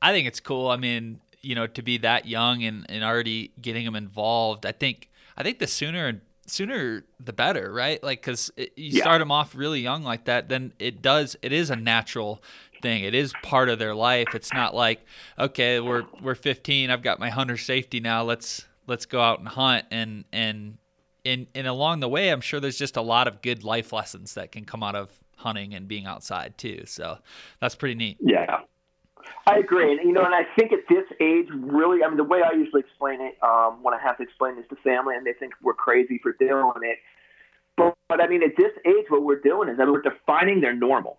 I 0.02 0.12
think 0.12 0.26
it's 0.26 0.38
cool. 0.38 0.68
I 0.68 0.76
mean, 0.76 1.20
you 1.40 1.54
know, 1.54 1.66
to 1.66 1.82
be 1.82 1.96
that 1.98 2.26
young 2.26 2.62
and, 2.62 2.84
and 2.90 3.02
already 3.02 3.52
getting 3.60 3.86
them 3.86 3.96
involved, 3.96 4.66
I 4.66 4.72
think, 4.72 5.08
I 5.36 5.42
think 5.42 5.58
the 5.58 5.66
sooner 5.66 6.06
and 6.06 6.20
sooner 6.46 7.04
the 7.18 7.32
better, 7.32 7.72
right? 7.72 8.02
Like, 8.02 8.20
cause 8.20 8.50
you 8.58 8.68
yeah. 8.76 9.00
start 9.00 9.20
them 9.20 9.30
off 9.30 9.54
really 9.54 9.80
young 9.80 10.02
like 10.02 10.26
that, 10.26 10.50
then 10.50 10.74
it 10.78 11.00
does, 11.00 11.36
it 11.40 11.52
is 11.52 11.70
a 11.70 11.76
natural 11.76 12.42
thing. 12.80 13.04
It 13.04 13.14
is 13.14 13.32
part 13.42 13.68
of 13.68 13.78
their 13.78 13.94
life. 13.94 14.28
It's 14.34 14.52
not 14.52 14.74
like, 14.74 15.04
okay, 15.38 15.80
we're, 15.80 16.04
we're 16.22 16.34
15. 16.34 16.90
I've 16.90 17.02
got 17.02 17.18
my 17.18 17.30
hunter 17.30 17.56
safety 17.56 18.00
now. 18.00 18.22
Let's, 18.22 18.66
let's 18.86 19.06
go 19.06 19.20
out 19.20 19.38
and 19.38 19.48
hunt 19.48 19.86
and, 19.90 20.24
and, 20.32 20.78
and 21.24 21.46
and 21.54 21.66
along 21.66 22.00
the 22.00 22.08
way, 22.08 22.30
I'm 22.30 22.40
sure 22.40 22.60
there's 22.60 22.78
just 22.78 22.96
a 22.96 23.02
lot 23.02 23.28
of 23.28 23.42
good 23.42 23.64
life 23.64 23.92
lessons 23.92 24.34
that 24.34 24.52
can 24.52 24.64
come 24.64 24.82
out 24.82 24.94
of 24.94 25.10
hunting 25.36 25.74
and 25.74 25.88
being 25.88 26.06
outside 26.06 26.56
too. 26.58 26.82
So 26.86 27.18
that's 27.60 27.74
pretty 27.74 27.94
neat. 27.94 28.18
Yeah. 28.20 28.60
I 29.46 29.58
agree, 29.58 29.90
and 29.92 30.00
you 30.02 30.12
know, 30.12 30.24
and 30.24 30.34
I 30.34 30.44
think 30.58 30.72
at 30.72 30.80
this 30.88 31.04
age, 31.20 31.46
really, 31.52 32.02
I 32.02 32.08
mean, 32.08 32.16
the 32.16 32.24
way 32.24 32.40
I 32.42 32.52
usually 32.52 32.80
explain 32.80 33.20
it 33.20 33.36
um, 33.42 33.82
when 33.82 33.94
I 33.94 33.98
have 34.00 34.16
to 34.18 34.22
explain 34.22 34.56
this 34.56 34.66
to 34.70 34.76
family, 34.76 35.14
and 35.16 35.26
they 35.26 35.32
think 35.32 35.54
we're 35.62 35.74
crazy 35.74 36.18
for 36.22 36.32
doing 36.32 36.72
it, 36.82 36.98
but, 37.76 37.94
but 38.08 38.20
I 38.20 38.28
mean, 38.28 38.42
at 38.42 38.56
this 38.56 38.72
age, 38.86 39.06
what 39.08 39.22
we're 39.22 39.40
doing 39.40 39.68
is 39.68 39.78
that 39.78 39.86
we're 39.86 40.02
defining 40.02 40.60
their 40.60 40.74
normal. 40.74 41.18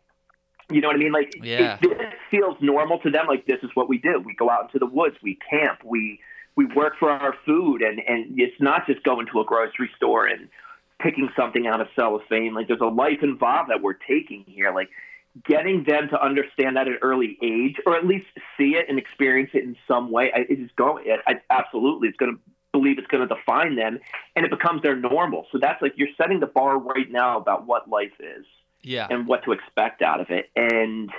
You 0.73 0.81
know 0.81 0.88
what 0.88 0.95
I 0.95 0.99
mean? 0.99 1.12
Like, 1.12 1.34
yeah. 1.41 1.77
if 1.81 1.81
this 1.81 2.13
feels 2.29 2.57
normal 2.62 2.99
to 2.99 3.10
them, 3.10 3.27
like 3.27 3.45
this 3.45 3.60
is 3.63 3.69
what 3.73 3.89
we 3.89 3.97
do. 3.97 4.21
We 4.25 4.34
go 4.36 4.49
out 4.49 4.65
into 4.65 4.79
the 4.79 4.86
woods, 4.86 5.15
we 5.21 5.38
camp, 5.49 5.79
we 5.84 6.19
we 6.55 6.65
work 6.65 6.93
for 6.99 7.10
our 7.10 7.36
food, 7.45 7.81
and 7.81 7.99
and 8.07 8.39
it's 8.39 8.60
not 8.60 8.86
just 8.88 9.03
going 9.03 9.27
to 9.31 9.41
a 9.41 9.45
grocery 9.45 9.89
store 9.95 10.25
and 10.25 10.49
picking 10.99 11.29
something 11.36 11.67
out 11.67 11.81
of 11.81 11.88
cellophane. 11.95 12.53
Like 12.53 12.67
there's 12.67 12.81
a 12.81 12.86
life 12.86 13.23
involved 13.23 13.69
that 13.69 13.81
we're 13.81 13.93
taking 13.93 14.43
here. 14.47 14.73
Like 14.73 14.89
getting 15.45 15.84
them 15.86 16.10
to 16.10 16.21
understand 16.21 16.75
that 16.75 16.88
at 16.88 16.93
an 16.93 16.99
early 17.01 17.38
age, 17.41 17.77
or 17.86 17.95
at 17.95 18.05
least 18.05 18.27
see 18.57 18.75
it 18.75 18.88
and 18.89 18.99
experience 18.99 19.51
it 19.53 19.63
in 19.63 19.75
some 19.88 20.12
way, 20.12 20.31
it 20.36 20.60
is 20.60 20.69
going. 20.75 21.05
I, 21.25 21.36
absolutely, 21.49 22.10
it's 22.10 22.17
going 22.17 22.36
to 22.36 22.41
believe 22.71 22.97
it's 22.97 23.07
going 23.07 23.27
to 23.27 23.34
define 23.34 23.75
them, 23.75 23.99
and 24.36 24.45
it 24.45 24.51
becomes 24.51 24.81
their 24.81 24.95
normal. 24.95 25.45
So 25.51 25.57
that's 25.60 25.81
like 25.81 25.93
you're 25.95 26.10
setting 26.17 26.39
the 26.39 26.47
bar 26.47 26.77
right 26.77 27.10
now 27.10 27.38
about 27.38 27.65
what 27.65 27.89
life 27.89 28.13
is, 28.19 28.45
yeah, 28.84 29.08
and 29.10 29.28
what 29.28 29.44
to 29.46 29.52
expect 29.52 30.02
out 30.02 30.20
of 30.20 30.30
it, 30.30 30.50
and 30.56 31.12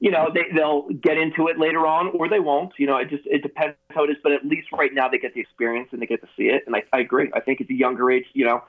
you 0.00 0.12
know, 0.12 0.30
they, 0.32 0.44
they'll 0.54 0.88
get 0.90 1.18
into 1.18 1.48
it 1.48 1.58
later 1.58 1.84
on 1.86 2.08
or 2.14 2.28
they 2.28 2.38
won't. 2.38 2.72
You 2.78 2.86
know, 2.86 2.98
it 2.98 3.10
just 3.10 3.26
it 3.26 3.42
depends 3.42 3.76
how 3.90 4.04
it 4.04 4.10
is. 4.10 4.16
But 4.22 4.32
at 4.32 4.44
least 4.46 4.68
right 4.72 4.94
now 4.94 5.08
they 5.08 5.18
get 5.18 5.34
the 5.34 5.40
experience 5.40 5.88
and 5.92 6.00
they 6.00 6.06
get 6.06 6.20
to 6.20 6.28
see 6.36 6.44
it. 6.44 6.62
And 6.66 6.76
I, 6.76 6.84
I 6.92 7.00
agree. 7.00 7.30
I 7.34 7.40
think 7.40 7.60
at 7.60 7.66
the 7.66 7.74
younger 7.74 8.10
age, 8.10 8.26
you 8.32 8.44
know, 8.44 8.62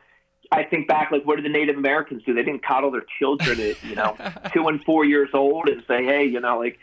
I 0.52 0.64
think 0.64 0.88
back 0.88 1.12
like 1.12 1.26
what 1.26 1.36
did 1.36 1.46
the 1.46 1.50
Native 1.50 1.78
Americans 1.78 2.24
do? 2.26 2.34
They 2.34 2.44
didn't 2.44 2.66
coddle 2.66 2.90
their 2.90 3.06
children 3.20 3.60
at 3.60 3.84
you 3.84 3.96
know 3.96 4.18
two 4.54 4.68
and 4.68 4.84
four 4.84 5.06
years 5.06 5.30
old 5.34 5.70
and 5.70 5.84
say, 5.88 6.04
hey, 6.04 6.26
you 6.26 6.40
know, 6.40 6.58
like 6.58 6.80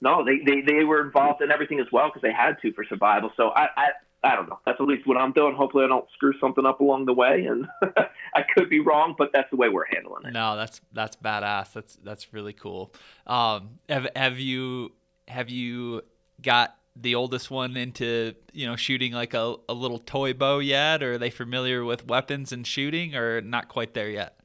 no, 0.00 0.24
they 0.24 0.38
they 0.38 0.60
they 0.60 0.84
were 0.84 1.04
involved 1.04 1.42
in 1.42 1.50
everything 1.50 1.80
as 1.80 1.86
well 1.90 2.08
because 2.08 2.22
they 2.22 2.32
had 2.32 2.56
to 2.62 2.72
for 2.72 2.84
survival. 2.84 3.32
So 3.36 3.48
I, 3.48 3.68
I 3.76 3.86
I 4.24 4.34
don't 4.34 4.48
know. 4.48 4.58
That's 4.66 4.80
at 4.80 4.86
least 4.86 5.06
what 5.06 5.16
I'm 5.16 5.32
doing. 5.32 5.54
Hopefully, 5.54 5.84
I 5.84 5.88
don't 5.88 6.06
screw 6.12 6.32
something 6.40 6.66
up 6.66 6.80
along 6.80 7.06
the 7.06 7.12
way, 7.12 7.44
and 7.44 7.66
I 8.34 8.42
could 8.54 8.68
be 8.68 8.80
wrong, 8.80 9.14
but 9.16 9.30
that's 9.32 9.48
the 9.50 9.56
way 9.56 9.68
we're 9.68 9.86
handling 9.86 10.26
it. 10.26 10.32
No, 10.32 10.56
that's 10.56 10.80
that's 10.92 11.16
badass. 11.16 11.72
That's 11.72 11.96
that's 12.02 12.32
really 12.32 12.52
cool. 12.52 12.92
Um, 13.26 13.78
have 13.88 14.08
have 14.16 14.38
you 14.40 14.92
have 15.28 15.50
you 15.50 16.02
got 16.42 16.76
the 16.96 17.14
oldest 17.14 17.50
one 17.50 17.76
into 17.76 18.34
you 18.52 18.66
know 18.66 18.74
shooting 18.74 19.12
like 19.12 19.34
a, 19.34 19.54
a 19.68 19.74
little 19.74 20.00
toy 20.00 20.34
bow 20.34 20.58
yet, 20.58 21.02
or 21.02 21.14
are 21.14 21.18
they 21.18 21.30
familiar 21.30 21.84
with 21.84 22.06
weapons 22.08 22.50
and 22.50 22.66
shooting, 22.66 23.14
or 23.14 23.40
not 23.40 23.68
quite 23.68 23.94
there 23.94 24.10
yet? 24.10 24.37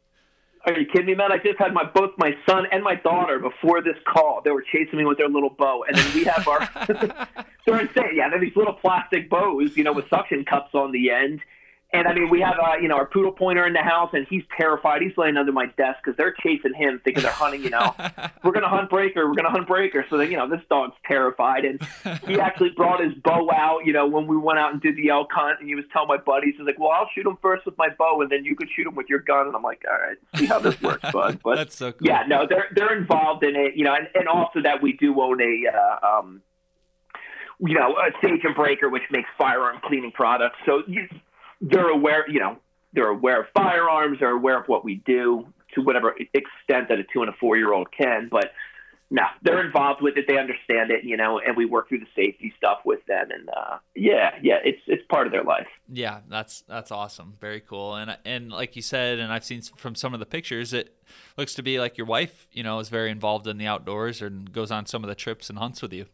Are 0.66 0.80
you 0.80 0.86
kidding 0.86 1.08
me, 1.08 1.16
man? 1.16 1.32
I 1.32 1.38
just 1.38 1.60
had 1.60 1.74
my 1.74 1.84
both 1.84 2.12
my 2.18 2.32
son 2.48 2.66
and 2.72 2.84
my 2.84 2.96
daughter 2.96 3.38
before 3.38 3.82
this 3.82 3.98
call. 4.06 4.42
They 4.44 4.52
were 4.52 4.62
chasing 4.62 4.98
me 4.98 5.06
with 5.06 5.18
their 5.18 5.28
little 5.28 5.50
bow, 5.50 5.84
and 5.88 5.98
then 5.98 6.14
we 6.14 6.24
have 6.24 6.48
our. 6.48 6.70
they're 7.66 7.82
insane. 7.82 8.16
Yeah, 8.16 8.30
they're 8.30 8.40
these 8.40 8.56
little 8.56 8.74
plastic 8.74 9.30
bows, 9.30 9.76
you 9.76 9.84
know, 9.84 9.92
with 9.92 10.08
suction 10.10 10.46
cups 10.46 10.74
on 10.74 10.94
the 10.94 11.12
end, 11.12 11.42
and 11.94 12.08
I 12.08 12.14
mean, 12.16 12.30
we 12.32 12.42
have, 12.42 12.56
uh, 12.60 12.78
you 12.82 12.88
know, 12.88 12.96
our 12.96 13.06
poodle 13.06 13.32
pointer 13.32 13.68
in 13.68 13.74
the 13.74 13.84
house, 13.84 14.10
and 14.14 14.26
he's 14.28 14.42
terrified. 14.58 15.04
He's 15.04 15.16
laying 15.16 15.38
under 15.38 15.52
my 15.52 15.68
desk 15.78 16.00
because 16.04 16.18
they're 16.18 16.34
chasing 16.42 16.74
him, 16.74 17.00
thinking 17.04 17.22
they're 17.22 17.32
hunting. 17.32 17.64
You 17.64 17.70
know, 17.70 17.94
we're 18.44 18.52
gonna 18.52 18.68
hunt 18.68 18.90
breaker. 18.90 19.28
We're 19.28 19.36
gonna 19.36 19.52
hunt 19.52 19.68
breaker. 19.68 20.04
So 20.10 20.18
then, 20.18 20.32
you 20.32 20.38
know, 20.38 20.50
this 20.50 20.62
dog's 20.70 20.96
terrified, 21.06 21.66
and 21.66 21.80
he 22.26 22.40
actually 22.40 22.72
brought 22.72 23.00
his 23.00 23.14
bow 23.24 23.48
out. 23.52 23.86
You 23.86 23.94
know, 23.94 24.08
when 24.08 24.26
we 24.26 24.36
went 24.36 24.58
out 24.58 24.74
and 24.74 24.82
did 24.82 24.98
the 24.98 25.10
elk 25.10 25.30
hunt, 25.32 25.60
and 25.60 25.70
he 25.70 25.76
was 25.76 25.86
telling 25.94 26.08
my 26.08 26.18
buddies, 26.18 26.56
he's 26.58 26.66
like, 26.66 26.80
"Well, 26.80 26.90
I'll 26.90 27.10
shoot 27.14 27.28
him 27.28 27.38
first 27.44 27.64
with 27.64 27.78
my 27.78 27.90
bow, 27.90 28.22
and 28.22 28.32
then 28.32 28.44
you 28.44 28.56
could 28.56 28.70
shoot 28.76 28.88
him 28.88 28.96
with 28.96 29.08
your 29.08 29.20
gun." 29.20 29.46
And 29.46 29.56
I'm 29.56 29.62
like, 29.62 29.84
"All 29.88 29.96
right, 29.96 30.18
see 30.36 30.48
how 30.48 30.58
this 30.58 30.82
works, 30.82 31.12
bud." 31.12 31.40
But 31.44 31.58
that's 31.58 31.76
so 31.76 31.92
cool. 31.92 32.08
Yeah, 32.08 32.24
no, 32.28 32.48
they're 32.48 32.70
they're 32.74 32.98
involved 32.98 33.44
in 33.44 33.56
it. 33.56 33.76
You 33.76 33.84
know, 33.84 33.94
and, 33.94 34.08
and 34.16 34.28
also 34.28 34.62
that 34.64 34.82
we 34.82 34.94
do 34.94 35.22
own 35.22 35.42
a. 35.42 35.64
Uh, 35.68 36.20
um, 36.20 36.42
you 37.60 37.76
know, 37.76 37.96
a 37.96 38.12
Sage 38.22 38.42
and 38.44 38.56
Braker, 38.56 38.92
which 38.92 39.04
makes 39.12 39.30
firearm 39.38 39.80
cleaning 39.86 40.12
products. 40.12 40.58
So 40.66 40.84
you, 40.88 41.08
they're 41.64 41.90
aware, 41.90 42.30
you 42.30 42.40
know, 42.40 42.58
they're 42.94 43.10
aware 43.10 43.42
of 43.42 43.48
firearms, 43.56 44.20
they're 44.20 44.30
aware 44.30 44.60
of 44.60 44.68
what 44.68 44.84
we 44.84 44.96
do 45.06 45.48
to 45.74 45.82
whatever 45.82 46.16
extent 46.34 46.90
that 46.90 47.00
a 47.00 47.04
two 47.12 47.22
and 47.22 47.30
a 47.30 47.34
four 47.40 47.58
year 47.58 47.74
old 47.74 47.88
can. 47.92 48.28
But 48.30 48.52
no, 49.10 49.24
they're 49.42 49.64
involved 49.66 50.02
with 50.02 50.18
it. 50.18 50.26
They 50.28 50.38
understand 50.38 50.92
it, 50.92 51.04
you 51.04 51.18
know, 51.18 51.40
and 51.40 51.56
we 51.56 51.66
work 51.66 51.90
through 51.90 52.00
the 52.00 52.08
safety 52.16 52.54
stuff 52.58 52.80
with 52.84 53.06
them. 53.06 53.30
And 53.32 53.50
uh, 53.50 53.78
yeah, 53.96 54.32
yeah, 54.42 54.58
it's 54.64 54.82
it's 54.88 55.04
part 55.08 55.28
of 55.28 55.34
their 55.34 55.44
life. 55.44 55.68
Yeah, 55.88 56.22
that's 56.30 56.62
that's 56.62 56.92
awesome. 56.92 57.36
Very 57.40 57.62
cool. 57.62 57.96
And 57.96 58.18
and 58.26 58.52
like 58.52 58.76
you 58.76 58.82
said, 58.82 59.20
and 59.20 59.32
I've 59.32 59.46
seen 59.46 59.62
from 59.62 59.96
some 59.96 60.14
of 60.14 60.20
the 60.20 60.26
pictures, 60.26 60.74
it 60.74 60.96
looks 61.38 61.54
to 61.56 61.64
be 61.64 61.80
like 61.80 61.98
your 61.98 62.08
wife, 62.08 62.48
you 62.52 62.64
know, 62.64 62.80
is 62.80 62.90
very 62.90 63.12
involved 63.12 63.48
in 63.48 63.58
the 63.58 63.68
outdoors 63.68 64.22
and 64.22 64.52
goes 64.52 64.72
on 64.72 64.86
some 64.86 65.04
of 65.04 65.08
the 65.08 65.16
trips 65.16 65.50
and 65.50 65.60
hunts 65.60 65.82
with 65.82 65.94
you. 65.94 66.08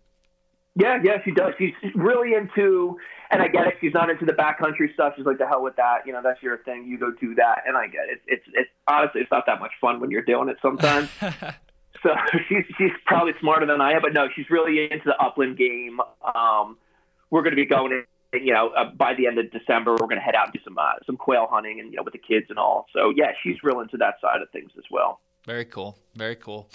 Yeah, 0.75 0.99
yeah, 1.03 1.17
she 1.25 1.31
does. 1.31 1.53
She's 1.57 1.73
really 1.95 2.35
into, 2.35 2.97
and 3.31 3.41
I 3.41 3.47
get 3.47 3.67
it. 3.67 3.75
She's 3.81 3.93
not 3.93 4.09
into 4.09 4.25
the 4.25 4.33
backcountry 4.33 4.93
stuff. 4.93 5.13
She's 5.17 5.25
like, 5.25 5.37
the 5.37 5.47
hell 5.47 5.63
with 5.63 5.75
that. 5.75 6.05
You 6.05 6.13
know, 6.13 6.21
that's 6.23 6.41
your 6.41 6.59
thing. 6.59 6.85
You 6.87 6.97
go 6.97 7.11
do 7.11 7.35
that, 7.35 7.63
and 7.65 7.75
I 7.75 7.87
get 7.87 8.05
it. 8.09 8.21
It's, 8.27 8.43
it's 8.45 8.55
it's 8.55 8.69
honestly, 8.87 9.21
it's 9.21 9.31
not 9.31 9.45
that 9.47 9.59
much 9.59 9.71
fun 9.81 9.99
when 9.99 10.11
you're 10.11 10.23
doing 10.23 10.47
it 10.47 10.57
sometimes. 10.61 11.09
so 11.21 12.09
she's 12.47 12.65
she's 12.77 12.91
probably 13.05 13.33
smarter 13.41 13.65
than 13.65 13.81
I 13.81 13.93
am, 13.93 14.01
but 14.01 14.13
no, 14.13 14.27
she's 14.35 14.49
really 14.49 14.87
into 14.89 15.05
the 15.05 15.17
upland 15.17 15.57
game. 15.57 15.99
Um, 16.35 16.77
we're 17.29 17.41
going 17.41 17.55
to 17.55 17.61
be 17.61 17.65
going 17.65 17.91
in 17.91 18.03
you 18.33 18.53
know, 18.53 18.69
uh, 18.69 18.91
by 18.95 19.13
the 19.15 19.27
end 19.27 19.39
of 19.39 19.51
December, 19.51 19.91
we're 19.91 20.07
going 20.07 20.17
to 20.17 20.21
head 20.21 20.35
out 20.35 20.45
and 20.45 20.53
do 20.53 20.59
some 20.63 20.77
uh, 20.77 20.93
some 21.05 21.17
quail 21.17 21.47
hunting 21.49 21.79
and 21.79 21.91
you 21.91 21.97
know 21.97 22.03
with 22.03 22.13
the 22.13 22.19
kids 22.19 22.45
and 22.49 22.59
all. 22.59 22.85
So 22.93 23.11
yeah, 23.15 23.31
she's 23.43 23.55
real 23.63 23.79
into 23.79 23.97
that 23.97 24.15
side 24.21 24.41
of 24.41 24.49
things 24.51 24.71
as 24.77 24.83
well. 24.91 25.19
Very 25.45 25.65
cool. 25.65 25.97
Very 26.15 26.35
cool. 26.35 26.69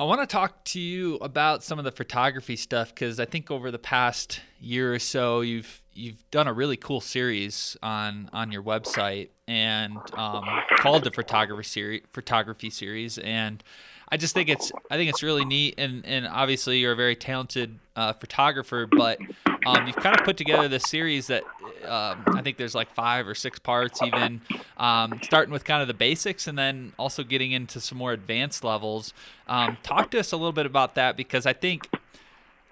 I 0.00 0.04
want 0.04 0.20
to 0.20 0.28
talk 0.28 0.62
to 0.66 0.80
you 0.80 1.16
about 1.16 1.64
some 1.64 1.80
of 1.80 1.84
the 1.84 1.90
photography 1.90 2.54
stuff 2.54 2.94
because 2.94 3.18
I 3.18 3.24
think 3.24 3.50
over 3.50 3.72
the 3.72 3.80
past 3.80 4.40
year 4.60 4.94
or 4.94 5.00
so, 5.00 5.40
you've 5.40 5.82
you've 5.92 6.22
done 6.30 6.46
a 6.46 6.52
really 6.52 6.76
cool 6.76 7.00
series 7.00 7.76
on 7.82 8.30
on 8.32 8.52
your 8.52 8.62
website 8.62 9.30
and 9.48 9.96
um, 10.12 10.44
called 10.78 11.02
the 11.02 11.10
photography 11.10 11.64
series 11.64 12.02
photography 12.12 12.70
series 12.70 13.18
and 13.18 13.64
I 14.10 14.16
just 14.16 14.34
think 14.34 14.48
it's 14.48 14.72
I 14.90 14.96
think 14.96 15.10
it's 15.10 15.22
really 15.22 15.44
neat, 15.44 15.74
and 15.78 16.04
and 16.06 16.26
obviously 16.26 16.78
you're 16.78 16.92
a 16.92 16.96
very 16.96 17.16
talented 17.16 17.78
uh, 17.94 18.12
photographer, 18.14 18.86
but 18.86 19.18
um, 19.66 19.86
you've 19.86 19.96
kind 19.96 20.18
of 20.18 20.24
put 20.24 20.36
together 20.36 20.68
this 20.68 20.84
series 20.84 21.26
that 21.26 21.42
um, 21.84 22.22
I 22.26 22.40
think 22.42 22.56
there's 22.56 22.74
like 22.74 22.92
five 22.94 23.28
or 23.28 23.34
six 23.34 23.58
parts, 23.58 24.02
even 24.02 24.40
um, 24.78 25.20
starting 25.22 25.52
with 25.52 25.64
kind 25.64 25.82
of 25.82 25.88
the 25.88 25.94
basics, 25.94 26.46
and 26.46 26.58
then 26.58 26.92
also 26.98 27.22
getting 27.22 27.52
into 27.52 27.80
some 27.80 27.98
more 27.98 28.12
advanced 28.12 28.64
levels. 28.64 29.12
Um, 29.46 29.76
talk 29.82 30.10
to 30.12 30.20
us 30.20 30.32
a 30.32 30.36
little 30.36 30.52
bit 30.52 30.66
about 30.66 30.94
that 30.94 31.16
because 31.16 31.44
I 31.44 31.52
think 31.52 31.88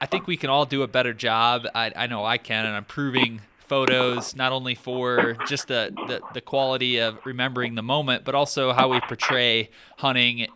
I 0.01 0.07
think 0.07 0.27
we 0.27 0.37
can 0.37 0.49
all 0.49 0.65
do 0.65 0.83
a 0.83 0.89
better 0.89 1.13
job. 1.13 1.67
I, 1.75 1.93
I 1.95 2.07
know 2.07 2.25
I 2.25 2.39
can, 2.39 2.65
and 2.65 2.75
I'm 2.75 2.85
proving 2.85 3.43
photos, 3.69 4.37
not 4.37 4.53
only 4.53 4.75
for 4.75 5.37
just 5.47 5.69
the, 5.69 5.93
the, 6.07 6.21
the, 6.35 6.41
quality 6.41 6.99
of 6.99 7.19
remembering 7.25 7.75
the 7.75 7.83
moment, 7.83 8.25
but 8.25 8.35
also 8.35 8.73
how 8.73 8.89
we 8.89 9.01
portray 9.01 9.71
hunting 9.99 10.47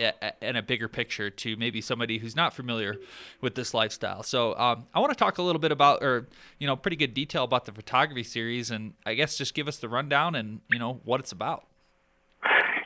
in 0.41 0.57
a 0.57 0.63
bigger 0.63 0.89
picture 0.89 1.31
to 1.31 1.57
maybe 1.57 1.81
somebody 1.81 2.19
who's 2.19 2.37
not 2.37 2.55
familiar 2.55 2.97
with 3.41 3.55
this 3.55 3.75
lifestyle. 3.75 4.23
So 4.23 4.57
um, 4.57 4.87
I 4.95 5.01
want 5.01 5.13
to 5.13 5.19
talk 5.19 5.39
a 5.39 5.43
little 5.43 5.61
bit 5.61 5.73
about, 5.73 6.03
or 6.03 6.29
you 6.59 6.67
know, 6.67 6.77
pretty 6.77 6.97
good 6.97 7.15
detail 7.15 7.45
about 7.45 7.65
the 7.65 7.73
photography 7.73 8.23
series, 8.23 8.71
and 8.71 8.95
I 9.05 9.15
guess 9.15 9.37
just 9.37 9.55
give 9.55 9.69
us 9.69 9.79
the 9.79 9.89
rundown 9.89 10.35
and 10.35 10.61
you 10.71 10.79
know 10.79 11.01
what 11.05 11.21
it's 11.21 11.33
about. 11.33 11.67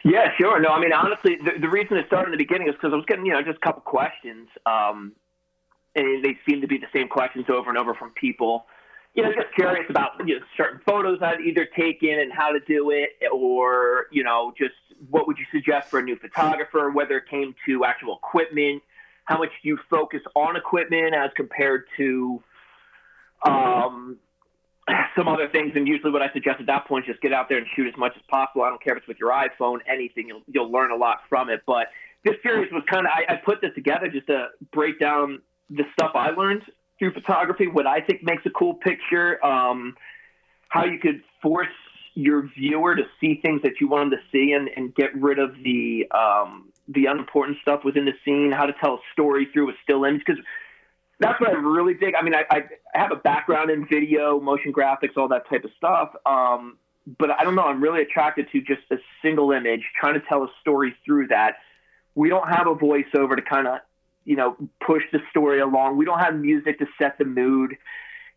Yeah, 0.04 0.30
sure. 0.38 0.60
No, 0.60 0.68
I 0.68 0.80
mean 0.80 0.92
honestly, 0.92 1.36
the, 1.36 1.60
the 1.60 1.68
reason 1.68 1.96
it 1.96 2.06
started 2.06 2.26
in 2.26 2.32
the 2.32 2.44
beginning 2.44 2.68
is 2.68 2.74
because 2.74 2.92
I 2.92 2.96
was 2.96 3.06
getting 3.06 3.26
you 3.26 3.32
know 3.32 3.42
just 3.42 3.56
a 3.56 3.60
couple 3.60 3.82
questions, 3.82 4.48
um, 4.66 5.12
and 5.94 6.24
they 6.24 6.36
seem 6.48 6.60
to 6.60 6.66
be 6.66 6.78
the 6.78 6.88
same 6.94 7.08
questions 7.08 7.46
over 7.48 7.70
and 7.70 7.78
over 7.78 7.94
from 7.94 8.10
people 8.10 8.66
you 9.14 9.22
know, 9.22 9.32
just 9.32 9.54
curious 9.54 9.86
about 9.88 10.12
you 10.26 10.38
know, 10.38 10.44
certain 10.56 10.80
photos 10.84 11.20
I'd 11.22 11.40
either 11.40 11.66
taken 11.76 12.18
and 12.18 12.32
how 12.32 12.50
to 12.50 12.60
do 12.60 12.90
it, 12.90 13.10
or 13.32 14.06
you 14.10 14.24
know, 14.24 14.52
just 14.58 14.74
what 15.08 15.26
would 15.26 15.38
you 15.38 15.46
suggest 15.52 15.88
for 15.88 16.00
a 16.00 16.02
new 16.02 16.16
photographer, 16.16 16.90
whether 16.90 17.18
it 17.18 17.28
came 17.28 17.54
to 17.66 17.84
actual 17.84 18.16
equipment, 18.16 18.82
how 19.24 19.38
much 19.38 19.50
do 19.62 19.68
you 19.68 19.78
focus 19.88 20.20
on 20.34 20.56
equipment 20.56 21.14
as 21.14 21.30
compared 21.36 21.84
to 21.96 22.42
um, 23.46 24.18
some 25.16 25.28
other 25.28 25.48
things. 25.48 25.72
And 25.74 25.86
usually, 25.86 26.10
what 26.10 26.22
I 26.22 26.32
suggest 26.32 26.60
at 26.60 26.66
that 26.66 26.86
point 26.86 27.04
is 27.04 27.12
just 27.12 27.22
get 27.22 27.32
out 27.32 27.48
there 27.48 27.58
and 27.58 27.66
shoot 27.76 27.86
as 27.86 27.96
much 27.96 28.12
as 28.16 28.22
possible. 28.28 28.62
I 28.62 28.68
don't 28.68 28.82
care 28.82 28.94
if 28.94 29.00
it's 29.00 29.08
with 29.08 29.18
your 29.18 29.30
iPhone, 29.30 29.78
anything. 29.90 30.28
You'll 30.28 30.42
you'll 30.46 30.72
learn 30.72 30.90
a 30.90 30.96
lot 30.96 31.20
from 31.28 31.50
it. 31.50 31.62
But 31.66 31.88
this 32.24 32.34
series 32.42 32.72
was 32.72 32.82
kind 32.90 33.06
of 33.06 33.12
I, 33.14 33.34
I 33.34 33.36
put 33.36 33.60
this 33.60 33.70
together 33.74 34.08
just 34.08 34.26
to 34.26 34.48
break 34.72 34.98
down 34.98 35.40
the 35.70 35.84
stuff 35.92 36.12
I 36.14 36.30
learned 36.30 36.62
through 36.98 37.12
photography, 37.12 37.66
what 37.66 37.86
I 37.86 38.00
think 38.00 38.22
makes 38.22 38.44
a 38.46 38.50
cool 38.50 38.74
picture, 38.74 39.44
um, 39.44 39.96
how 40.68 40.84
you 40.84 40.98
could 40.98 41.22
force 41.42 41.68
your 42.14 42.48
viewer 42.56 42.94
to 42.94 43.02
see 43.20 43.40
things 43.42 43.62
that 43.62 43.80
you 43.80 43.88
want 43.88 44.10
them 44.10 44.18
to 44.18 44.24
see 44.30 44.52
and, 44.52 44.68
and 44.76 44.94
get 44.94 45.14
rid 45.14 45.38
of 45.38 45.54
the 45.64 46.06
um, 46.12 46.70
the 46.88 47.06
unimportant 47.06 47.58
stuff 47.62 47.82
within 47.84 48.04
the 48.04 48.12
scene, 48.24 48.52
how 48.52 48.66
to 48.66 48.72
tell 48.74 48.94
a 48.94 48.98
story 49.12 49.48
through 49.52 49.70
a 49.70 49.72
still 49.82 50.04
image. 50.04 50.22
Because 50.24 50.42
that's 51.18 51.40
what 51.40 51.50
I 51.50 51.54
really 51.54 51.94
dig. 51.94 52.14
I 52.14 52.22
mean, 52.22 52.34
I, 52.34 52.44
I 52.50 52.64
have 52.94 53.10
a 53.12 53.16
background 53.16 53.70
in 53.70 53.86
video, 53.86 54.38
motion 54.40 54.72
graphics, 54.72 55.16
all 55.16 55.28
that 55.28 55.48
type 55.48 55.64
of 55.64 55.70
stuff. 55.76 56.14
Um, 56.26 56.76
but 57.18 57.30
I 57.30 57.44
don't 57.44 57.54
know. 57.54 57.62
I'm 57.62 57.82
really 57.82 58.02
attracted 58.02 58.50
to 58.52 58.60
just 58.60 58.82
a 58.90 58.96
single 59.22 59.52
image, 59.52 59.82
trying 59.98 60.14
to 60.14 60.20
tell 60.28 60.42
a 60.42 60.48
story 60.60 60.94
through 61.04 61.28
that. 61.28 61.56
We 62.14 62.28
don't 62.28 62.48
have 62.48 62.66
a 62.66 62.74
voiceover 62.74 63.36
to 63.36 63.42
kind 63.42 63.66
of 63.66 63.78
you 64.24 64.36
know, 64.36 64.56
push 64.84 65.02
the 65.12 65.20
story 65.30 65.60
along. 65.60 65.96
We 65.96 66.04
don't 66.04 66.18
have 66.18 66.34
music 66.34 66.78
to 66.78 66.86
set 66.98 67.18
the 67.18 67.24
mood. 67.24 67.76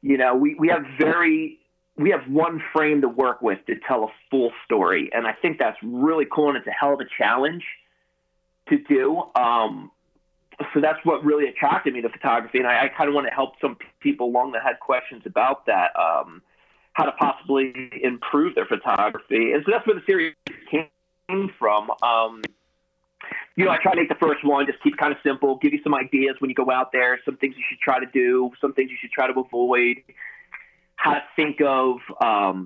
You 0.02 0.18
know, 0.18 0.36
we, 0.36 0.56
we 0.56 0.68
have 0.70 0.86
very 1.00 1.60
we 1.98 2.12
have 2.12 2.28
one 2.28 2.62
frame 2.74 3.02
to 3.02 3.10
work 3.10 3.42
with 3.42 3.66
to 3.66 3.76
tell 3.88 4.04
a 4.04 4.08
full 4.30 4.52
story, 4.66 5.10
and 5.14 5.26
I 5.26 5.34
think 5.34 5.58
that's 5.58 5.78
really 5.82 6.26
cool, 6.32 6.50
and 6.50 6.58
it's 6.58 6.68
a 6.68 6.72
hell 6.72 6.94
of 6.94 7.00
a 7.00 7.08
challenge 7.18 7.66
to 8.70 8.78
do. 8.78 9.24
Um, 9.36 9.92
so 10.74 10.82
that's 10.82 11.04
what 11.04 11.24
really 11.24 11.48
attracted 11.48 11.94
me 11.94 12.02
to 12.02 12.10
photography, 12.10 12.60
and 12.60 12.68
I, 12.68 12.86
I 12.86 12.88
kind 12.90 13.08
of 13.08 13.16
want 13.16 13.28
to 13.28 13.34
help 13.34 13.54
some 13.60 13.78
people 14.00 14.28
along 14.28 14.52
that 14.52 14.62
had 14.64 14.80
questions 14.80 15.24
about 15.26 15.66
that, 15.66 15.92
um, 16.00 16.42
how 16.94 17.06
to 17.06 17.12
possibly 17.14 17.92
improve 18.04 18.54
their 18.54 18.66
photography, 18.66 19.54
and 19.54 19.64
so 19.66 19.72
that's 19.72 19.88
where 19.88 19.96
the 19.96 20.06
series 20.06 20.36
came 20.70 21.52
from. 21.58 21.90
Um, 22.04 22.42
you 23.58 23.66
know, 23.66 23.72
I 23.72 23.78
try 23.82 23.94
to 23.94 24.00
make 24.00 24.08
the 24.08 24.16
first 24.16 24.46
one 24.46 24.68
just 24.68 24.82
keep 24.84 24.96
kind 24.98 25.12
of 25.12 25.18
simple, 25.26 25.58
give 25.58 25.74
you 25.74 25.80
some 25.84 25.96
ideas 25.96 26.36
when 26.40 26.50
you 26.50 26.56
go 26.56 26.70
out 26.70 26.92
there, 26.94 27.20
some 27.26 27.38
things 27.38 27.56
you 27.58 27.64
should 27.68 27.80
try 27.80 28.00
to 28.00 28.06
do, 28.06 28.52
some 28.62 28.74
things 28.74 28.92
you 28.92 28.98
should 29.02 29.10
try 29.10 29.26
to 29.26 29.38
avoid, 29.38 29.98
how 30.96 31.16
to 31.16 31.24
think 31.36 31.58
of, 31.66 31.98
um, 32.22 32.66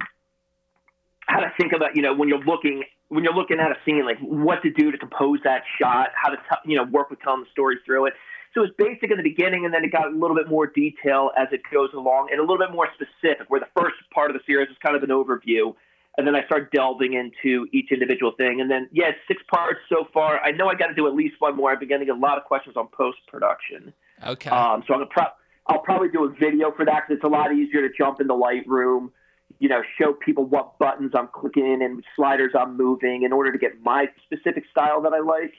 how 1.27 1.39
to 1.39 1.51
think 1.57 1.71
about, 1.71 1.95
you 1.95 2.01
know, 2.01 2.13
when 2.13 2.27
you're 2.27 2.43
looking, 2.43 2.83
when 3.07 3.23
you're 3.23 3.33
looking 3.33 3.61
at 3.61 3.71
a 3.71 3.75
scene, 3.85 4.05
like 4.05 4.19
what 4.19 4.61
to 4.63 4.69
do 4.69 4.91
to 4.91 4.97
compose 4.97 5.39
that 5.45 5.63
shot, 5.79 6.09
how 6.13 6.29
to, 6.29 6.35
t- 6.35 6.69
you 6.69 6.75
know, 6.75 6.83
work 6.83 7.09
with 7.09 7.21
telling 7.21 7.39
the 7.39 7.49
story 7.51 7.77
through 7.85 8.07
it. 8.07 8.13
So 8.53 8.63
it's 8.63 8.73
basic 8.77 9.11
in 9.11 9.15
the 9.15 9.23
beginning, 9.23 9.63
and 9.63 9.73
then 9.73 9.85
it 9.85 9.93
got 9.93 10.07
a 10.07 10.15
little 10.15 10.35
bit 10.35 10.49
more 10.49 10.67
detail 10.67 11.31
as 11.37 11.47
it 11.53 11.61
goes 11.71 11.91
along, 11.93 12.27
and 12.31 12.39
a 12.39 12.43
little 12.43 12.57
bit 12.57 12.71
more 12.71 12.89
specific. 12.95 13.49
Where 13.49 13.61
the 13.61 13.71
first 13.79 13.95
part 14.13 14.29
of 14.29 14.35
the 14.35 14.43
series 14.45 14.67
is 14.67 14.75
kind 14.83 14.97
of 14.97 15.03
an 15.03 15.09
overview, 15.09 15.73
and 16.17 16.27
then 16.27 16.35
I 16.35 16.45
start 16.45 16.71
delving 16.71 17.13
into 17.13 17.67
each 17.71 17.91
individual 17.91 18.33
thing. 18.37 18.59
And 18.59 18.69
then, 18.69 18.89
yeah, 18.91 19.11
six 19.27 19.41
parts 19.49 19.79
so 19.87 20.07
far. 20.13 20.39
I 20.41 20.51
know 20.51 20.67
I 20.67 20.75
got 20.75 20.87
to 20.87 20.93
do 20.93 21.07
at 21.07 21.13
least 21.13 21.35
one 21.39 21.55
more. 21.55 21.71
I've 21.71 21.79
been 21.79 21.89
getting 21.89 22.09
a 22.09 22.15
lot 22.15 22.37
of 22.37 22.43
questions 22.43 22.75
on 22.75 22.87
post 22.87 23.19
production. 23.27 23.93
Okay. 24.25 24.49
Um, 24.49 24.83
so 24.87 24.93
I'm 24.93 24.99
gonna 24.99 25.05
pro- 25.09 25.33
I'll 25.67 25.79
probably 25.79 26.09
do 26.09 26.25
a 26.25 26.29
video 26.29 26.71
for 26.71 26.85
that 26.85 27.03
because 27.07 27.17
it's 27.17 27.23
a 27.23 27.29
lot 27.29 27.53
easier 27.53 27.87
to 27.87 27.93
jump 27.97 28.19
in 28.19 28.27
the 28.27 28.33
Lightroom, 28.33 29.11
you 29.59 29.69
know, 29.69 29.81
show 29.97 30.13
people 30.13 30.45
what 30.45 30.77
buttons 30.79 31.11
I'm 31.15 31.29
clicking 31.33 31.79
and 31.81 32.03
sliders 32.15 32.51
I'm 32.59 32.75
moving 32.75 33.23
in 33.23 33.31
order 33.31 33.51
to 33.51 33.57
get 33.57 33.81
my 33.81 34.07
specific 34.25 34.65
style 34.69 35.01
that 35.03 35.13
I 35.13 35.19
like. 35.19 35.53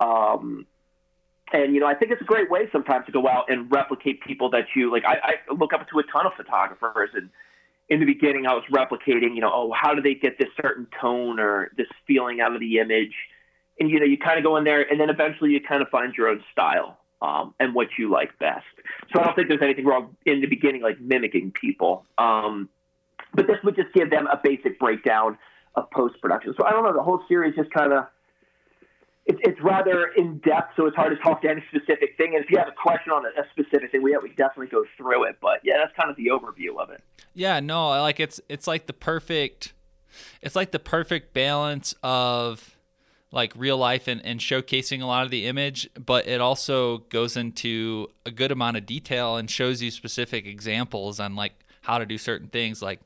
Um, 0.00 0.66
and 1.52 1.74
you 1.74 1.80
know, 1.80 1.86
I 1.86 1.94
think 1.94 2.10
it's 2.10 2.20
a 2.20 2.24
great 2.24 2.50
way 2.50 2.68
sometimes 2.72 3.06
to 3.06 3.12
go 3.12 3.28
out 3.28 3.44
and 3.48 3.70
replicate 3.70 4.20
people 4.22 4.50
that 4.50 4.64
you 4.74 4.90
like. 4.90 5.04
I, 5.04 5.14
I 5.14 5.54
look 5.54 5.72
up 5.72 5.88
to 5.90 5.98
a 6.00 6.02
ton 6.12 6.26
of 6.26 6.32
photographers 6.36 7.10
and 7.14 7.30
in 7.88 8.00
the 8.00 8.06
beginning, 8.06 8.46
I 8.46 8.54
was 8.54 8.64
replicating, 8.70 9.34
you 9.34 9.40
know, 9.40 9.50
oh, 9.52 9.72
how 9.72 9.94
do 9.94 10.02
they 10.02 10.14
get 10.14 10.38
this 10.38 10.48
certain 10.60 10.86
tone 11.00 11.38
or 11.38 11.70
this 11.76 11.86
feeling 12.06 12.40
out 12.40 12.54
of 12.54 12.60
the 12.60 12.78
image? 12.78 13.14
And, 13.78 13.90
you 13.90 14.00
know, 14.00 14.06
you 14.06 14.18
kind 14.18 14.38
of 14.38 14.44
go 14.44 14.56
in 14.56 14.64
there 14.64 14.82
and 14.82 14.98
then 14.98 15.10
eventually 15.10 15.50
you 15.50 15.60
kind 15.60 15.82
of 15.82 15.88
find 15.88 16.14
your 16.14 16.28
own 16.28 16.42
style 16.50 16.98
um, 17.22 17.54
and 17.60 17.74
what 17.74 17.88
you 17.98 18.10
like 18.10 18.38
best. 18.38 18.64
So 19.12 19.20
I 19.20 19.24
don't 19.24 19.36
think 19.36 19.48
there's 19.48 19.62
anything 19.62 19.84
wrong 19.84 20.16
in 20.24 20.40
the 20.40 20.46
beginning, 20.46 20.82
like 20.82 21.00
mimicking 21.00 21.52
people. 21.52 22.04
Um, 22.18 22.68
but 23.34 23.46
this 23.46 23.56
would 23.62 23.76
just 23.76 23.92
give 23.94 24.10
them 24.10 24.26
a 24.26 24.40
basic 24.42 24.78
breakdown 24.78 25.38
of 25.74 25.90
post 25.90 26.20
production. 26.20 26.54
So 26.58 26.66
I 26.66 26.72
don't 26.72 26.84
know, 26.84 26.92
the 26.92 27.02
whole 27.02 27.22
series 27.28 27.54
just 27.54 27.70
kind 27.70 27.92
of 27.92 28.06
it's, 29.26 29.40
it's 29.42 29.60
rather 29.60 30.06
in 30.16 30.38
depth, 30.38 30.74
so 30.76 30.86
it's 30.86 30.94
hard 30.94 31.16
to 31.16 31.22
talk 31.22 31.42
to 31.42 31.50
any 31.50 31.62
specific 31.68 32.16
thing. 32.16 32.36
And 32.36 32.44
if 32.44 32.50
you 32.50 32.58
have 32.58 32.68
a 32.68 32.72
question 32.72 33.12
on 33.12 33.24
a, 33.26 33.30
specific 33.50 33.90
thing, 33.90 34.02
we 34.02 34.16
we 34.22 34.30
definitely 34.30 34.68
go 34.68 34.84
through 34.96 35.24
it. 35.24 35.36
But 35.40 35.60
yeah, 35.64 35.74
that's 35.78 35.92
kind 35.96 36.10
of 36.10 36.16
the 36.16 36.28
overview 36.28 36.80
of 36.80 36.90
it. 36.90 37.02
Yeah, 37.34 37.58
no, 37.60 37.88
like 37.88 38.20
it's 38.20 38.40
it's 38.48 38.66
like 38.66 38.86
the 38.86 38.92
perfect, 38.92 39.72
it's 40.42 40.54
like 40.54 40.70
the 40.70 40.78
perfect 40.78 41.34
balance 41.34 41.94
of 42.04 42.76
like 43.32 43.52
real 43.56 43.76
life 43.76 44.06
and, 44.06 44.24
and 44.24 44.38
showcasing 44.38 45.02
a 45.02 45.06
lot 45.06 45.24
of 45.24 45.30
the 45.30 45.46
image, 45.46 45.90
but 45.94 46.28
it 46.28 46.40
also 46.40 46.98
goes 46.98 47.36
into 47.36 48.08
a 48.24 48.30
good 48.30 48.52
amount 48.52 48.76
of 48.76 48.86
detail 48.86 49.36
and 49.36 49.50
shows 49.50 49.82
you 49.82 49.90
specific 49.90 50.46
examples 50.46 51.18
on 51.18 51.34
like 51.34 51.52
how 51.82 51.98
to 51.98 52.06
do 52.06 52.18
certain 52.18 52.48
things 52.48 52.82
like 52.82 53.00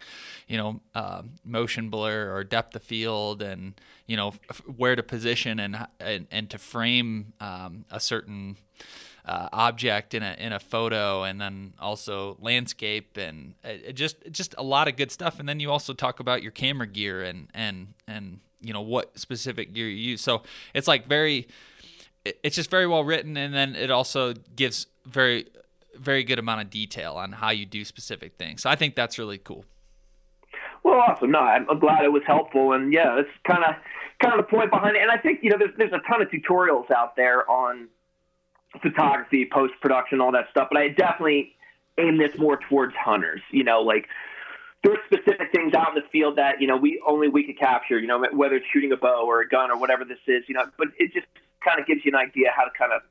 you 0.48 0.56
know 0.56 0.80
uh, 0.94 1.22
motion 1.44 1.88
blur 1.90 2.34
or 2.34 2.44
depth 2.44 2.74
of 2.76 2.82
field 2.82 3.42
and 3.42 3.74
you 4.10 4.16
know 4.16 4.32
f- 4.50 4.62
where 4.76 4.96
to 4.96 5.02
position 5.02 5.60
and 5.60 5.86
and, 6.00 6.26
and 6.32 6.50
to 6.50 6.58
frame 6.58 7.32
um, 7.38 7.84
a 7.90 8.00
certain 8.00 8.56
uh, 9.24 9.48
object 9.52 10.14
in 10.14 10.22
a 10.22 10.34
in 10.38 10.52
a 10.52 10.58
photo 10.58 11.22
and 11.22 11.40
then 11.40 11.74
also 11.78 12.36
landscape 12.40 13.16
and 13.16 13.54
it 13.62 13.92
just 13.92 14.16
just 14.32 14.52
a 14.58 14.62
lot 14.62 14.88
of 14.88 14.96
good 14.96 15.12
stuff 15.12 15.38
and 15.38 15.48
then 15.48 15.60
you 15.60 15.70
also 15.70 15.92
talk 15.92 16.18
about 16.18 16.42
your 16.42 16.50
camera 16.50 16.88
gear 16.88 17.22
and 17.22 17.48
and 17.54 17.94
and 18.08 18.40
you 18.60 18.72
know 18.72 18.80
what 18.80 19.16
specific 19.16 19.72
gear 19.72 19.88
you 19.88 20.10
use 20.10 20.20
so 20.20 20.42
it's 20.74 20.88
like 20.88 21.06
very 21.06 21.46
it's 22.24 22.56
just 22.56 22.68
very 22.68 22.88
well 22.88 23.04
written 23.04 23.36
and 23.36 23.54
then 23.54 23.76
it 23.76 23.92
also 23.92 24.34
gives 24.56 24.88
very 25.06 25.46
very 25.94 26.24
good 26.24 26.38
amount 26.38 26.62
of 26.62 26.70
detail 26.70 27.14
on 27.14 27.32
how 27.32 27.50
you 27.50 27.66
do 27.66 27.84
specific 27.84 28.34
things. 28.36 28.62
So 28.62 28.70
I 28.70 28.76
think 28.76 28.94
that's 28.94 29.18
really 29.18 29.38
cool. 29.38 29.64
Well, 30.82 30.98
awesome. 30.98 31.30
No, 31.30 31.40
I'm 31.40 31.78
glad 31.78 32.04
it 32.04 32.12
was 32.12 32.22
helpful, 32.26 32.72
and 32.72 32.92
yeah, 32.92 33.18
it's 33.18 33.28
kind 33.44 33.64
of 33.64 33.74
kind 34.20 34.38
of 34.38 34.46
the 34.46 34.50
point 34.50 34.70
behind 34.70 34.96
it. 34.96 35.02
And 35.02 35.10
I 35.10 35.16
think 35.16 35.40
you 35.42 35.50
know 35.50 35.58
there's 35.58 35.74
there's 35.76 35.92
a 35.92 36.00
ton 36.08 36.22
of 36.22 36.28
tutorials 36.28 36.90
out 36.90 37.16
there 37.16 37.48
on 37.50 37.88
photography, 38.82 39.48
post 39.50 39.74
production, 39.80 40.20
all 40.20 40.32
that 40.32 40.46
stuff. 40.50 40.68
But 40.70 40.80
I 40.80 40.88
definitely 40.88 41.56
aim 41.98 42.18
this 42.18 42.32
more 42.38 42.58
towards 42.68 42.94
hunters. 42.94 43.40
You 43.50 43.64
know, 43.64 43.80
like 43.80 44.06
there's 44.84 44.98
specific 45.06 45.52
things 45.52 45.74
out 45.74 45.88
in 45.88 45.94
the 46.02 46.08
field 46.12 46.36
that 46.36 46.60
you 46.60 46.66
know 46.66 46.76
we 46.76 47.02
only 47.06 47.28
we 47.28 47.44
could 47.44 47.58
capture. 47.58 47.98
You 47.98 48.06
know, 48.06 48.24
whether 48.32 48.56
it's 48.56 48.66
shooting 48.72 48.92
a 48.92 48.96
bow 48.96 49.24
or 49.26 49.40
a 49.40 49.48
gun 49.48 49.70
or 49.70 49.78
whatever 49.78 50.04
this 50.04 50.18
is. 50.26 50.44
You 50.48 50.54
know, 50.54 50.64
but 50.78 50.88
it 50.98 51.12
just 51.12 51.26
kind 51.64 51.80
of 51.80 51.86
gives 51.86 52.04
you 52.04 52.12
an 52.12 52.16
idea 52.16 52.48
how 52.54 52.64
to 52.64 52.70
kind 52.78 52.92
of 52.92 53.02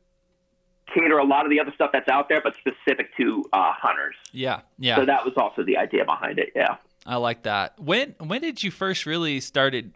cater 0.94 1.18
a 1.18 1.24
lot 1.24 1.46
of 1.46 1.52
the 1.52 1.60
other 1.60 1.72
stuff 1.74 1.92
that's 1.94 2.10
out 2.10 2.30
there, 2.30 2.42
but 2.42 2.56
specific 2.58 3.16
to 3.18 3.46
uh, 3.54 3.74
hunters. 3.74 4.16
Yeah, 4.32 4.62
yeah. 4.78 4.96
So 4.96 5.06
that 5.06 5.24
was 5.26 5.34
also 5.38 5.64
the 5.64 5.78
idea 5.78 6.06
behind 6.06 6.40
it. 6.40 6.52
Yeah. 6.56 6.78
I 7.06 7.16
like 7.16 7.44
that. 7.44 7.80
When 7.80 8.16
when 8.20 8.42
did 8.42 8.62
you 8.62 8.72
first 8.72 9.06
really 9.06 9.40
started? 9.40 9.94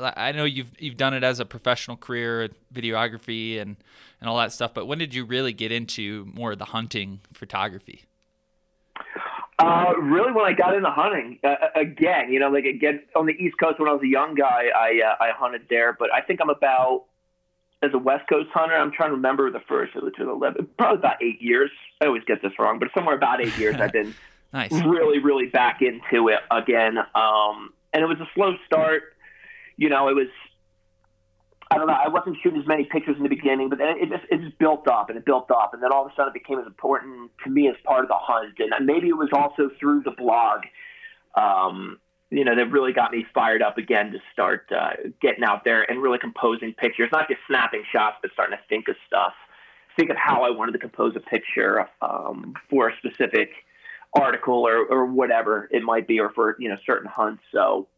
I 0.00 0.32
know 0.32 0.44
you've 0.44 0.70
you've 0.78 0.96
done 0.96 1.14
it 1.14 1.24
as 1.24 1.40
a 1.40 1.44
professional 1.44 1.96
career, 1.96 2.50
videography 2.72 3.60
and 3.60 3.76
and 4.20 4.30
all 4.30 4.36
that 4.38 4.52
stuff. 4.52 4.72
But 4.72 4.86
when 4.86 4.98
did 4.98 5.14
you 5.14 5.24
really 5.24 5.52
get 5.52 5.72
into 5.72 6.28
more 6.32 6.52
of 6.52 6.58
the 6.58 6.66
hunting 6.66 7.20
photography? 7.32 8.04
Uh, 9.58 9.92
really, 10.00 10.30
when 10.30 10.44
I 10.44 10.52
got 10.52 10.74
into 10.76 10.88
hunting, 10.88 11.40
uh, 11.42 11.56
again, 11.74 12.32
you 12.32 12.38
know, 12.38 12.48
like 12.48 12.64
again 12.64 13.02
on 13.16 13.26
the 13.26 13.32
East 13.32 13.56
Coast 13.58 13.80
when 13.80 13.88
I 13.88 13.92
was 13.92 14.02
a 14.02 14.08
young 14.08 14.36
guy, 14.36 14.66
I 14.74 15.00
uh, 15.04 15.16
I 15.20 15.30
hunted 15.36 15.62
there. 15.68 15.96
But 15.98 16.12
I 16.14 16.20
think 16.20 16.40
I'm 16.40 16.50
about 16.50 17.06
as 17.82 17.90
a 17.92 17.98
West 17.98 18.28
Coast 18.28 18.50
hunter. 18.54 18.76
I'm 18.76 18.92
trying 18.92 19.10
to 19.10 19.16
remember 19.16 19.50
the 19.50 19.60
first 19.68 19.96
or 19.96 20.02
the 20.02 20.30
eleven, 20.30 20.68
probably 20.78 20.98
about 20.98 21.20
eight 21.20 21.42
years. 21.42 21.70
I 22.00 22.06
always 22.06 22.22
get 22.24 22.40
this 22.40 22.52
wrong, 22.56 22.78
but 22.78 22.88
somewhere 22.94 23.16
about 23.16 23.40
eight 23.40 23.56
years 23.58 23.74
I've 23.80 23.92
been 23.92 24.14
nice. 24.52 24.70
really, 24.70 25.18
really 25.18 25.46
back 25.46 25.82
into 25.82 26.28
it 26.28 26.38
again. 26.52 26.98
Um, 27.16 27.72
and 27.92 28.04
it 28.04 28.06
was 28.06 28.20
a 28.20 28.28
slow 28.36 28.54
start. 28.64 29.14
You 29.78 29.88
know, 29.88 30.08
it 30.08 30.14
was 30.14 30.28
I 31.70 31.76
don't 31.76 31.86
know. 31.86 31.92
I 31.92 32.08
wasn't 32.08 32.36
shooting 32.42 32.60
as 32.60 32.66
many 32.66 32.84
pictures 32.84 33.16
in 33.16 33.22
the 33.22 33.28
beginning, 33.28 33.68
but 33.68 33.78
then 33.78 33.96
it 34.00 34.08
just 34.08 34.24
it 34.30 34.40
just 34.40 34.58
built 34.58 34.88
up 34.88 35.10
and 35.10 35.18
it 35.18 35.24
built 35.24 35.50
up, 35.50 35.74
and 35.74 35.82
then 35.82 35.92
all 35.92 36.06
of 36.06 36.12
a 36.12 36.14
sudden 36.14 36.32
it 36.34 36.34
became 36.34 36.58
as 36.58 36.66
important 36.66 37.30
to 37.44 37.50
me 37.50 37.68
as 37.68 37.74
part 37.84 38.04
of 38.04 38.08
the 38.08 38.16
hunt. 38.16 38.54
And 38.58 38.86
maybe 38.86 39.08
it 39.08 39.16
was 39.16 39.28
also 39.32 39.70
through 39.78 40.02
the 40.02 40.12
blog, 40.12 40.62
um, 41.36 41.98
you 42.30 42.44
know, 42.44 42.56
that 42.56 42.70
really 42.70 42.94
got 42.94 43.12
me 43.12 43.26
fired 43.34 43.60
up 43.60 43.76
again 43.76 44.12
to 44.12 44.18
start 44.32 44.70
uh, 44.74 44.92
getting 45.20 45.44
out 45.44 45.64
there 45.64 45.82
and 45.90 46.00
really 46.00 46.18
composing 46.18 46.72
pictures, 46.72 47.10
not 47.12 47.28
just 47.28 47.40
snapping 47.46 47.84
shots, 47.92 48.16
but 48.22 48.30
starting 48.32 48.56
to 48.56 48.64
think 48.70 48.88
of 48.88 48.96
stuff, 49.06 49.34
think 49.94 50.08
of 50.08 50.16
how 50.16 50.44
I 50.44 50.50
wanted 50.50 50.72
to 50.72 50.78
compose 50.78 51.16
a 51.16 51.20
picture 51.20 51.86
um, 52.00 52.54
for 52.70 52.88
a 52.88 52.96
specific 52.96 53.50
article 54.18 54.66
or, 54.66 54.86
or 54.86 55.04
whatever 55.04 55.68
it 55.70 55.82
might 55.82 56.08
be, 56.08 56.18
or 56.18 56.30
for 56.30 56.56
you 56.58 56.70
know 56.70 56.78
certain 56.86 57.10
hunts. 57.14 57.42
So 57.52 57.88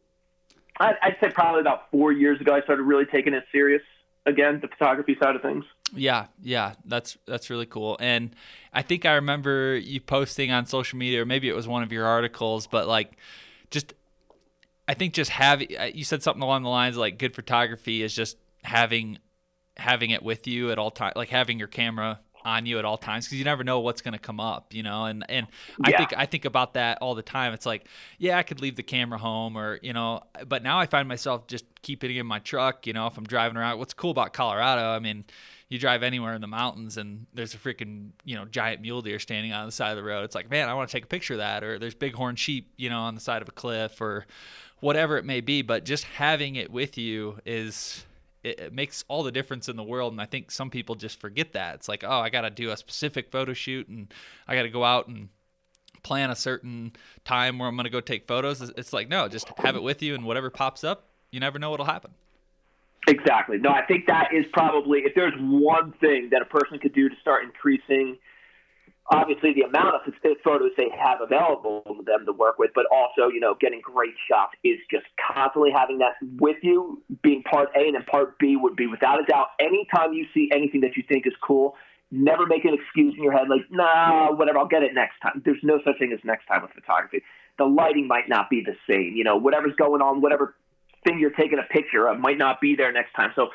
I'd 0.79 1.17
say 1.21 1.29
probably 1.29 1.61
about 1.61 1.91
four 1.91 2.11
years 2.11 2.41
ago, 2.41 2.55
I 2.55 2.61
started 2.61 2.83
really 2.83 3.05
taking 3.05 3.33
it 3.33 3.43
serious 3.51 3.81
again, 4.25 4.59
the 4.61 4.67
photography 4.67 5.17
side 5.21 5.35
of 5.35 5.41
things. 5.41 5.65
Yeah, 5.93 6.27
yeah, 6.41 6.73
that's 6.85 7.17
that's 7.25 7.49
really 7.49 7.65
cool. 7.65 7.97
And 7.99 8.35
I 8.73 8.81
think 8.81 9.05
I 9.05 9.13
remember 9.13 9.77
you 9.77 9.99
posting 9.99 10.51
on 10.51 10.65
social 10.65 10.97
media, 10.97 11.21
or 11.21 11.25
maybe 11.25 11.49
it 11.49 11.55
was 11.55 11.67
one 11.67 11.83
of 11.83 11.91
your 11.91 12.05
articles, 12.05 12.67
but 12.67 12.87
like, 12.87 13.17
just 13.69 13.93
I 14.87 14.93
think 14.93 15.13
just 15.13 15.31
having 15.31 15.67
uh, 15.77 15.89
you 15.93 16.03
said 16.03 16.23
something 16.23 16.43
along 16.43 16.63
the 16.63 16.69
lines 16.69 16.97
like 16.97 17.17
good 17.17 17.35
photography 17.35 18.03
is 18.03 18.15
just 18.15 18.37
having 18.63 19.19
having 19.77 20.11
it 20.11 20.23
with 20.23 20.47
you 20.47 20.71
at 20.71 20.79
all 20.79 20.91
times, 20.91 21.13
like 21.15 21.29
having 21.29 21.59
your 21.59 21.67
camera 21.67 22.19
on 22.45 22.65
you 22.65 22.79
at 22.79 22.85
all 22.85 22.97
times 22.97 23.25
because 23.25 23.37
you 23.37 23.45
never 23.45 23.63
know 23.63 23.79
what's 23.79 24.01
going 24.01 24.13
to 24.13 24.19
come 24.19 24.39
up, 24.39 24.73
you 24.73 24.83
know. 24.83 25.05
And 25.05 25.25
and 25.29 25.47
I 25.83 25.91
think 25.91 26.13
I 26.17 26.25
think 26.25 26.45
about 26.45 26.73
that 26.73 26.97
all 27.01 27.15
the 27.15 27.21
time. 27.21 27.53
It's 27.53 27.65
like, 27.65 27.85
yeah, 28.17 28.37
I 28.37 28.43
could 28.43 28.61
leave 28.61 28.75
the 28.75 28.83
camera 28.83 29.17
home, 29.17 29.57
or 29.57 29.79
you 29.81 29.93
know, 29.93 30.23
but 30.47 30.63
now 30.63 30.79
I 30.79 30.85
find 30.85 31.07
myself 31.07 31.47
just 31.47 31.65
keeping 31.81 32.11
it 32.11 32.19
in 32.19 32.25
my 32.25 32.39
truck. 32.39 32.87
You 32.87 32.93
know, 32.93 33.07
if 33.07 33.17
I'm 33.17 33.25
driving 33.25 33.57
around. 33.57 33.79
What's 33.79 33.93
cool 33.93 34.11
about 34.11 34.33
Colorado? 34.33 34.89
I 34.89 34.99
mean, 34.99 35.25
you 35.69 35.79
drive 35.79 36.03
anywhere 36.03 36.33
in 36.33 36.41
the 36.41 36.47
mountains 36.47 36.97
and 36.97 37.25
there's 37.33 37.53
a 37.53 37.57
freaking 37.57 38.09
you 38.25 38.35
know 38.35 38.45
giant 38.45 38.81
mule 38.81 39.01
deer 39.01 39.19
standing 39.19 39.53
on 39.53 39.65
the 39.65 39.71
side 39.71 39.91
of 39.91 39.97
the 39.97 40.03
road. 40.03 40.23
It's 40.23 40.35
like, 40.35 40.49
man, 40.49 40.67
I 40.67 40.73
want 40.73 40.89
to 40.89 40.93
take 40.93 41.05
a 41.05 41.07
picture 41.07 41.35
of 41.35 41.39
that. 41.39 41.63
Or 41.63 41.79
there's 41.79 41.95
bighorn 41.95 42.35
sheep, 42.35 42.71
you 42.77 42.89
know, 42.89 42.99
on 42.99 43.15
the 43.15 43.21
side 43.21 43.41
of 43.41 43.49
a 43.49 43.53
cliff, 43.53 44.01
or 44.01 44.25
whatever 44.81 45.17
it 45.17 45.25
may 45.25 45.41
be. 45.41 45.61
But 45.61 45.85
just 45.85 46.03
having 46.03 46.55
it 46.55 46.71
with 46.71 46.97
you 46.97 47.39
is 47.45 48.05
it, 48.43 48.59
it, 48.59 48.73
makes 48.73 49.03
all 49.07 49.23
the 49.23 49.31
difference 49.31 49.69
in 49.69 49.75
the 49.75 49.83
world. 49.83 50.13
And 50.13 50.21
I 50.21 50.25
think 50.25 50.51
some 50.51 50.69
people 50.69 50.95
just 50.95 51.19
forget 51.19 51.53
that. 51.53 51.75
It's 51.75 51.87
like, 51.87 52.03
oh, 52.03 52.19
I 52.19 52.29
got 52.29 52.41
to 52.41 52.49
do 52.49 52.71
a 52.71 52.77
specific 52.77 53.31
photo 53.31 53.53
shoot 53.53 53.87
and 53.87 54.13
I 54.47 54.55
got 54.55 54.63
to 54.63 54.69
go 54.69 54.83
out 54.83 55.07
and 55.07 55.29
plan 56.03 56.29
a 56.29 56.35
certain 56.35 56.93
time 57.25 57.59
where 57.59 57.67
I'm 57.67 57.75
going 57.75 57.85
to 57.85 57.91
go 57.91 58.01
take 58.01 58.27
photos. 58.27 58.61
It's 58.61 58.93
like, 58.93 59.09
no, 59.09 59.27
just 59.27 59.47
have 59.57 59.75
it 59.75 59.83
with 59.83 60.01
you 60.01 60.15
and 60.15 60.25
whatever 60.25 60.49
pops 60.49 60.83
up, 60.83 61.09
you 61.31 61.39
never 61.39 61.59
know 61.59 61.69
what'll 61.69 61.85
happen. 61.85 62.11
Exactly. 63.07 63.57
No, 63.57 63.71
I 63.71 63.83
think 63.85 64.05
that 64.07 64.29
is 64.33 64.45
probably, 64.53 64.99
if 64.99 65.15
there's 65.15 65.33
one 65.39 65.93
thing 65.99 66.29
that 66.31 66.41
a 66.41 66.45
person 66.45 66.77
could 66.79 66.93
do 66.93 67.09
to 67.09 67.15
start 67.21 67.43
increasing– 67.43 68.17
obviously 69.11 69.53
the 69.53 69.63
amount 69.63 69.95
of 69.95 70.13
photos 70.43 70.71
they 70.77 70.89
have 70.97 71.19
available 71.21 71.83
to 71.85 72.03
them 72.03 72.25
to 72.25 72.31
work 72.31 72.57
with, 72.57 72.71
but 72.73 72.85
also, 72.91 73.29
you 73.31 73.39
know, 73.39 73.55
getting 73.59 73.81
great 73.81 74.13
shots 74.29 74.53
is 74.63 74.79
just 74.89 75.05
constantly 75.19 75.69
having 75.69 75.99
that 75.99 76.13
with 76.39 76.57
you, 76.63 77.01
being 77.21 77.43
part 77.43 77.69
A, 77.75 77.79
and 77.79 77.95
then 77.95 78.03
part 78.03 78.39
B 78.39 78.55
would 78.55 78.75
be 78.75 78.87
without 78.87 79.19
a 79.19 79.25
doubt, 79.25 79.47
anytime 79.59 80.13
you 80.13 80.25
see 80.33 80.49
anything 80.53 80.81
that 80.81 80.95
you 80.95 81.03
think 81.07 81.27
is 81.27 81.33
cool, 81.45 81.75
never 82.09 82.45
make 82.45 82.65
an 82.65 82.73
excuse 82.73 83.13
in 83.17 83.23
your 83.23 83.33
head 83.33 83.47
like, 83.49 83.69
nah, 83.69 84.31
whatever, 84.31 84.59
I'll 84.59 84.67
get 84.67 84.83
it 84.83 84.93
next 84.93 85.19
time. 85.21 85.41
There's 85.43 85.63
no 85.63 85.79
such 85.85 85.99
thing 85.99 86.11
as 86.13 86.19
next 86.23 86.45
time 86.47 86.61
with 86.61 86.71
photography. 86.71 87.21
The 87.57 87.65
lighting 87.65 88.07
might 88.07 88.29
not 88.29 88.49
be 88.49 88.63
the 88.65 88.75
same. 88.89 89.13
You 89.15 89.23
know, 89.23 89.35
whatever's 89.35 89.75
going 89.75 90.01
on, 90.01 90.21
whatever 90.21 90.55
thing 91.05 91.19
you're 91.19 91.31
taking 91.31 91.59
a 91.59 91.73
picture 91.73 92.07
of 92.07 92.19
might 92.19 92.37
not 92.37 92.61
be 92.61 92.75
there 92.75 92.91
next 92.91 93.13
time. 93.13 93.31
So 93.35 93.49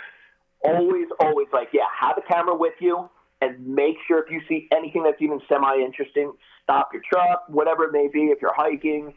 always, 0.63 1.07
always 1.21 1.49
like, 1.53 1.69
yeah, 1.73 1.85
have 1.99 2.19
a 2.19 2.23
camera 2.23 2.57
with 2.57 2.75
you 2.81 3.09
and 3.41 3.67
make 3.67 3.97
sure 4.07 4.23
if 4.23 4.31
you 4.31 4.41
see 4.49 4.69
anything 4.73 5.03
that's 5.03 5.21
even 5.21 5.41
semi 5.49 5.77
interesting, 5.79 6.33
stop 6.63 6.91
your 6.93 7.03
truck, 7.11 7.45
whatever 7.49 7.85
it 7.85 7.93
may 7.93 8.09
be. 8.13 8.27
If 8.27 8.41
you're 8.41 8.55
hiking, 8.55 9.15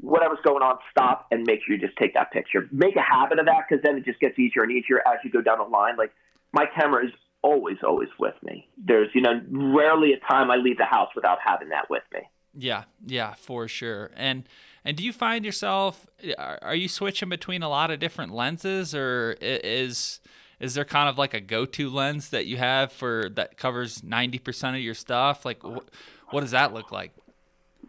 whatever's 0.00 0.38
going 0.44 0.62
on, 0.62 0.78
stop 0.90 1.26
and 1.30 1.44
make 1.46 1.60
sure 1.64 1.76
you 1.76 1.80
just 1.80 1.96
take 1.96 2.14
that 2.14 2.32
picture. 2.32 2.68
Make 2.72 2.96
a 2.96 3.02
habit 3.02 3.38
of 3.38 3.46
that 3.46 3.64
because 3.68 3.82
then 3.84 3.96
it 3.96 4.04
just 4.04 4.20
gets 4.20 4.38
easier 4.38 4.62
and 4.62 4.72
easier 4.72 4.98
as 5.06 5.18
you 5.24 5.30
go 5.30 5.40
down 5.40 5.58
the 5.58 5.64
line. 5.64 5.96
Like 5.96 6.12
my 6.52 6.64
camera 6.74 7.06
is 7.06 7.12
always, 7.42 7.78
always 7.84 8.08
with 8.18 8.34
me. 8.42 8.68
There's, 8.76 9.08
you 9.14 9.20
know, 9.20 9.40
rarely 9.50 10.12
a 10.12 10.18
time 10.32 10.50
I 10.50 10.56
leave 10.56 10.78
the 10.78 10.84
house 10.84 11.10
without 11.14 11.38
having 11.44 11.70
that 11.70 11.90
with 11.90 12.02
me. 12.12 12.20
Yeah, 12.54 12.84
yeah, 13.06 13.34
for 13.34 13.66
sure. 13.68 14.10
And 14.14 14.44
and 14.84 14.96
do 14.96 15.04
you 15.04 15.12
find 15.12 15.44
yourself 15.44 16.06
are 16.38 16.74
you 16.74 16.88
switching 16.88 17.28
between 17.28 17.62
a 17.62 17.68
lot 17.68 17.90
of 17.90 17.98
different 17.98 18.34
lenses 18.34 18.94
or 18.94 19.36
is 19.40 20.20
is 20.62 20.74
there 20.74 20.84
kind 20.84 21.08
of 21.08 21.18
like 21.18 21.34
a 21.34 21.40
go-to 21.40 21.90
lens 21.90 22.30
that 22.30 22.46
you 22.46 22.56
have 22.56 22.92
for 22.92 23.28
that 23.34 23.56
covers 23.56 24.00
90% 24.00 24.76
of 24.76 24.80
your 24.80 24.94
stuff? 24.94 25.44
Like 25.44 25.60
wh- 25.62 25.84
what 26.30 26.40
does 26.40 26.52
that 26.52 26.72
look 26.72 26.92
like? 26.92 27.10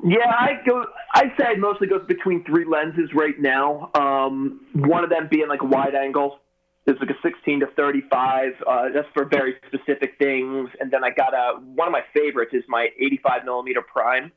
Yeah 0.03 0.26
i 0.28 0.59
go 0.67 0.86
i 1.13 1.32
say 1.38 1.45
i 1.45 1.55
mostly 1.55 1.88
goes 1.88 2.01
between 2.07 2.43
three 2.43 2.65
lenses 2.65 3.11
right 3.13 3.39
now. 3.39 3.91
Um, 3.93 4.65
one 4.74 5.03
of 5.03 5.11
them 5.11 5.28
being 5.30 5.47
like 5.47 5.61
a 5.61 5.65
wide 5.65 5.95
angle. 5.95 6.39
It's 6.86 6.99
like 6.99 7.11
a 7.11 7.21
16 7.21 7.61
to 7.61 7.67
35 7.78 8.53
uh, 8.67 8.89
that's 8.93 9.07
for 9.13 9.24
very 9.24 9.55
specific 9.67 10.15
things. 10.17 10.69
And 10.82 10.91
then 10.91 11.03
i 11.03 11.11
got 11.11 11.34
a 11.34 11.59
one 11.61 11.88
of 11.88 11.91
my 11.91 12.03
favorites 12.13 12.51
is 12.53 12.63
my 12.67 12.89
85 12.99 13.45
millimeter 13.45 13.82
prime. 13.82 14.32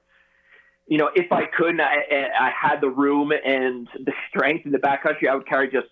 You 0.86 0.98
know, 0.98 1.10
if 1.16 1.32
I 1.32 1.46
could, 1.46 1.80
I, 1.80 2.28
I 2.38 2.50
had 2.50 2.80
the 2.80 2.90
room 2.90 3.32
and 3.32 3.88
the 4.04 4.12
strength 4.28 4.66
in 4.66 4.70
the 4.70 4.78
backcountry, 4.78 5.28
I 5.28 5.34
would 5.34 5.48
carry 5.48 5.68
just 5.68 5.88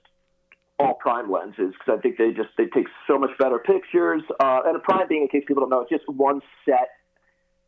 all 0.78 0.94
prime 0.94 1.30
lenses 1.30 1.72
because 1.78 1.98
I 1.98 2.00
think 2.00 2.18
they 2.18 2.32
just 2.32 2.50
they 2.58 2.66
take 2.66 2.86
so 3.06 3.18
much 3.18 3.30
better 3.38 3.58
pictures. 3.58 4.22
Uh, 4.40 4.60
and 4.66 4.76
a 4.76 4.80
prime 4.80 5.06
being, 5.08 5.22
in 5.22 5.28
case 5.28 5.44
people 5.46 5.62
don't 5.62 5.70
know, 5.70 5.80
it's 5.80 5.90
just 5.90 6.08
one 6.08 6.40
set 6.64 6.88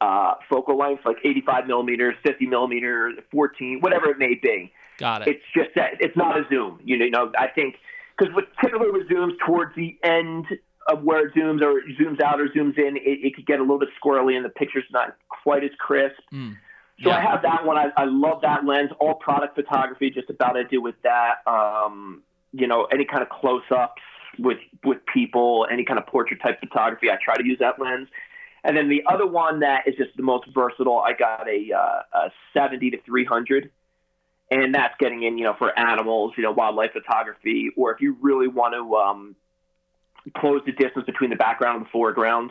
uh, 0.00 0.34
focal 0.50 0.76
length, 0.76 1.04
like 1.04 1.16
85 1.24 1.66
millimeters, 1.66 2.14
50 2.24 2.46
millimeters, 2.46 3.14
14, 3.30 3.78
whatever 3.80 4.10
it 4.10 4.18
may 4.18 4.34
be. 4.34 4.72
Got 4.98 5.22
it. 5.22 5.36
It's 5.36 5.44
just 5.54 5.70
that 5.76 5.92
it's 6.00 6.16
not 6.16 6.38
a 6.38 6.44
zoom. 6.48 6.80
You 6.84 6.98
know, 6.98 7.04
you 7.04 7.10
know 7.10 7.32
I 7.38 7.48
think 7.48 7.76
because 8.16 8.34
what 8.34 8.44
typically 8.60 8.90
with 8.90 9.08
zooms 9.08 9.32
towards 9.46 9.74
the 9.76 9.98
end 10.02 10.46
of 10.88 11.02
where 11.02 11.26
it 11.26 11.34
zooms 11.34 11.62
or 11.62 11.82
zooms 12.00 12.20
out 12.22 12.40
or 12.40 12.48
zooms 12.48 12.78
in, 12.78 12.96
it, 12.96 13.26
it 13.26 13.34
could 13.34 13.46
get 13.46 13.58
a 13.58 13.62
little 13.62 13.78
bit 13.78 13.88
squirrely 14.02 14.36
and 14.36 14.44
the 14.44 14.50
picture's 14.50 14.84
not 14.92 15.16
quite 15.28 15.64
as 15.64 15.70
crisp. 15.78 16.16
Mm. 16.32 16.56
So 17.02 17.10
yeah. 17.10 17.16
I 17.16 17.20
have 17.20 17.42
that 17.42 17.66
one. 17.66 17.76
I, 17.76 17.88
I 17.96 18.04
love 18.06 18.40
that 18.42 18.64
lens. 18.64 18.90
All 18.98 19.14
product 19.14 19.54
photography, 19.54 20.10
just 20.10 20.30
about 20.30 20.56
I 20.56 20.62
do 20.62 20.80
with 20.80 20.94
that. 21.02 21.36
Um, 21.46 22.22
you 22.52 22.66
know, 22.66 22.84
any 22.84 23.04
kind 23.04 23.22
of 23.22 23.28
close 23.28 23.62
ups 23.70 24.02
with 24.38 24.58
with 24.84 24.98
people, 25.12 25.66
any 25.70 25.84
kind 25.84 25.98
of 25.98 26.06
portrait 26.06 26.40
type 26.42 26.60
photography, 26.60 27.10
I 27.10 27.16
try 27.22 27.36
to 27.36 27.44
use 27.44 27.58
that 27.60 27.78
lens. 27.80 28.08
And 28.64 28.76
then 28.76 28.88
the 28.88 29.04
other 29.06 29.26
one 29.26 29.60
that 29.60 29.86
is 29.86 29.94
just 29.94 30.16
the 30.16 30.24
most 30.24 30.46
versatile, 30.52 30.98
I 30.98 31.12
got 31.12 31.48
a, 31.48 31.72
uh, 31.72 32.18
a 32.18 32.32
70 32.52 32.90
to 32.90 33.02
300, 33.02 33.70
and 34.50 34.74
that's 34.74 34.94
getting 34.98 35.22
in, 35.22 35.38
you 35.38 35.44
know, 35.44 35.54
for 35.56 35.76
animals, 35.78 36.32
you 36.36 36.42
know, 36.42 36.50
wildlife 36.50 36.90
photography, 36.92 37.70
or 37.76 37.92
if 37.94 38.00
you 38.00 38.16
really 38.20 38.48
want 38.48 38.74
to 38.74 38.96
um, 38.96 39.36
close 40.36 40.62
the 40.66 40.72
distance 40.72 41.06
between 41.06 41.30
the 41.30 41.36
background 41.36 41.76
and 41.76 41.86
the 41.86 41.90
foreground. 41.90 42.50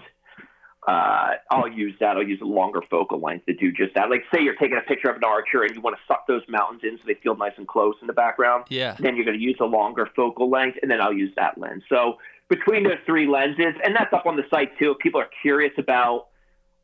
Uh, 0.87 1.31
I'll 1.49 1.67
use 1.67 1.95
that. 1.99 2.15
I'll 2.15 2.27
use 2.27 2.41
a 2.41 2.45
longer 2.45 2.81
focal 2.89 3.19
length 3.19 3.47
to 3.47 3.53
do 3.53 3.71
just 3.71 3.95
that. 3.95 4.09
Like, 4.09 4.23
say 4.33 4.41
you're 4.41 4.55
taking 4.55 4.77
a 4.77 4.87
picture 4.87 5.09
of 5.09 5.17
an 5.17 5.23
archer 5.23 5.63
and 5.63 5.73
you 5.75 5.81
want 5.81 5.95
to 5.95 6.01
suck 6.07 6.27
those 6.27 6.43
mountains 6.47 6.81
in 6.83 6.97
so 6.97 7.03
they 7.07 7.15
feel 7.15 7.35
nice 7.35 7.53
and 7.57 7.67
close 7.67 7.95
in 8.01 8.07
the 8.07 8.13
background. 8.13 8.65
Yeah. 8.69 8.95
Then 8.99 9.15
you're 9.15 9.25
going 9.25 9.37
to 9.37 9.43
use 9.43 9.57
a 9.59 9.65
longer 9.65 10.07
focal 10.15 10.49
length, 10.49 10.77
and 10.81 10.91
then 10.91 11.01
I'll 11.01 11.13
use 11.13 11.33
that 11.37 11.57
lens. 11.57 11.83
So 11.89 12.17
between 12.49 12.83
those 12.83 12.99
three 13.05 13.27
lenses, 13.27 13.73
and 13.83 13.95
that's 13.95 14.13
up 14.13 14.25
on 14.25 14.35
the 14.35 14.43
site 14.49 14.77
too. 14.77 14.91
If 14.91 14.99
people 14.99 15.19
are 15.19 15.29
curious 15.41 15.73
about, 15.77 16.27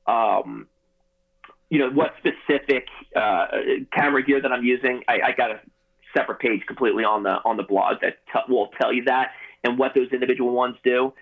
um, 0.07 0.67
you 1.69 1.79
know, 1.79 1.89
what 1.91 2.15
specific 2.17 2.87
uh, 3.15 3.45
camera 3.93 4.23
gear 4.23 4.41
that 4.41 4.51
I'm 4.51 4.63
using, 4.63 5.03
I, 5.07 5.19
I 5.25 5.31
got 5.31 5.51
a 5.51 5.59
separate 6.15 6.39
page 6.39 6.61
completely 6.67 7.03
on 7.03 7.23
the 7.23 7.37
on 7.45 7.55
the 7.57 7.63
blog 7.63 8.01
that 8.01 8.17
t- 8.33 8.51
will 8.51 8.69
tell 8.81 8.91
you 8.91 9.03
that 9.05 9.31
and 9.63 9.77
what 9.77 9.93
those 9.93 10.11
individual 10.11 10.51
ones 10.51 10.75
do. 10.83 11.13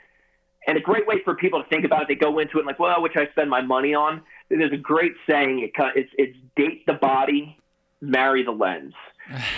And 0.67 0.77
a 0.77 0.81
great 0.81 1.07
way 1.07 1.21
for 1.23 1.35
people 1.35 1.63
to 1.63 1.69
think 1.69 1.85
about 1.85 2.03
it, 2.03 2.07
they 2.09 2.15
go 2.15 2.39
into 2.39 2.59
it 2.59 2.65
like, 2.65 2.79
well, 2.79 3.01
which 3.01 3.15
I 3.15 3.27
spend 3.31 3.49
my 3.49 3.61
money 3.61 3.93
on. 3.93 4.21
There's 4.49 4.73
a 4.73 4.77
great 4.77 5.13
saying. 5.27 5.59
It, 5.59 5.71
it's 5.95 6.11
it's 6.17 6.37
date 6.55 6.85
the 6.85 6.93
body, 6.93 7.57
marry 8.01 8.43
the 8.43 8.51
lens. 8.51 8.93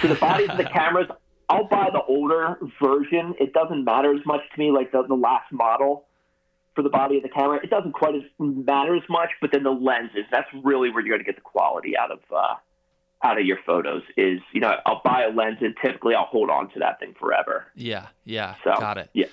So 0.01 0.07
the 0.07 0.15
bodies 0.15 0.49
of 0.49 0.57
the 0.57 0.63
cameras, 0.73 1.07
I'll 1.49 1.67
buy 1.67 1.89
the 1.91 2.01
older 2.03 2.57
version. 2.81 3.35
It 3.39 3.53
doesn't 3.53 3.83
matter 3.83 4.13
as 4.13 4.25
much 4.25 4.41
to 4.53 4.59
me, 4.59 4.71
like 4.71 4.91
the, 4.91 5.03
the 5.03 5.15
last 5.15 5.51
model 5.51 6.05
for 6.75 6.81
the 6.81 6.89
body 6.89 7.17
of 7.17 7.23
the 7.23 7.29
camera. 7.29 7.59
It 7.63 7.69
doesn't 7.69 7.93
quite 7.93 8.15
as 8.15 8.21
matter 8.39 8.95
as 8.95 9.03
much, 9.09 9.29
but 9.41 9.51
then 9.51 9.63
the 9.63 9.71
lenses, 9.71 10.25
that's 10.31 10.47
really 10.63 10.89
where 10.89 11.05
you're 11.05 11.17
going 11.17 11.25
to 11.25 11.25
get 11.25 11.35
the 11.35 11.41
quality 11.41 11.97
out 11.97 12.11
of 12.11 12.19
uh, 12.33 12.55
out 13.23 13.39
of 13.39 13.45
your 13.45 13.57
photos. 13.65 14.03
Is 14.17 14.39
you 14.53 14.61
know 14.61 14.75
I'll 14.85 15.01
buy 15.03 15.23
a 15.23 15.29
lens 15.29 15.57
and 15.61 15.75
typically 15.83 16.15
I'll 16.15 16.25
hold 16.25 16.49
on 16.49 16.69
to 16.71 16.79
that 16.79 16.99
thing 16.99 17.15
forever. 17.19 17.65
Yeah, 17.75 18.07
yeah, 18.23 18.55
So, 18.63 18.73
got 18.79 18.97
it. 18.97 19.09
Yeah. 19.13 19.27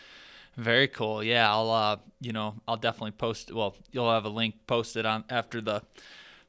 Very 0.58 0.88
cool. 0.88 1.22
Yeah, 1.22 1.48
I'll 1.48 1.70
uh, 1.70 1.96
you 2.20 2.32
know, 2.32 2.56
I'll 2.66 2.76
definitely 2.76 3.12
post. 3.12 3.52
Well, 3.52 3.76
you'll 3.92 4.10
have 4.10 4.24
a 4.24 4.28
link 4.28 4.56
posted 4.66 5.06
on 5.06 5.24
after 5.30 5.60
the 5.60 5.82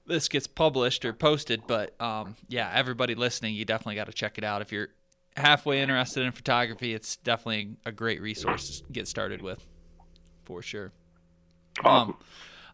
this 0.08 0.28
gets 0.28 0.48
published 0.48 1.06
or 1.06 1.14
posted. 1.14 1.62
But 1.68 1.94
um, 2.02 2.36
yeah, 2.48 2.72
everybody 2.74 3.14
listening, 3.14 3.54
you 3.54 3.66
definitely 3.66 3.96
got 3.96 4.08
to 4.08 4.12
check 4.12 4.40
it 4.40 4.44
out 4.44 4.64
if 4.64 4.72
you're 4.72 4.90
halfway 5.38 5.80
interested 5.80 6.24
in 6.24 6.32
photography. 6.32 6.96
It's 6.96 7.18
definitely 7.18 7.78
a 7.86 7.92
great 7.92 8.20
resource 8.20 8.82
to 8.82 8.92
get 8.92 9.08
started 9.08 9.44
with, 9.44 9.64
for 10.44 10.64
sure. 10.64 10.92
Awesome. 11.84 12.10
Um, 12.10 12.18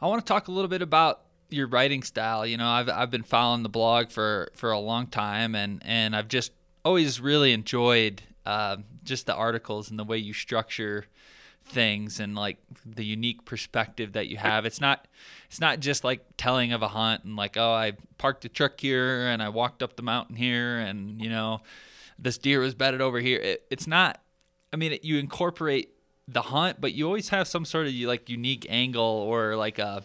I 0.02 0.08
want 0.08 0.26
to 0.26 0.34
talk 0.34 0.48
a 0.48 0.52
little 0.52 0.70
bit 0.70 0.82
about 0.82 1.22
your 1.50 1.68
writing 1.68 2.02
style. 2.02 2.46
You 2.46 2.56
know, 2.56 2.68
I've 2.68 2.88
I've 2.88 3.12
been 3.12 3.24
following 3.24 3.64
the 3.64 3.70
blog 3.70 4.10
for 4.10 4.52
for 4.56 4.72
a 4.72 4.80
long 4.80 5.08
time, 5.08 5.54
and 5.54 5.82
and 5.86 6.16
I've 6.16 6.30
just 6.30 6.54
always 6.86 7.20
really 7.20 7.52
enjoyed 7.52 8.22
uh, 8.46 8.78
just 9.04 9.26
the 9.26 9.36
articles 9.36 9.90
and 9.90 10.00
the 10.00 10.06
way 10.06 10.18
you 10.18 10.32
structure 10.32 11.08
things 11.66 12.20
and 12.20 12.36
like 12.36 12.58
the 12.86 13.04
unique 13.04 13.46
perspective 13.46 14.14
that 14.14 14.28
you 14.28 14.38
have. 14.38 14.66
It's 14.66 14.80
not 14.80 15.08
it's 15.48 15.60
not 15.60 15.80
just 15.80 16.04
like 16.04 16.22
telling 16.38 16.74
of 16.74 16.82
a 16.82 16.88
hunt 16.88 17.24
and 17.24 17.36
like 17.36 17.58
oh 17.58 17.74
I 17.74 17.94
parked 18.18 18.44
the 18.44 18.50
truck 18.50 18.80
here 18.80 19.28
and 19.28 19.42
I 19.42 19.50
walked 19.50 19.82
up 19.84 19.96
the 19.96 20.04
mountain 20.04 20.36
here 20.36 20.78
and 20.78 21.22
you 21.22 21.30
know 21.30 21.62
this 22.18 22.38
deer 22.38 22.60
was 22.60 22.76
bedded 22.76 23.02
over 23.02 23.20
here. 23.20 23.40
It, 23.40 23.66
it's 23.70 23.88
not. 23.88 24.22
I 24.72 24.78
mean, 24.78 24.94
it, 24.94 25.04
you 25.04 25.18
incorporate 25.18 25.90
the 26.28 26.42
hunt, 26.42 26.82
but 26.82 26.94
you 26.94 27.06
always 27.06 27.30
have 27.30 27.48
some 27.48 27.66
sort 27.66 27.88
of 27.88 27.94
like 27.94 28.30
unique 28.30 28.66
angle 28.70 29.04
or 29.04 29.56
like 29.56 29.80
a 29.80 30.04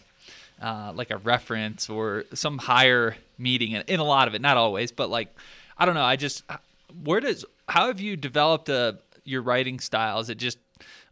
uh, 0.60 0.92
like 0.94 1.10
a 1.10 1.16
reference 1.18 1.88
or 1.88 2.24
some 2.34 2.58
higher 2.58 3.16
meeting 3.38 3.72
in, 3.72 3.82
in 3.86 4.00
a 4.00 4.04
lot 4.04 4.28
of 4.28 4.34
it. 4.34 4.40
Not 4.40 4.56
always, 4.56 4.92
but 4.92 5.08
like 5.10 5.34
I 5.78 5.86
don't 5.86 5.94
know. 5.94 6.04
I 6.04 6.16
just 6.16 6.44
where 7.04 7.20
does 7.20 7.44
how 7.68 7.86
have 7.86 8.00
you 8.00 8.16
developed 8.16 8.68
a 8.68 8.98
your 9.24 9.42
writing 9.42 9.80
style? 9.80 10.18
Is 10.18 10.30
it 10.30 10.38
just 10.38 10.58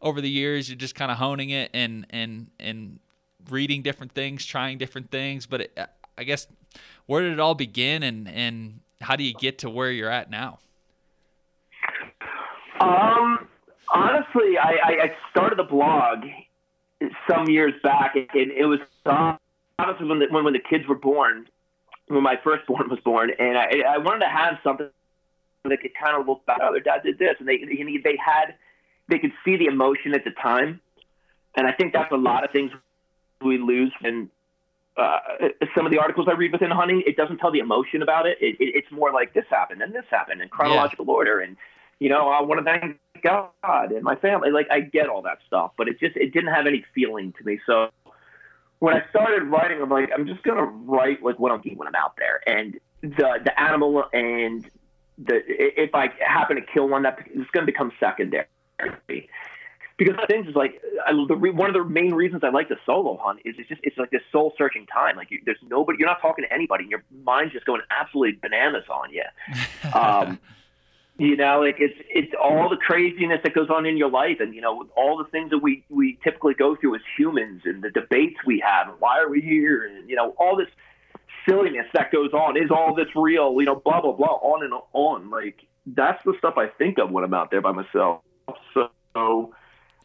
over 0.02 0.20
the 0.20 0.30
years 0.30 0.68
you're 0.68 0.76
just 0.76 0.94
kind 0.94 1.10
of 1.10 1.18
honing 1.18 1.50
it 1.50 1.70
and 1.74 2.06
and 2.10 2.48
and 2.58 2.98
reading 3.50 3.82
different 3.82 4.12
things, 4.12 4.44
trying 4.44 4.78
different 4.78 5.10
things? 5.10 5.46
But 5.46 5.62
it, 5.62 5.78
I 6.16 6.24
guess 6.24 6.46
where 7.06 7.22
did 7.22 7.32
it 7.32 7.40
all 7.40 7.54
begin, 7.54 8.02
and 8.02 8.28
and 8.28 8.80
how 9.00 9.16
do 9.16 9.24
you 9.24 9.34
get 9.34 9.58
to 9.58 9.70
where 9.70 9.90
you're 9.90 10.10
at 10.10 10.30
now? 10.30 10.58
Um, 12.80 13.48
honestly, 13.92 14.56
I, 14.58 14.78
I, 14.84 15.16
started 15.30 15.58
the 15.58 15.64
blog 15.64 16.24
some 17.28 17.48
years 17.48 17.74
back, 17.82 18.14
and 18.14 18.52
it 18.52 18.66
was 18.66 18.78
honestly 19.78 20.06
when 20.06 20.20
the, 20.20 20.26
when 20.30 20.44
when 20.44 20.52
the 20.52 20.60
kids 20.60 20.86
were 20.86 20.94
born, 20.94 21.48
when 22.06 22.22
my 22.22 22.36
firstborn 22.42 22.88
was 22.88 23.00
born, 23.00 23.30
and 23.38 23.58
I, 23.58 23.94
I 23.94 23.98
wanted 23.98 24.20
to 24.20 24.28
have 24.28 24.58
something 24.62 24.88
that 25.64 25.80
could 25.80 25.92
kind 26.00 26.20
of 26.20 26.26
look 26.26 26.44
back. 26.46 26.58
Oh, 26.62 26.72
their 26.72 26.80
dad 26.80 27.02
did 27.02 27.18
this, 27.18 27.34
and 27.38 27.48
they 27.48 27.58
they 28.04 28.16
had 28.24 28.54
they 29.08 29.18
could 29.18 29.32
see 29.44 29.56
the 29.56 29.66
emotion 29.66 30.14
at 30.14 30.24
the 30.24 30.30
time, 30.30 30.80
and 31.56 31.66
I 31.66 31.72
think 31.72 31.92
that's 31.92 32.12
a 32.12 32.16
lot 32.16 32.44
of 32.44 32.50
things 32.50 32.70
we 33.42 33.58
lose 33.58 33.92
in 34.02 34.30
uh, 34.96 35.18
some 35.76 35.86
of 35.86 35.92
the 35.92 35.98
articles 35.98 36.26
I 36.28 36.32
read 36.34 36.52
within 36.52 36.70
hunting. 36.70 37.02
It 37.06 37.16
doesn't 37.16 37.38
tell 37.38 37.52
the 37.52 37.60
emotion 37.60 38.02
about 38.02 38.26
it. 38.26 38.38
it, 38.40 38.56
it 38.60 38.74
it's 38.74 38.90
more 38.90 39.12
like 39.12 39.32
this 39.32 39.44
happened 39.48 39.80
and 39.80 39.94
this 39.94 40.04
happened 40.10 40.42
in 40.42 40.48
chronological 40.48 41.06
yeah. 41.06 41.12
order, 41.12 41.40
and 41.40 41.56
you 42.00 42.08
know 42.08 42.28
I 42.28 42.42
want 42.42 42.58
to 42.58 42.64
thank 42.64 42.98
God 43.22 43.92
and 43.92 44.02
my 44.02 44.16
family. 44.16 44.50
Like 44.50 44.66
I 44.70 44.80
get 44.80 45.08
all 45.08 45.22
that 45.22 45.38
stuff, 45.46 45.72
but 45.76 45.88
it 45.88 46.00
just 46.00 46.16
it 46.16 46.32
didn't 46.32 46.52
have 46.52 46.66
any 46.66 46.84
feeling 46.94 47.32
to 47.38 47.44
me. 47.44 47.60
So 47.64 47.90
when 48.80 48.94
I 48.94 49.08
started 49.10 49.44
writing, 49.44 49.80
I'm 49.80 49.88
like, 49.88 50.10
I'm 50.12 50.26
just 50.26 50.42
gonna 50.42 50.64
write 50.64 51.22
like 51.22 51.38
what 51.38 51.52
I'm 51.52 51.60
doing 51.60 51.78
when 51.78 51.88
I'm 51.88 51.94
out 51.94 52.16
there, 52.16 52.40
and 52.46 52.78
the 53.02 53.38
the 53.44 53.60
animal 53.60 54.04
and 54.12 54.68
the 55.16 55.40
if 55.46 55.94
I 55.94 56.08
happen 56.18 56.56
to 56.56 56.62
kill 56.62 56.88
one, 56.88 57.02
that 57.04 57.18
it's 57.26 57.50
gonna 57.52 57.66
become 57.66 57.92
secondary. 58.00 58.46
Because 59.96 60.14
things 60.28 60.46
is 60.46 60.54
like 60.54 60.80
I, 61.04 61.12
the 61.12 61.34
re, 61.34 61.50
one 61.50 61.68
of 61.68 61.74
the 61.74 61.84
main 61.84 62.14
reasons 62.14 62.44
I 62.44 62.50
like 62.50 62.68
the 62.68 62.76
solo 62.86 63.18
hunt 63.20 63.40
is 63.44 63.56
it's 63.58 63.68
just 63.68 63.80
it's 63.82 63.98
like 63.98 64.10
this 64.10 64.22
soul 64.30 64.54
searching 64.56 64.86
time. 64.86 65.16
Like 65.16 65.30
you, 65.30 65.40
there's 65.44 65.58
nobody, 65.68 65.98
you're 65.98 66.08
not 66.08 66.20
talking 66.22 66.44
to 66.44 66.52
anybody, 66.52 66.84
and 66.84 66.90
your 66.90 67.02
mind's 67.24 67.52
just 67.52 67.66
going 67.66 67.80
absolutely 67.90 68.38
bananas 68.40 68.84
on 68.90 69.12
you. 69.12 69.24
Um, 69.94 70.38
you 71.18 71.36
know, 71.36 71.60
like 71.60 71.76
it's 71.80 71.98
it's 72.08 72.32
all 72.40 72.68
the 72.68 72.76
craziness 72.76 73.40
that 73.42 73.52
goes 73.52 73.68
on 73.70 73.86
in 73.86 73.96
your 73.96 74.08
life, 74.08 74.36
and 74.38 74.54
you 74.54 74.60
know, 74.60 74.86
all 74.96 75.18
the 75.18 75.24
things 75.24 75.50
that 75.50 75.58
we 75.58 75.84
we 75.88 76.16
typically 76.22 76.54
go 76.54 76.76
through 76.76 76.94
as 76.94 77.00
humans, 77.16 77.62
and 77.64 77.82
the 77.82 77.90
debates 77.90 78.36
we 78.46 78.60
have, 78.64 78.88
and 78.88 79.00
why 79.00 79.18
are 79.18 79.28
we 79.28 79.40
here, 79.40 79.84
and 79.84 80.08
you 80.08 80.14
know, 80.14 80.32
all 80.38 80.56
this 80.56 80.68
silliness 81.48 81.86
that 81.92 82.12
goes 82.12 82.32
on. 82.32 82.56
Is 82.56 82.70
all 82.70 82.94
this 82.94 83.08
real? 83.16 83.52
You 83.58 83.64
know, 83.64 83.74
blah 83.74 84.00
blah 84.00 84.12
blah, 84.12 84.36
on 84.36 84.62
and 84.62 84.72
on. 84.92 85.28
Like 85.28 85.66
that's 85.86 86.22
the 86.24 86.34
stuff 86.38 86.54
I 86.56 86.68
think 86.68 86.98
of 86.98 87.10
when 87.10 87.24
I'm 87.24 87.34
out 87.34 87.50
there 87.50 87.62
by 87.62 87.72
myself. 87.72 88.20
So 88.74 89.52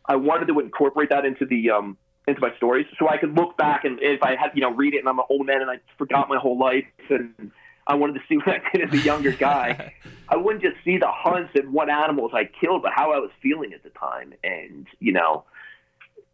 I 0.06 0.16
wanted 0.16 0.48
to 0.48 0.60
incorporate 0.60 1.10
that 1.10 1.26
into 1.26 1.46
the 1.46 1.72
um 1.72 1.98
into 2.28 2.40
my 2.40 2.56
stories, 2.56 2.86
so 2.98 3.10
I 3.10 3.18
could 3.18 3.36
look 3.36 3.58
back 3.58 3.84
and 3.84 4.00
if 4.02 4.24
I 4.24 4.36
had 4.36 4.52
you 4.56 4.62
know 4.62 4.72
read 4.72 4.94
it, 4.94 5.00
and 5.00 5.10
I'm 5.10 5.20
an 5.20 5.26
old 5.30 5.46
man 5.46 5.62
and 5.62 5.70
I 5.70 5.80
forgot 5.98 6.30
my 6.30 6.38
whole 6.38 6.58
life 6.58 6.86
and 7.10 7.52
I 7.86 7.96
wanted 7.96 8.14
to 8.14 8.22
see 8.28 8.38
what 8.44 8.50
I 8.50 8.62
did 8.72 8.94
as 8.94 9.00
a 9.00 9.04
younger 9.04 9.32
guy. 9.32 9.94
I 10.30 10.38
wouldn't 10.38 10.64
just 10.64 10.78
see 10.84 10.98
the 10.98 11.12
hunts 11.12 11.52
and 11.56 11.74
what 11.74 11.90
animals 11.90 12.32
I 12.34 12.50
killed, 12.62 12.82
but 12.82 12.92
how 12.96 13.12
I 13.12 13.20
was 13.20 13.30
feeling 13.42 13.74
at 13.74 13.84
the 13.84 13.90
time, 13.90 14.34
and 14.44 14.88
you 15.00 15.12
know, 15.12 15.44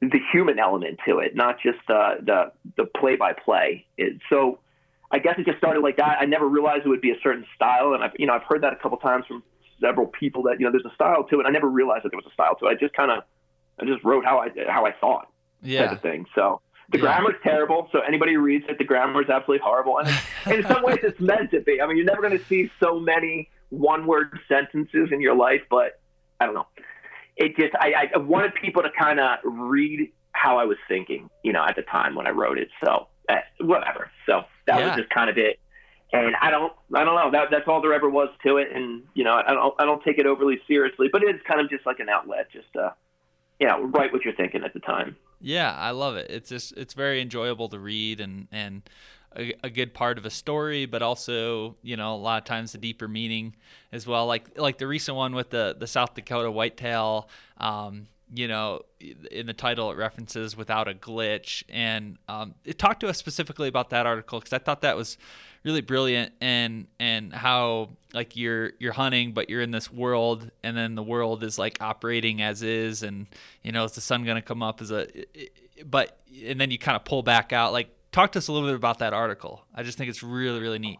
the 0.01 0.19
human 0.31 0.59
element 0.59 0.99
to 1.07 1.19
it, 1.19 1.35
not 1.35 1.57
just 1.61 1.79
uh, 1.89 2.15
the 2.21 2.51
the 2.77 2.85
play 2.85 3.15
by 3.15 3.33
play. 3.33 3.85
So, 4.29 4.59
I 5.11 5.19
guess 5.19 5.35
it 5.37 5.45
just 5.45 5.57
started 5.57 5.81
like 5.81 5.97
that. 5.97 6.17
I 6.21 6.25
never 6.25 6.47
realized 6.47 6.85
it 6.85 6.89
would 6.89 7.01
be 7.01 7.11
a 7.11 7.19
certain 7.21 7.45
style, 7.55 7.93
and 7.93 8.03
I've 8.03 8.13
you 8.17 8.27
know 8.27 8.33
I've 8.33 8.43
heard 8.43 8.63
that 8.63 8.73
a 8.73 8.77
couple 8.77 8.97
times 8.97 9.25
from 9.27 9.43
several 9.81 10.07
people 10.07 10.43
that 10.43 10.59
you 10.59 10.65
know 10.65 10.71
there's 10.71 10.85
a 10.85 10.93
style 10.95 11.23
to 11.25 11.39
it. 11.39 11.45
I 11.45 11.49
never 11.51 11.67
realized 11.69 12.03
that 12.05 12.11
there 12.11 12.17
was 12.17 12.25
a 12.29 12.33
style 12.33 12.55
to 12.59 12.67
it. 12.67 12.69
I 12.69 12.75
just 12.75 12.93
kind 12.93 13.11
of 13.11 13.23
I 13.81 13.85
just 13.85 14.03
wrote 14.03 14.25
how 14.25 14.39
I 14.39 14.49
how 14.67 14.85
I 14.85 14.91
thought, 14.99 15.27
yeah. 15.61 15.83
type 15.83 15.91
of 15.97 16.01
thing. 16.01 16.25
So 16.35 16.61
the 16.91 16.97
Yeah. 16.97 17.03
grammar's 17.03 17.35
terrible, 17.43 17.87
so 17.91 17.99
anybody 17.99 18.33
who 18.33 18.39
reads 18.41 18.65
it, 18.67 18.77
the 18.77 18.83
grammar 18.83 19.21
is 19.21 19.29
absolutely 19.29 19.63
horrible. 19.63 19.99
And 19.99 20.09
in 20.53 20.63
some 20.67 20.83
ways, 20.83 20.99
it's 21.03 21.19
meant 21.19 21.51
to 21.51 21.61
be. 21.61 21.81
I 21.81 21.87
mean, 21.87 21.97
you're 21.97 22.05
never 22.05 22.21
going 22.21 22.37
to 22.37 22.45
see 22.45 22.69
so 22.79 22.99
many 22.99 23.49
one-word 23.69 24.39
sentences 24.47 25.09
in 25.11 25.21
your 25.21 25.35
life, 25.35 25.61
but 25.69 25.99
I 26.39 26.45
don't 26.45 26.55
know. 26.55 26.67
It 27.37 27.55
just 27.55 27.73
I, 27.79 28.09
I 28.13 28.17
wanted 28.17 28.53
people 28.55 28.81
to 28.83 28.89
kind 28.97 29.19
of 29.19 29.37
read 29.43 30.11
how 30.33 30.57
I 30.57 30.65
was 30.65 30.77
thinking, 30.87 31.29
you 31.43 31.53
know, 31.53 31.63
at 31.65 31.75
the 31.75 31.83
time 31.83 32.15
when 32.15 32.27
I 32.27 32.31
wrote 32.31 32.57
it. 32.57 32.69
So 32.83 33.07
uh, 33.29 33.35
whatever. 33.59 34.09
So 34.25 34.41
that 34.67 34.79
Yeah. 34.79 34.87
was 34.87 34.95
just 34.97 35.09
kind 35.09 35.29
of 35.29 35.37
it. 35.37 35.59
And 36.11 36.35
I 36.41 36.49
don't, 36.49 36.73
I 36.95 37.03
don't 37.03 37.15
know. 37.15 37.31
That, 37.31 37.49
that's 37.51 37.67
all 37.67 37.81
there 37.81 37.93
ever 37.93 38.09
was 38.09 38.29
to 38.45 38.57
it. 38.57 38.69
And 38.73 39.03
you 39.13 39.23
know, 39.23 39.33
I 39.33 39.53
don't, 39.53 39.75
I 39.79 39.85
don't 39.85 40.03
take 40.03 40.17
it 40.17 40.25
overly 40.25 40.59
seriously, 40.67 41.07
but 41.11 41.23
it's 41.23 41.41
kind 41.47 41.61
of 41.61 41.69
just 41.69 41.85
like 41.85 41.99
an 41.99 42.09
outlet, 42.09 42.47
just 42.51 42.75
uh, 42.75 42.91
you 43.59 43.67
know, 43.67 43.83
write 43.83 44.11
what 44.11 44.25
you're 44.25 44.33
thinking 44.33 44.63
at 44.63 44.73
the 44.73 44.79
time. 44.79 45.15
Yeah, 45.41 45.73
I 45.73 45.91
love 45.91 46.15
it. 46.15 46.29
It's 46.29 46.49
just 46.49 46.73
it's 46.77 46.93
very 46.93 47.21
enjoyable 47.21 47.69
to 47.69 47.79
read 47.79 48.19
and 48.19 48.47
and 48.51 48.81
a, 49.35 49.53
a 49.63 49.69
good 49.69 49.93
part 49.93 50.17
of 50.17 50.25
a 50.25 50.29
story, 50.29 50.85
but 50.85 51.01
also 51.01 51.75
you 51.81 51.95
know 51.95 52.15
a 52.15 52.17
lot 52.17 52.41
of 52.41 52.45
times 52.45 52.71
the 52.71 52.77
deeper 52.77 53.07
meaning 53.07 53.55
as 53.91 54.05
well. 54.05 54.25
Like 54.25 54.57
like 54.57 54.77
the 54.77 54.87
recent 54.87 55.15
one 55.15 55.35
with 55.35 55.49
the 55.49 55.75
the 55.79 55.87
South 55.87 56.13
Dakota 56.15 56.51
whitetail. 56.51 57.29
Um, 57.57 58.07
you 58.31 58.47
know, 58.47 58.81
in 59.31 59.47
the 59.47 59.53
title 59.53 59.91
it 59.91 59.97
references 59.97 60.55
without 60.55 60.87
a 60.87 60.93
glitch, 60.93 61.63
and 61.67 62.17
um, 62.27 62.53
it 62.63 62.77
talked 62.77 62.99
to 62.99 63.07
us 63.07 63.17
specifically 63.17 63.67
about 63.67 63.89
that 63.89 64.05
article 64.05 64.39
because 64.39 64.53
I 64.53 64.59
thought 64.59 64.81
that 64.81 64.95
was 64.95 65.17
really 65.63 65.81
brilliant 65.81 66.31
and 66.41 66.87
and 66.99 67.33
how 67.33 67.89
like 68.13 68.35
you're 68.35 68.71
you're 68.79 68.93
hunting 68.93 69.33
but 69.33 69.49
you're 69.49 69.61
in 69.61 69.71
this 69.71 69.91
world 69.91 70.49
and 70.63 70.75
then 70.75 70.95
the 70.95 71.03
world 71.03 71.43
is 71.43 71.59
like 71.59 71.77
operating 71.81 72.41
as 72.41 72.63
is 72.63 73.03
and 73.03 73.27
you 73.61 73.71
know 73.71 73.83
is 73.83 73.91
the 73.91 74.01
sun 74.01 74.23
going 74.23 74.35
to 74.35 74.41
come 74.41 74.63
up 74.63 74.81
is 74.81 74.91
a 74.91 75.05
but 75.85 76.19
and 76.45 76.59
then 76.59 76.71
you 76.71 76.77
kind 76.77 76.95
of 76.95 77.05
pull 77.05 77.23
back 77.23 77.53
out. 77.53 77.73
Like, 77.73 77.89
talk 78.11 78.31
to 78.33 78.39
us 78.39 78.47
a 78.47 78.53
little 78.53 78.67
bit 78.67 78.75
about 78.75 78.99
that 78.99 79.13
article. 79.13 79.63
I 79.73 79.83
just 79.83 79.97
think 79.97 80.09
it's 80.09 80.23
really 80.23 80.59
really 80.59 80.79
neat. 80.79 80.99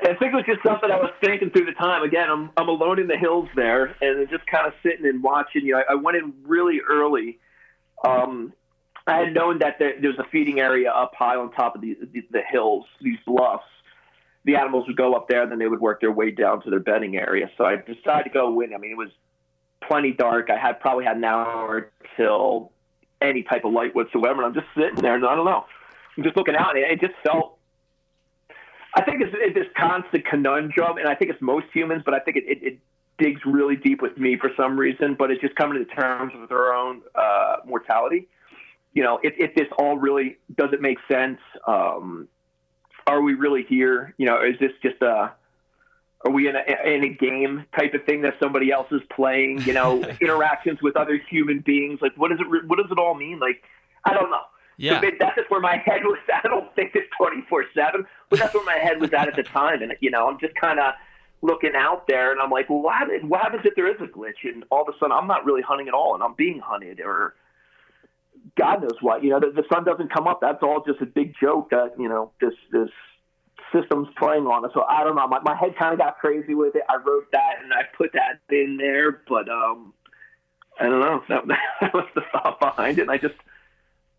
I 0.00 0.14
think 0.14 0.32
it 0.32 0.34
was 0.34 0.44
just 0.46 0.62
something 0.64 0.90
I 0.90 0.96
was 0.96 1.12
thinking 1.20 1.50
through 1.50 1.66
the 1.66 1.72
time. 1.72 2.02
Again, 2.02 2.30
I'm 2.30 2.50
I'm 2.56 2.68
alone 2.68 2.98
in 3.00 3.08
the 3.08 3.16
hills 3.16 3.48
there, 3.56 3.96
and 4.00 4.28
just 4.30 4.46
kind 4.46 4.66
of 4.66 4.72
sitting 4.82 5.06
and 5.06 5.22
watching. 5.22 5.64
You 5.64 5.72
know, 5.72 5.82
I, 5.88 5.92
I 5.92 5.94
went 5.96 6.16
in 6.16 6.32
really 6.44 6.80
early. 6.88 7.38
Um, 8.04 8.52
I 9.10 9.18
had 9.18 9.34
known 9.34 9.58
that 9.60 9.78
there, 9.78 9.94
there 10.00 10.10
was 10.10 10.18
a 10.18 10.28
feeding 10.30 10.60
area 10.60 10.90
up 10.90 11.12
high 11.14 11.36
on 11.36 11.50
top 11.52 11.74
of 11.74 11.80
the, 11.80 11.96
the 12.12 12.26
the 12.30 12.42
hills, 12.50 12.84
these 13.00 13.18
bluffs. 13.26 13.64
The 14.44 14.56
animals 14.56 14.86
would 14.86 14.96
go 14.96 15.14
up 15.14 15.28
there, 15.28 15.42
and 15.42 15.52
then 15.52 15.58
they 15.58 15.66
would 15.66 15.80
work 15.80 16.00
their 16.00 16.12
way 16.12 16.30
down 16.30 16.62
to 16.62 16.70
their 16.70 16.80
bedding 16.80 17.16
area. 17.16 17.50
So 17.58 17.64
I 17.64 17.76
decided 17.76 18.24
to 18.24 18.30
go 18.30 18.60
in. 18.60 18.72
I 18.72 18.78
mean, 18.78 18.92
it 18.92 18.96
was 18.96 19.10
plenty 19.86 20.12
dark. 20.12 20.48
I 20.50 20.56
had 20.56 20.80
probably 20.80 21.04
had 21.04 21.16
an 21.16 21.24
hour 21.24 21.90
till 22.16 22.72
any 23.20 23.42
type 23.42 23.64
of 23.64 23.72
light 23.72 23.94
whatsoever. 23.94 24.42
And 24.42 24.46
I'm 24.46 24.54
just 24.54 24.72
sitting 24.76 25.02
there, 25.02 25.16
and 25.16 25.26
I 25.26 25.34
don't 25.34 25.44
know. 25.44 25.66
I'm 26.16 26.22
just 26.22 26.36
looking 26.36 26.56
out, 26.56 26.76
and 26.76 26.84
it 26.84 27.00
just 27.00 27.14
felt 27.22 27.58
I 28.94 29.02
think 29.02 29.20
it's, 29.20 29.34
it's 29.34 29.54
this 29.54 29.66
constant 29.76 30.24
conundrum, 30.26 30.98
and 30.98 31.08
I 31.08 31.14
think 31.14 31.30
it's 31.30 31.42
most 31.42 31.66
humans, 31.72 32.02
but 32.04 32.14
I 32.14 32.20
think 32.20 32.36
it, 32.36 32.44
it, 32.48 32.62
it 32.62 32.78
digs 33.18 33.40
really 33.44 33.76
deep 33.76 34.00
with 34.00 34.16
me 34.16 34.36
for 34.36 34.50
some 34.56 34.78
reason. 34.78 35.14
But 35.18 35.30
it's 35.30 35.40
just 35.40 35.54
coming 35.56 35.78
to 35.78 35.94
terms 35.94 36.32
with 36.38 36.50
our 36.50 36.72
own 36.72 37.02
uh, 37.14 37.56
mortality. 37.64 38.28
You 38.92 39.02
know, 39.02 39.20
if, 39.22 39.34
if 39.38 39.54
this 39.54 39.68
all 39.78 39.96
really 39.96 40.38
does 40.56 40.70
it 40.72 40.80
make 40.80 40.98
sense? 41.10 41.38
Um, 41.66 42.28
are 43.06 43.22
we 43.22 43.34
really 43.34 43.64
here? 43.68 44.14
You 44.18 44.26
know, 44.26 44.42
is 44.42 44.58
this 44.58 44.72
just 44.82 45.00
a 45.02 45.32
are 46.24 46.32
we 46.32 46.48
in 46.48 46.56
a, 46.56 46.62
in 46.84 47.04
a 47.04 47.08
game 47.08 47.64
type 47.78 47.94
of 47.94 48.04
thing 48.04 48.22
that 48.22 48.34
somebody 48.40 48.72
else 48.72 48.88
is 48.90 49.02
playing? 49.14 49.62
You 49.62 49.72
know, 49.72 50.02
interactions 50.20 50.82
with 50.82 50.96
other 50.96 51.20
human 51.30 51.60
beings. 51.60 52.00
Like, 52.02 52.16
what 52.16 52.30
does 52.30 52.40
it 52.40 52.46
what 52.66 52.76
does 52.76 52.90
it 52.90 52.98
all 52.98 53.14
mean? 53.14 53.38
Like, 53.38 53.62
I 54.04 54.14
don't 54.14 54.30
know. 54.30 54.42
Yeah. 54.78 55.00
So 55.00 55.10
that's 55.18 55.36
just 55.36 55.50
where 55.50 55.60
my 55.60 55.76
head 55.76 56.02
was 56.04 56.18
at. 56.32 56.44
I 56.44 56.48
don't 56.48 56.72
think 56.76 56.92
it's 56.94 57.08
24 57.18 57.64
7, 57.74 58.06
but 58.30 58.38
that's 58.38 58.54
where 58.54 58.64
my 58.64 58.78
head 58.80 59.00
was 59.00 59.12
at 59.12 59.26
at 59.26 59.34
the 59.34 59.42
time. 59.42 59.82
And, 59.82 59.92
you 60.00 60.10
know, 60.10 60.28
I'm 60.28 60.38
just 60.38 60.54
kind 60.54 60.78
of 60.78 60.94
looking 61.42 61.72
out 61.74 62.06
there 62.06 62.30
and 62.32 62.40
I'm 62.40 62.50
like, 62.50 62.70
well, 62.70 62.80
what 62.80 62.96
happens, 62.96 63.24
what 63.24 63.42
happens 63.42 63.62
if 63.64 63.74
there 63.74 63.90
is 63.90 64.00
a 64.00 64.06
glitch? 64.06 64.44
And 64.44 64.64
all 64.70 64.82
of 64.82 64.88
a 64.88 64.92
sudden 64.98 65.12
I'm 65.12 65.26
not 65.26 65.44
really 65.44 65.62
hunting 65.62 65.88
at 65.88 65.94
all 65.94 66.14
and 66.14 66.22
I'm 66.22 66.34
being 66.34 66.60
hunted 66.60 67.00
or 67.00 67.34
God 68.58 68.82
knows 68.82 68.98
what. 69.00 69.22
You 69.22 69.30
know, 69.30 69.40
the, 69.40 69.52
the 69.54 69.64
sun 69.72 69.84
doesn't 69.84 70.12
come 70.12 70.26
up. 70.26 70.40
That's 70.40 70.62
all 70.62 70.82
just 70.86 71.00
a 71.00 71.06
big 71.06 71.34
joke 71.40 71.70
that, 71.70 71.92
you 71.98 72.08
know, 72.08 72.32
this, 72.40 72.54
this, 72.72 72.88
system's 73.72 74.08
playing 74.18 74.46
on 74.46 74.64
us. 74.64 74.70
So 74.74 74.82
I 74.88 75.04
don't 75.04 75.16
know. 75.16 75.26
My, 75.26 75.40
my 75.40 75.56
head 75.56 75.76
kind 75.78 75.92
of 75.92 75.98
got 75.98 76.18
crazy 76.18 76.54
with 76.54 76.74
it. 76.74 76.82
I 76.88 76.96
wrote 76.96 77.30
that 77.32 77.54
and 77.62 77.72
I 77.72 77.82
put 77.96 78.12
that 78.14 78.40
in 78.54 78.76
there, 78.78 79.22
but 79.28 79.48
um, 79.48 79.92
I 80.80 80.84
don't 80.84 81.00
know. 81.00 81.22
That, 81.28 81.42
that 81.80 81.94
was 81.94 82.06
the 82.14 82.22
thought 82.32 82.60
behind 82.60 82.98
it. 82.98 83.02
And 83.02 83.10
I 83.10 83.18
just 83.18 83.34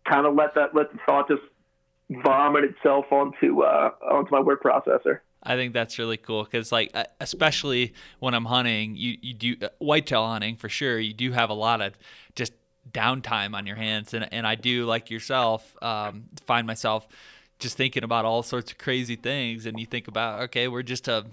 kind 0.04 0.26
of 0.26 0.34
let 0.34 0.54
that 0.54 0.74
let 0.74 0.92
the 0.92 0.98
thought 1.06 1.28
just 1.28 1.42
vomit 2.10 2.64
itself 2.64 3.06
onto 3.10 3.62
uh, 3.62 3.90
onto 4.10 4.30
my 4.30 4.40
word 4.40 4.60
processor. 4.60 5.20
I 5.42 5.56
think 5.56 5.72
that's 5.72 5.98
really 5.98 6.18
cool 6.18 6.44
because, 6.44 6.70
like, 6.70 6.94
especially 7.18 7.94
when 8.18 8.34
I'm 8.34 8.44
hunting, 8.44 8.94
you 8.96 9.16
you 9.22 9.34
do 9.34 9.56
uh, 9.62 9.68
whitetail 9.78 10.26
hunting 10.26 10.56
for 10.56 10.68
sure. 10.68 10.98
You 10.98 11.14
do 11.14 11.32
have 11.32 11.48
a 11.50 11.54
lot 11.54 11.80
of 11.80 11.94
just 12.34 12.52
downtime 12.90 13.54
on 13.54 13.66
your 13.66 13.76
hands, 13.76 14.14
and 14.14 14.28
and 14.32 14.46
I 14.46 14.54
do 14.54 14.84
like 14.84 15.10
yourself 15.10 15.76
um, 15.82 16.24
find 16.46 16.66
myself 16.66 17.06
just 17.58 17.76
thinking 17.76 18.04
about 18.04 18.24
all 18.24 18.42
sorts 18.42 18.72
of 18.72 18.78
crazy 18.78 19.16
things. 19.16 19.66
And 19.66 19.78
you 19.78 19.86
think 19.86 20.08
about 20.08 20.42
okay 20.44 20.68
we're 20.68 20.82
just 20.82 21.08
a 21.08 21.26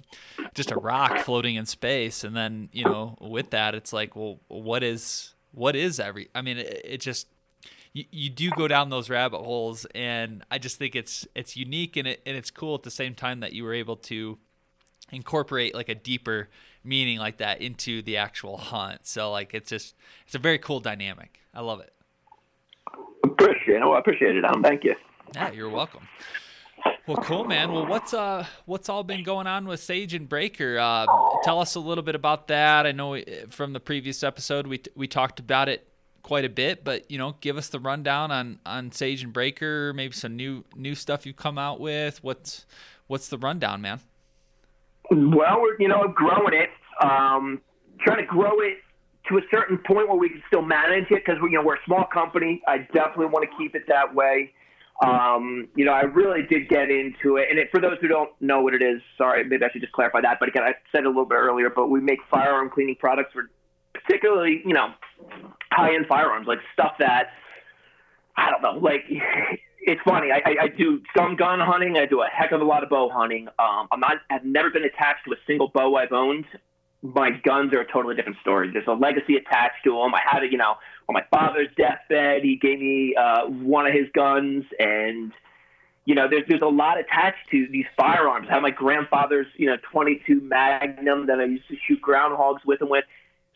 just 0.54 0.72
a 0.72 0.76
rock 0.76 1.20
floating 1.20 1.56
in 1.56 1.66
space. 1.66 2.24
And 2.24 2.36
then 2.36 2.70
you 2.72 2.84
know 2.84 3.18
with 3.20 3.52
that 3.52 3.76
it's 3.76 3.94
like 3.94 4.16
well 4.16 4.40
what 4.48 4.84
is 4.84 5.34
what 5.54 5.76
is 5.76 6.00
every 6.00 6.28
i 6.36 6.42
mean 6.42 6.58
it, 6.58 6.82
it 6.84 6.98
just 7.02 7.26
you, 7.94 8.06
you 8.12 8.30
do 8.30 8.52
go 8.52 8.68
down 8.68 8.90
those 8.90 9.10
rabbit 9.10 9.40
holes. 9.40 9.86
And 9.96 10.44
I 10.52 10.60
just 10.60 10.78
think 10.78 10.96
it's 10.96 11.28
it's 11.36 11.58
unique 11.58 11.98
and 11.98 12.08
it 12.08 12.22
and 12.26 12.38
it's 12.38 12.52
cool 12.52 12.76
at 12.76 12.84
the 12.84 12.92
same 12.92 13.16
time 13.16 13.40
that 13.40 13.54
you 13.54 13.64
were 13.64 13.74
able 13.74 13.96
to 13.96 14.38
incorporate 15.12 15.74
like 15.74 15.90
a 15.90 15.96
deeper 15.96 16.50
meaning 16.88 17.20
like 17.20 17.38
that 17.38 17.62
into 17.62 18.02
the 18.02 18.18
actual 18.18 18.58
hunt. 18.58 19.06
So 19.06 19.32
like 19.32 19.54
it's 19.54 19.70
just 19.70 19.96
it's 20.26 20.36
a 20.36 20.40
very 20.40 20.58
cool 20.58 20.80
dynamic. 20.80 21.40
I 21.54 21.62
love 21.62 21.82
it. 21.82 21.94
Appreciate 23.24 23.78
it. 23.78 23.80
Well, 23.82 23.94
I 23.94 24.00
appreciate 24.00 24.36
it, 24.36 24.46
Adam. 24.46 24.64
Thank 24.64 24.84
you. 24.84 24.96
Yeah, 25.36 25.52
you're 25.52 25.70
welcome. 25.70 26.08
Well, 27.06 27.18
cool, 27.18 27.46
man. 27.46 27.72
Well, 27.72 27.86
what's 27.86 28.14
uh, 28.14 28.46
what's 28.66 28.90
all 28.90 29.04
been 29.04 29.24
going 29.24 29.48
on 29.48 29.66
with 29.66 29.80
Sage 29.80 30.14
and 30.14 30.28
Braker? 30.30 30.78
Uh, 30.78 31.06
tell 31.44 31.60
us 31.60 31.76
a 31.76 31.80
little 31.80 32.04
bit 32.04 32.16
about 32.16 32.48
that. 32.48 32.86
I 32.86 32.92
know 32.92 33.22
from 33.50 33.74
the 33.74 33.80
previous 33.80 34.24
episode 34.24 34.68
we 34.68 34.82
we 34.96 35.08
talked 35.08 35.40
about 35.40 35.70
it 35.70 35.88
quite 36.22 36.44
a 36.44 36.50
bit, 36.50 36.84
but 36.84 37.10
you 37.10 37.18
know, 37.18 37.36
give 37.40 37.58
us 37.58 37.70
the 37.70 37.80
rundown 37.80 38.32
on 38.32 38.60
on 38.66 38.92
Sage 38.92 39.24
and 39.24 39.34
Braker, 39.34 39.94
maybe 39.96 40.14
some 40.14 40.36
new 40.36 40.66
new 40.76 40.96
stuff 40.96 41.26
you've 41.26 41.38
come 41.38 41.58
out 41.58 41.80
with. 41.80 42.24
What's 42.24 42.66
what's 43.08 43.30
the 43.30 43.38
rundown, 43.38 43.82
man? 43.82 44.02
Well, 45.10 45.62
we're 45.62 45.80
you 45.80 45.88
know 45.88 46.08
growing 46.14 46.54
it, 46.54 46.70
um, 47.02 47.62
trying 48.02 48.18
to 48.18 48.26
grow 48.26 48.60
it 48.62 48.78
to 49.30 49.38
a 49.38 49.42
certain 49.52 49.78
point 49.80 50.08
where 50.08 50.18
we 50.18 50.30
can 50.30 50.42
still 50.48 50.62
manage 50.62 51.12
it 51.12 51.24
because 51.26 51.36
you 51.42 51.52
know 51.52 51.64
we're 51.64 51.76
a 51.76 51.86
small 51.86 52.06
company. 52.06 52.62
I 52.68 52.80
definitely 52.94 53.28
want 53.28 53.50
to 53.50 53.58
keep 53.58 53.76
it 53.76 53.84
that 53.88 54.14
way. 54.14 54.54
Um, 55.06 55.68
you 55.76 55.86
know, 55.86 55.92
I 55.92 56.02
really 56.02 56.42
did 56.50 56.70
get 56.70 56.90
into 56.90 57.38
it, 57.38 57.48
and 57.50 57.60
it, 57.60 57.70
for 57.70 57.80
those 57.80 57.98
who 58.02 58.08
don't 58.08 58.32
know 58.42 58.62
what 58.62 58.74
it 58.74 58.82
is, 58.82 59.00
sorry, 59.18 59.44
maybe 59.44 59.64
I 59.64 59.72
should 59.72 59.82
just 59.82 59.94
clarify 59.94 60.22
that. 60.22 60.38
But 60.40 60.50
again, 60.50 60.64
I 60.64 60.74
said 60.92 61.02
it 61.02 61.06
a 61.06 61.10
little 61.10 61.26
bit 61.26 61.36
earlier, 61.36 61.70
but 61.70 61.90
we 61.90 62.02
make 62.02 62.20
firearm 62.32 62.72
cleaning 62.72 62.96
products 62.96 63.32
for 63.34 63.50
particularly, 63.94 64.62
you 64.66 64.74
know, 64.74 64.94
high 65.72 65.94
end 65.94 66.08
firearms, 66.08 66.48
like 66.48 66.60
stuff 66.74 66.94
that 67.00 67.30
I 68.38 68.52
don't 68.52 68.62
know, 68.62 68.80
like 68.80 69.04
it's 69.82 70.02
funny. 70.06 70.30
I, 70.32 70.42
I, 70.46 70.56
I 70.64 70.68
do 70.68 71.02
some 71.16 71.36
gun 71.36 71.60
hunting. 71.60 71.98
I 71.98 72.06
do 72.06 72.22
a 72.22 72.28
heck 72.28 72.52
of 72.52 72.62
a 72.62 72.64
lot 72.64 72.84
of 72.84 72.90
bow 72.90 73.10
hunting. 73.10 73.48
Um, 73.60 73.88
I'm 73.92 74.00
not. 74.00 74.18
I've 74.30 74.46
never 74.46 74.70
been 74.70 74.84
attached 74.84 75.26
to 75.26 75.32
a 75.32 75.38
single 75.48 75.70
bow 75.74 75.96
I've 75.96 76.12
owned. 76.12 76.46
My 77.14 77.32
guns 77.32 77.74
are 77.74 77.82
a 77.82 77.92
totally 77.92 78.16
different 78.16 78.40
story. 78.40 78.70
There's 78.72 78.88
a 78.88 78.94
legacy 78.94 79.36
attached 79.36 79.84
to 79.86 79.92
them. 79.92 80.14
I 80.14 80.22
had 80.26 80.44
it, 80.44 80.52
you 80.52 80.58
know, 80.58 80.76
on 81.08 81.14
my 81.14 81.24
father's 81.32 81.70
deathbed. 81.78 82.44
He 82.44 82.58
gave 82.58 82.80
me 82.80 83.16
uh, 83.16 83.46
one 83.48 83.88
of 83.88 83.94
his 83.94 84.08
guns, 84.14 84.66
and 84.80 85.32
you 86.06 86.16
know, 86.16 86.28
there's 86.30 86.44
there's 86.48 86.62
a 86.62 86.66
lot 86.66 87.00
attached 87.00 87.50
to 87.52 87.68
these 87.72 87.86
firearms. 87.96 88.48
I 88.50 88.54
have 88.54 88.62
my 88.62 88.72
grandfather's, 88.72 89.48
you 89.56 89.68
know, 89.68 89.78
22 89.92 90.42
Magnum 90.42 91.28
that 91.28 91.40
I 91.40 91.46
used 91.46 91.68
to 91.70 91.76
shoot 91.88 92.00
groundhogs 92.02 92.66
with 92.66 92.82
and 92.82 92.90
with 92.90 93.06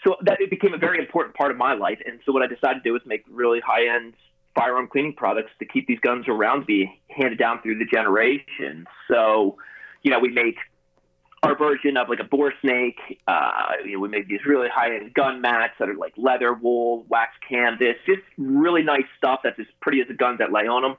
so 0.04 0.16
that 0.24 0.42
it 0.42 0.50
became 0.50 0.74
a 0.74 0.78
very 0.78 1.00
important 1.00 1.36
part 1.36 1.52
of 1.52 1.58
my 1.58 1.74
life. 1.74 2.00
And 2.06 2.20
so 2.26 2.32
what 2.32 2.42
I 2.42 2.48
decided 2.48 2.84
to 2.84 2.90
do 2.90 2.94
was 2.94 3.02
make 3.06 3.24
really 3.30 3.60
high 3.60 3.88
end 3.96 4.14
firearm 4.56 4.88
cleaning 4.88 5.14
products 5.14 5.52
to 5.60 5.66
keep 5.66 5.88
these 5.88 6.00
guns 6.00 6.26
around, 6.28 6.66
be 6.66 7.00
handed 7.10 7.38
down 7.38 7.62
through 7.62 7.78
the 7.78 7.86
generations. 7.86 8.88
So, 9.08 9.58
you 10.04 10.12
know, 10.12 10.20
we 10.20 10.30
make 10.30 10.58
our 11.44 11.58
version 11.58 11.98
of 11.98 12.08
like 12.08 12.20
a 12.20 12.24
bore 12.24 12.54
snake. 12.62 13.00
Uh, 13.28 13.74
you 13.86 13.94
know, 13.94 14.00
we 14.00 14.10
make 14.10 14.28
these 14.28 14.46
really 14.46 14.70
high 14.74 14.96
end 14.96 15.14
gun 15.14 15.42
mats 15.42 15.74
that 15.80 15.90
are 15.90 15.96
like 15.96 16.14
leather, 16.18 16.54
wool, 16.54 17.06
wax 17.10 17.32
canvas, 17.48 17.96
just 18.06 18.22
really 18.38 18.84
nice 18.84 19.06
stuff 19.18 19.40
that's 19.44 19.60
as 19.60 19.66
pretty 19.82 20.02
as 20.02 20.08
the 20.08 20.14
guns 20.14 20.38
that 20.38 20.52
lay 20.52 20.68
on 20.68 20.84
them. 20.84 20.96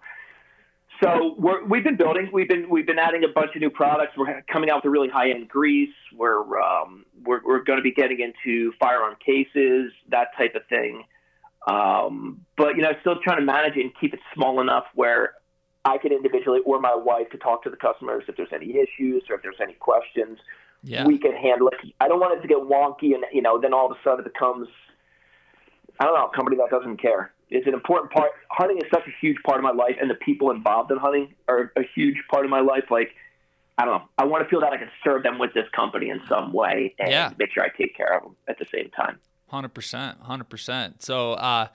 So 1.02 1.34
we 1.38 1.78
have 1.78 1.84
been 1.84 1.96
building. 1.96 2.28
We've 2.32 2.48
been 2.48 2.68
we've 2.68 2.86
been 2.86 2.98
adding 2.98 3.24
a 3.24 3.28
bunch 3.28 3.54
of 3.54 3.60
new 3.60 3.70
products. 3.70 4.12
We're 4.16 4.42
coming 4.42 4.70
out 4.70 4.76
with 4.76 4.84
a 4.84 4.90
really 4.90 5.08
high 5.08 5.30
end 5.30 5.48
grease. 5.48 5.94
We're 6.14 6.60
um, 6.60 7.06
we're, 7.24 7.40
we're 7.44 7.62
going 7.62 7.78
to 7.78 7.82
be 7.82 7.92
getting 7.92 8.20
into 8.20 8.72
firearm 8.78 9.16
cases, 9.24 9.92
that 10.10 10.28
type 10.36 10.54
of 10.54 10.62
thing. 10.68 11.04
Um, 11.66 12.44
but 12.56 12.76
you 12.76 12.82
know, 12.82 12.92
still 13.00 13.16
trying 13.22 13.38
to 13.38 13.44
manage 13.44 13.76
it 13.76 13.80
and 13.80 13.92
keep 14.00 14.14
it 14.14 14.20
small 14.34 14.60
enough 14.60 14.84
where 14.94 15.34
I 15.84 15.98
can 15.98 16.12
individually 16.12 16.60
or 16.64 16.80
my 16.80 16.94
wife 16.94 17.30
could 17.30 17.40
talk 17.40 17.62
to 17.64 17.70
the 17.70 17.76
customers 17.76 18.24
if 18.28 18.36
there's 18.36 18.52
any 18.52 18.70
issues 18.70 19.24
or 19.28 19.36
if 19.36 19.42
there's 19.42 19.60
any 19.60 19.74
questions. 19.74 20.38
Yeah. 20.84 21.06
We 21.06 21.18
can 21.18 21.34
handle 21.34 21.68
it. 21.68 21.94
I 22.00 22.08
don't 22.08 22.20
want 22.20 22.38
it 22.38 22.42
to 22.42 22.48
get 22.48 22.58
wonky 22.58 23.14
and 23.14 23.24
you 23.32 23.42
know 23.42 23.60
then 23.60 23.72
all 23.72 23.90
of 23.90 23.92
a 23.92 24.00
sudden 24.02 24.24
it 24.24 24.32
becomes 24.32 24.68
I 26.00 26.04
don't 26.04 26.14
know 26.14 26.26
a 26.32 26.36
company 26.36 26.56
that 26.56 26.70
doesn't 26.70 26.96
care. 27.00 27.32
It's 27.50 27.66
an 27.66 27.74
important 27.74 28.12
part. 28.12 28.30
Hunting 28.48 28.78
is 28.78 28.84
such 28.92 29.06
a 29.06 29.12
huge 29.20 29.36
part 29.44 29.58
of 29.58 29.62
my 29.62 29.72
life, 29.72 29.96
and 30.00 30.08
the 30.08 30.14
people 30.14 30.50
involved 30.50 30.90
in 30.90 30.96
hunting 30.96 31.34
are 31.48 31.70
a 31.76 31.82
huge 31.94 32.16
part 32.30 32.46
of 32.46 32.50
my 32.50 32.60
life. 32.60 32.84
Like 32.90 33.10
I 33.78 33.84
don't 33.84 33.98
know. 33.98 34.08
I 34.18 34.24
want 34.24 34.42
to 34.42 34.48
feel 34.48 34.60
that 34.60 34.72
I 34.72 34.76
can 34.76 34.90
serve 35.04 35.22
them 35.22 35.38
with 35.38 35.54
this 35.54 35.66
company 35.74 36.10
in 36.10 36.20
some 36.28 36.52
way 36.52 36.94
and 36.98 37.10
yeah. 37.10 37.32
make 37.38 37.52
sure 37.52 37.62
I 37.62 37.68
take 37.76 37.96
care 37.96 38.16
of 38.16 38.22
them 38.22 38.36
at 38.48 38.58
the 38.58 38.66
same 38.72 38.90
time. 38.90 39.18
Hundred 39.48 39.74
percent, 39.74 40.18
hundred 40.20 40.48
percent. 40.48 41.02
So, 41.02 41.32
uh, 41.34 41.68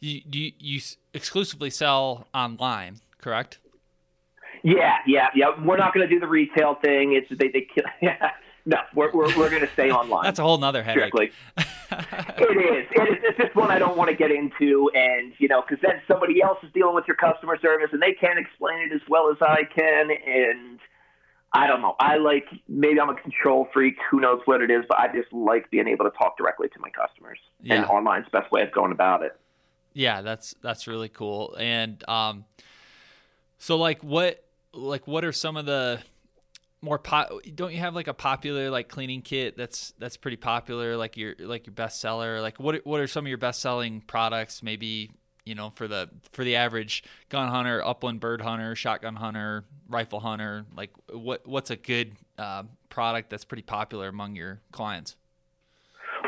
you, 0.00 0.20
you 0.30 0.52
you 0.58 0.80
exclusively 1.12 1.70
sell 1.70 2.28
online, 2.34 3.00
correct? 3.26 3.58
Yeah, 4.62 4.98
yeah, 5.04 5.28
yeah. 5.34 5.46
We're 5.64 5.76
not 5.76 5.92
going 5.92 6.08
to 6.08 6.14
do 6.14 6.20
the 6.20 6.28
retail 6.28 6.76
thing. 6.76 7.12
It's 7.12 7.28
they 7.28 7.48
they 7.48 7.66
kill. 7.74 7.84
Yeah. 8.00 8.30
No, 8.68 8.78
we're 8.94 9.12
we're, 9.12 9.36
we're 9.36 9.50
going 9.50 9.62
to 9.62 9.72
stay 9.74 9.90
online. 9.92 10.24
That's 10.24 10.40
a 10.40 10.42
whole 10.42 10.58
nother 10.58 10.82
headache. 10.82 11.12
Strictly. 11.14 11.30
it 11.56 12.56
is. 12.56 12.86
It 12.90 13.08
is. 13.12 13.18
It's 13.22 13.38
just 13.38 13.54
one 13.54 13.70
I 13.70 13.78
don't 13.78 13.96
want 13.96 14.10
to 14.10 14.16
get 14.16 14.32
into, 14.32 14.90
and 14.92 15.32
you 15.38 15.46
know, 15.46 15.62
because 15.62 15.80
then 15.82 16.00
somebody 16.08 16.42
else 16.42 16.58
is 16.64 16.70
dealing 16.72 16.94
with 16.94 17.04
your 17.06 17.16
customer 17.16 17.56
service, 17.60 17.90
and 17.92 18.02
they 18.02 18.12
can't 18.12 18.40
explain 18.40 18.78
it 18.80 18.92
as 18.92 19.02
well 19.08 19.30
as 19.30 19.36
I 19.40 19.62
can, 19.72 20.10
and 20.10 20.80
I 21.52 21.68
don't 21.68 21.80
know. 21.80 21.94
I 22.00 22.16
like 22.16 22.46
maybe 22.68 23.00
I'm 23.00 23.08
a 23.08 23.14
control 23.14 23.68
freak. 23.72 23.96
Who 24.10 24.20
knows 24.20 24.40
what 24.46 24.62
it 24.62 24.70
is, 24.70 24.84
but 24.88 24.98
I 24.98 25.06
just 25.08 25.32
like 25.32 25.70
being 25.70 25.86
able 25.86 26.04
to 26.04 26.16
talk 26.16 26.36
directly 26.36 26.68
to 26.68 26.80
my 26.80 26.90
customers. 26.90 27.38
Yeah. 27.62 27.76
And 27.76 27.84
online's 27.86 28.26
the 28.30 28.40
best 28.40 28.50
way 28.50 28.62
of 28.62 28.72
going 28.72 28.90
about 28.90 29.22
it. 29.22 29.38
Yeah, 29.96 30.22
that's 30.22 30.54
that's 30.60 30.88
really 30.88 31.08
cool. 31.08 31.56
And 31.58 32.02
um, 32.08 32.44
so 33.58 33.76
like 33.76 34.02
what 34.02 34.44
like 34.72 35.06
what 35.06 35.24
are 35.24 35.32
some 35.32 35.56
of 35.56 35.66
the 35.66 36.00
more 36.82 36.98
po- 36.98 37.40
don't 37.54 37.72
you 37.72 37.78
have 37.78 37.94
like 37.94 38.06
a 38.06 38.14
popular 38.14 38.70
like 38.70 38.88
cleaning 38.88 39.22
kit 39.22 39.56
that's 39.56 39.92
that's 39.98 40.16
pretty 40.16 40.36
popular 40.36 40.96
like 40.96 41.16
your 41.16 41.34
like 41.40 41.66
your 41.66 41.74
bestseller 41.74 42.40
like 42.40 42.60
what 42.60 42.84
what 42.86 43.00
are 43.00 43.06
some 43.06 43.24
of 43.24 43.28
your 43.28 43.38
best 43.38 43.60
selling 43.60 44.02
products? 44.02 44.62
Maybe 44.62 45.10
you 45.46 45.54
know 45.54 45.70
for 45.70 45.88
the 45.88 46.10
for 46.32 46.44
the 46.44 46.56
average 46.56 47.02
gun 47.30 47.48
hunter 47.48 47.82
upland 47.82 48.20
bird 48.20 48.42
hunter 48.42 48.74
shotgun 48.74 49.16
hunter 49.16 49.64
rifle 49.88 50.20
hunter 50.20 50.66
like 50.76 50.90
what 51.10 51.46
what's 51.46 51.70
a 51.70 51.76
good 51.76 52.12
uh, 52.36 52.64
product 52.90 53.30
that's 53.30 53.44
pretty 53.44 53.62
popular 53.62 54.08
among 54.08 54.36
your 54.36 54.60
clients 54.72 55.16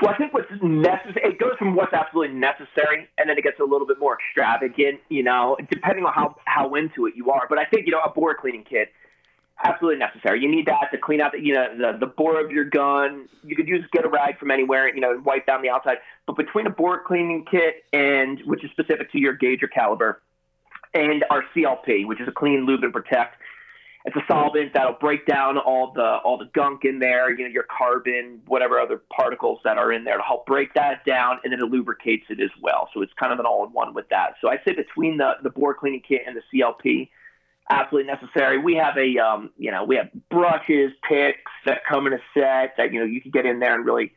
well, 0.02 0.12
I 0.12 0.16
think 0.16 0.34
what's 0.34 0.50
necessary, 0.62 1.32
it 1.32 1.38
goes 1.38 1.56
from 1.58 1.74
what's 1.74 1.92
absolutely 1.92 2.36
necessary, 2.36 3.08
and 3.18 3.28
then 3.28 3.38
it 3.38 3.42
gets 3.42 3.60
a 3.60 3.64
little 3.64 3.86
bit 3.86 3.98
more 3.98 4.18
extravagant, 4.18 5.00
you 5.08 5.22
know, 5.22 5.56
depending 5.70 6.04
on 6.04 6.12
how, 6.12 6.36
how 6.44 6.74
into 6.74 7.06
it 7.06 7.14
you 7.16 7.30
are. 7.30 7.46
But 7.48 7.58
I 7.58 7.64
think, 7.64 7.86
you 7.86 7.92
know, 7.92 8.00
a 8.00 8.10
bore 8.10 8.34
cleaning 8.34 8.64
kit, 8.64 8.92
absolutely 9.62 9.98
necessary. 9.98 10.40
You 10.40 10.50
need 10.50 10.66
that 10.66 10.90
to 10.92 10.98
clean 10.98 11.20
out 11.20 11.32
the, 11.32 11.40
you 11.40 11.54
know, 11.54 11.76
the, 11.76 11.98
the 11.98 12.06
bore 12.06 12.40
of 12.40 12.50
your 12.50 12.64
gun. 12.64 13.28
You 13.44 13.56
could 13.56 13.68
use 13.68 13.84
get 13.92 14.04
a 14.04 14.08
rag 14.08 14.38
from 14.38 14.50
anywhere, 14.50 14.92
you 14.94 15.00
know, 15.00 15.12
and 15.12 15.24
wipe 15.24 15.46
down 15.46 15.62
the 15.62 15.70
outside. 15.70 15.98
But 16.26 16.36
between 16.36 16.66
a 16.66 16.70
bore 16.70 17.02
cleaning 17.02 17.44
kit 17.50 17.84
and, 17.92 18.40
which 18.44 18.64
is 18.64 18.70
specific 18.70 19.10
to 19.12 19.18
your 19.18 19.32
gauge 19.32 19.62
or 19.62 19.68
caliber, 19.68 20.20
and 20.94 21.24
our 21.30 21.44
CLP, 21.54 22.06
which 22.06 22.20
is 22.20 22.28
a 22.28 22.32
clean 22.32 22.64
lube 22.66 22.82
and 22.82 22.92
protect, 22.92 23.36
it's 24.08 24.16
a 24.16 24.24
solvent 24.26 24.72
that'll 24.72 24.94
break 24.94 25.26
down 25.26 25.58
all 25.58 25.92
the 25.92 26.16
all 26.24 26.38
the 26.38 26.48
gunk 26.54 26.86
in 26.86 26.98
there, 26.98 27.30
you 27.30 27.44
know, 27.44 27.50
your 27.50 27.64
carbon, 27.64 28.40
whatever 28.46 28.80
other 28.80 29.02
particles 29.14 29.60
that 29.64 29.76
are 29.76 29.92
in 29.92 30.04
there 30.04 30.16
to 30.16 30.22
help 30.22 30.46
break 30.46 30.72
that 30.74 31.04
down, 31.04 31.38
and 31.44 31.52
then 31.52 31.60
it 31.60 31.66
lubricates 31.66 32.24
it 32.30 32.40
as 32.40 32.48
well. 32.62 32.88
So 32.94 33.02
it's 33.02 33.12
kind 33.20 33.34
of 33.34 33.38
an 33.38 33.44
all-in-one 33.44 33.92
with 33.92 34.08
that. 34.08 34.34
So 34.40 34.48
I 34.48 34.56
say 34.64 34.72
between 34.72 35.18
the 35.18 35.32
the 35.42 35.50
bore 35.50 35.74
cleaning 35.74 36.00
kit 36.00 36.22
and 36.26 36.34
the 36.34 36.42
CLP, 36.50 37.10
absolutely 37.68 38.10
necessary. 38.10 38.56
We 38.56 38.76
have 38.76 38.96
a 38.96 39.18
um, 39.18 39.50
you 39.58 39.70
know, 39.70 39.84
we 39.84 39.96
have 39.96 40.08
brushes, 40.30 40.92
picks 41.06 41.52
that 41.66 41.82
come 41.86 42.06
in 42.06 42.14
a 42.14 42.20
set 42.32 42.76
that 42.78 42.94
you 42.94 43.00
know 43.00 43.06
you 43.06 43.20
can 43.20 43.30
get 43.30 43.44
in 43.44 43.58
there 43.58 43.74
and 43.74 43.84
really 43.84 44.12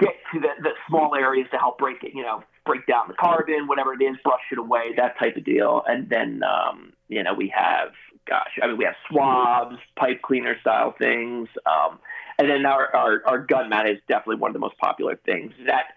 get 0.00 0.14
to 0.34 0.40
the, 0.40 0.48
the 0.60 0.70
small 0.88 1.14
areas 1.14 1.46
to 1.52 1.56
help 1.56 1.78
break 1.78 2.02
it, 2.02 2.12
you 2.14 2.22
know, 2.22 2.42
break 2.66 2.84
down 2.86 3.06
the 3.06 3.14
carbon, 3.14 3.68
whatever 3.68 3.94
it 3.94 4.02
is, 4.02 4.16
brush 4.24 4.42
it 4.50 4.58
away, 4.58 4.92
that 4.96 5.16
type 5.20 5.36
of 5.36 5.44
deal. 5.44 5.84
And 5.86 6.08
then 6.08 6.42
um, 6.42 6.94
you 7.08 7.22
know, 7.22 7.32
we 7.32 7.52
have 7.56 7.92
gosh, 8.26 8.58
I 8.62 8.66
mean, 8.66 8.76
we 8.76 8.84
have 8.84 8.94
swabs, 9.08 9.76
pipe 9.96 10.22
cleaner 10.22 10.58
style 10.60 10.94
things. 10.98 11.48
Um, 11.64 11.98
and 12.38 12.48
then 12.48 12.66
our, 12.66 12.94
our, 12.94 13.22
our 13.26 13.38
gun 13.38 13.68
mat 13.68 13.88
is 13.88 13.98
definitely 14.08 14.36
one 14.36 14.50
of 14.50 14.54
the 14.54 14.60
most 14.60 14.76
popular 14.78 15.16
things 15.24 15.52
that 15.66 15.94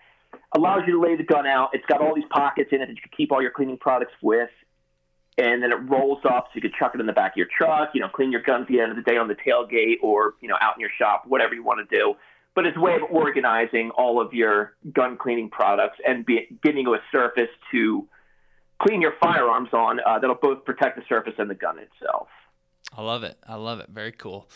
allows 0.55 0.84
you 0.88 0.93
to 0.93 1.01
lay 1.01 1.15
the 1.15 1.23
gun 1.23 1.45
out. 1.45 1.69
It's 1.73 1.86
got 1.88 2.01
all 2.01 2.15
these 2.15 2.30
pockets 2.30 2.69
in 2.71 2.82
it 2.82 2.88
that 2.88 2.95
you 2.95 3.01
can 3.01 3.11
keep 3.15 3.32
all 3.32 3.41
your 3.41 3.51
cleaning 3.51 3.77
products 3.77 4.13
with. 4.21 4.49
And 5.38 5.63
then 5.63 5.71
it 5.71 5.75
rolls 5.75 6.19
up 6.25 6.47
so 6.47 6.51
you 6.55 6.61
can 6.61 6.71
chuck 6.77 6.91
it 6.93 6.99
in 6.99 7.07
the 7.07 7.13
back 7.13 7.32
of 7.34 7.38
your 7.38 7.47
truck, 7.55 7.91
you 7.93 8.01
know, 8.01 8.09
clean 8.09 8.32
your 8.32 8.41
guns 8.41 8.63
at 8.63 8.67
the 8.67 8.82
end 8.82 8.91
of 8.91 8.97
the 8.97 9.03
day 9.03 9.17
on 9.17 9.30
the 9.30 9.36
tailgate 9.36 9.95
or, 10.01 10.36
you 10.41 10.49
know, 10.49 10.57
out 10.61 10.75
in 10.75 10.82
your 10.82 10.89
shop, 10.97 11.23
whatever 11.27 11.53
you 11.53 11.63
want 11.63 11.88
to 11.88 11.97
do. 11.97 12.13
But 12.55 12.65
it's 12.65 12.75
a 12.75 12.80
way 12.82 12.95
of 12.95 13.03
organizing 13.09 13.91
all 13.91 14.19
of 14.19 14.34
your 14.34 14.75
gun 14.91 15.17
cleaning 15.17 15.49
products 15.49 15.97
and 16.05 16.25
be, 16.25 16.47
giving 16.61 16.82
you 16.82 16.93
a 16.93 16.99
surface 17.09 17.49
to 17.71 18.05
clean 18.82 19.01
your 19.01 19.13
firearms 19.21 19.69
on 19.73 19.99
uh, 20.05 20.19
that'll 20.19 20.36
both 20.36 20.65
protect 20.65 20.97
the 20.97 21.03
surface 21.07 21.34
and 21.38 21.49
the 21.49 21.55
gun 21.55 21.77
itself. 21.80 22.27
I 22.95 23.01
love 23.01 23.23
it. 23.23 23.38
I 23.47 23.55
love 23.55 23.80
it. 23.80 23.89
Very 23.89 24.11
cool. 24.11 24.49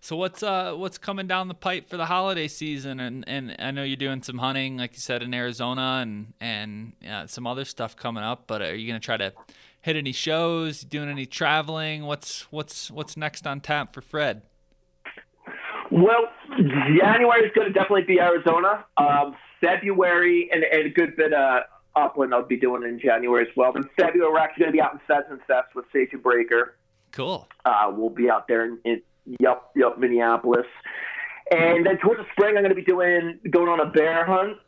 So 0.00 0.16
what's 0.16 0.42
uh 0.42 0.74
what's 0.74 0.98
coming 0.98 1.26
down 1.26 1.48
the 1.48 1.54
pipe 1.54 1.88
for 1.88 1.96
the 1.96 2.04
holiday 2.04 2.46
season? 2.46 3.00
And 3.00 3.24
and 3.26 3.56
I 3.58 3.70
know 3.70 3.82
you're 3.82 3.96
doing 3.96 4.22
some 4.22 4.36
hunting, 4.36 4.76
like 4.76 4.92
you 4.92 5.00
said, 5.00 5.22
in 5.22 5.32
Arizona, 5.32 6.00
and 6.02 6.34
and 6.40 6.92
yeah, 7.00 7.24
some 7.24 7.46
other 7.46 7.64
stuff 7.64 7.96
coming 7.96 8.22
up. 8.22 8.44
But 8.46 8.60
are 8.60 8.74
you 8.74 8.86
gonna 8.86 9.00
try 9.00 9.16
to 9.16 9.32
hit 9.80 9.96
any 9.96 10.12
shows? 10.12 10.82
Doing 10.82 11.08
any 11.08 11.24
traveling? 11.24 12.04
What's 12.04 12.42
what's 12.52 12.90
what's 12.90 13.16
next 13.16 13.46
on 13.46 13.60
tap 13.60 13.94
for 13.94 14.02
Fred? 14.02 14.42
Well, 15.90 16.28
January 16.58 17.46
is 17.46 17.52
going 17.54 17.68
to 17.68 17.72
definitely 17.72 18.02
be 18.02 18.18
Arizona. 18.18 18.84
Um, 18.96 19.36
February 19.60 20.50
and, 20.52 20.64
and 20.64 20.86
a 20.86 20.90
good 20.90 21.16
bit 21.16 21.32
of 21.32 21.62
Upland 21.96 22.34
I'll 22.34 22.44
be 22.44 22.56
doing 22.56 22.82
in 22.82 22.98
January 22.98 23.46
as 23.48 23.56
well. 23.56 23.72
In 23.76 23.84
February, 23.96 24.30
we're 24.32 24.38
actually 24.38 24.64
going 24.64 24.72
to 24.72 24.76
be 24.76 24.82
out 24.82 24.92
in 24.94 25.00
Pheasant 25.06 25.40
Fest 25.46 25.74
with 25.74 25.84
and 25.92 26.18
Braker. 26.18 26.72
Cool. 27.12 27.48
Uh, 27.64 27.92
we'll 27.94 28.10
be 28.10 28.28
out 28.28 28.48
there 28.48 28.64
in, 28.64 28.78
in 28.84 29.02
yup, 29.40 29.70
yup, 29.76 29.98
Minneapolis. 29.98 30.66
And 31.50 31.84
then 31.86 31.98
towards 31.98 32.20
the 32.20 32.26
spring, 32.32 32.56
I'm 32.56 32.62
going 32.62 32.74
to 32.74 32.74
be 32.74 32.84
doing 32.84 33.38
going 33.50 33.68
on 33.68 33.80
a 33.80 33.90
bear 33.90 34.24
hunt 34.24 34.58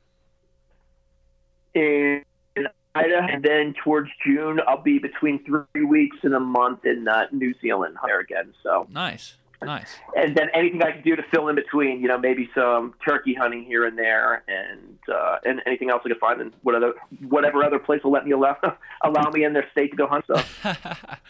in 1.75 2.23
Idaho. 2.95 3.27
and 3.27 3.43
then 3.43 3.75
towards 3.83 4.11
June, 4.25 4.61
I'll 4.67 4.83
be 4.83 4.99
between 4.99 5.45
three 5.45 5.85
weeks 5.85 6.19
and 6.23 6.35
a 6.35 6.41
month 6.41 6.85
in 6.85 7.07
uh, 7.09 7.27
New 7.33 7.55
Zealand 7.61 7.97
there 8.01 8.21
again. 8.21 8.55
So 8.63 8.87
nice. 8.91 9.37
Nice. 9.63 9.97
And 10.17 10.37
then 10.37 10.49
anything 10.55 10.83
I 10.83 10.93
can 10.93 11.03
do 11.03 11.17
to 11.17 11.23
fill 11.31 11.49
in 11.49 11.57
between, 11.57 12.01
you 12.01 12.09
know, 12.09 12.19
maybe 12.19 12.49
some 12.55 12.95
turkey 13.07 13.35
hunting 13.35 13.65
here 13.65 13.87
and 13.87 13.99
there, 13.99 14.43
and 14.49 14.99
uh, 15.13 15.39
and 15.45 15.63
anything 15.67 15.91
else 15.91 16.03
I 16.05 16.11
can 16.11 16.19
find 16.19 16.41
in 16.41 16.53
whatever 16.63 16.93
whatever 17.29 17.65
other 17.65 17.79
place 17.79 18.03
will 18.05 18.13
let 18.13 18.25
me 18.25 18.33
allow 18.33 18.57
allow 19.03 19.31
me 19.31 19.45
in 19.45 19.53
their 19.53 19.69
state 19.73 19.91
to 19.93 19.97
go 19.97 20.07
hunt 20.07 20.25
stuff. 20.25 20.63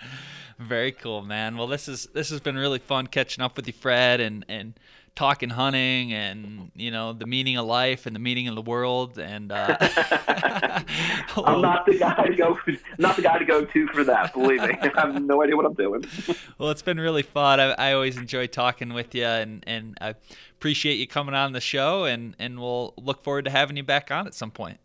Very 0.59 0.92
cool, 0.92 1.22
man. 1.22 1.57
Well, 1.57 1.66
this 1.66 1.86
is 1.88 2.07
this 2.14 2.30
has 2.30 2.40
been 2.40 2.57
really 2.57 2.78
fun 2.78 3.07
catching 3.07 3.44
up 3.44 3.57
with 3.57 3.66
you, 3.66 3.72
Fred, 3.72 4.20
and 4.20 4.44
and 4.48 4.74
talking 5.16 5.48
hunting 5.48 6.12
and 6.12 6.70
you 6.74 6.90
know 6.90 7.14
the 7.14 7.26
meaning 7.26 7.57
of 7.57 7.64
life 7.64 8.04
and 8.04 8.14
the 8.14 8.20
meaning 8.20 8.48
of 8.48 8.54
the 8.54 8.62
world 8.62 9.18
and 9.18 9.50
uh, 9.50 9.74
I'm 9.80 11.62
not 11.62 11.86
the 11.86 11.96
guy 11.98 12.26
to 12.26 12.34
go 12.36 12.59
not 12.98 13.16
the 13.16 13.22
guy 13.22 13.38
to 13.38 13.44
go 13.46 13.64
to 13.64 13.86
for 13.88 14.04
that 14.04 14.34
believe 14.34 14.61
me. 14.61 14.76
I 14.80 14.90
have 14.94 15.20
no 15.22 15.42
idea 15.42 15.57
what 15.57 15.64
I'm 15.64 15.74
doing. 15.74 16.04
Well 16.59 16.70
it's 16.70 16.82
been 16.82 17.00
really 17.00 17.22
fun. 17.22 17.61
I, 17.61 17.72
I 17.72 17.92
always 17.92 18.16
enjoy 18.16 18.46
talking 18.46 18.92
with 18.92 19.14
you 19.14 19.24
and 19.24 19.64
and 19.66 19.96
I 20.00 20.14
appreciate 20.52 20.96
you 20.96 21.07
coming 21.07 21.34
on 21.34 21.52
the 21.52 21.61
show 21.61 22.04
and 22.04 22.36
and 22.38 22.61
we'll 22.61 22.92
look 22.98 23.22
forward 23.22 23.46
to 23.46 23.50
having 23.50 23.76
you 23.76 23.82
back 23.82 24.11
on 24.11 24.26
at 24.26 24.34
some 24.34 24.50
point. 24.50 24.78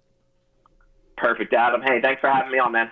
Perfect 1.18 1.54
Adam. 1.54 1.82
Hey 1.82 2.02
thanks 2.02 2.22
for 2.22 2.30
having 2.30 2.54
me 2.54 2.60
on 2.60 2.72
man 2.72 2.90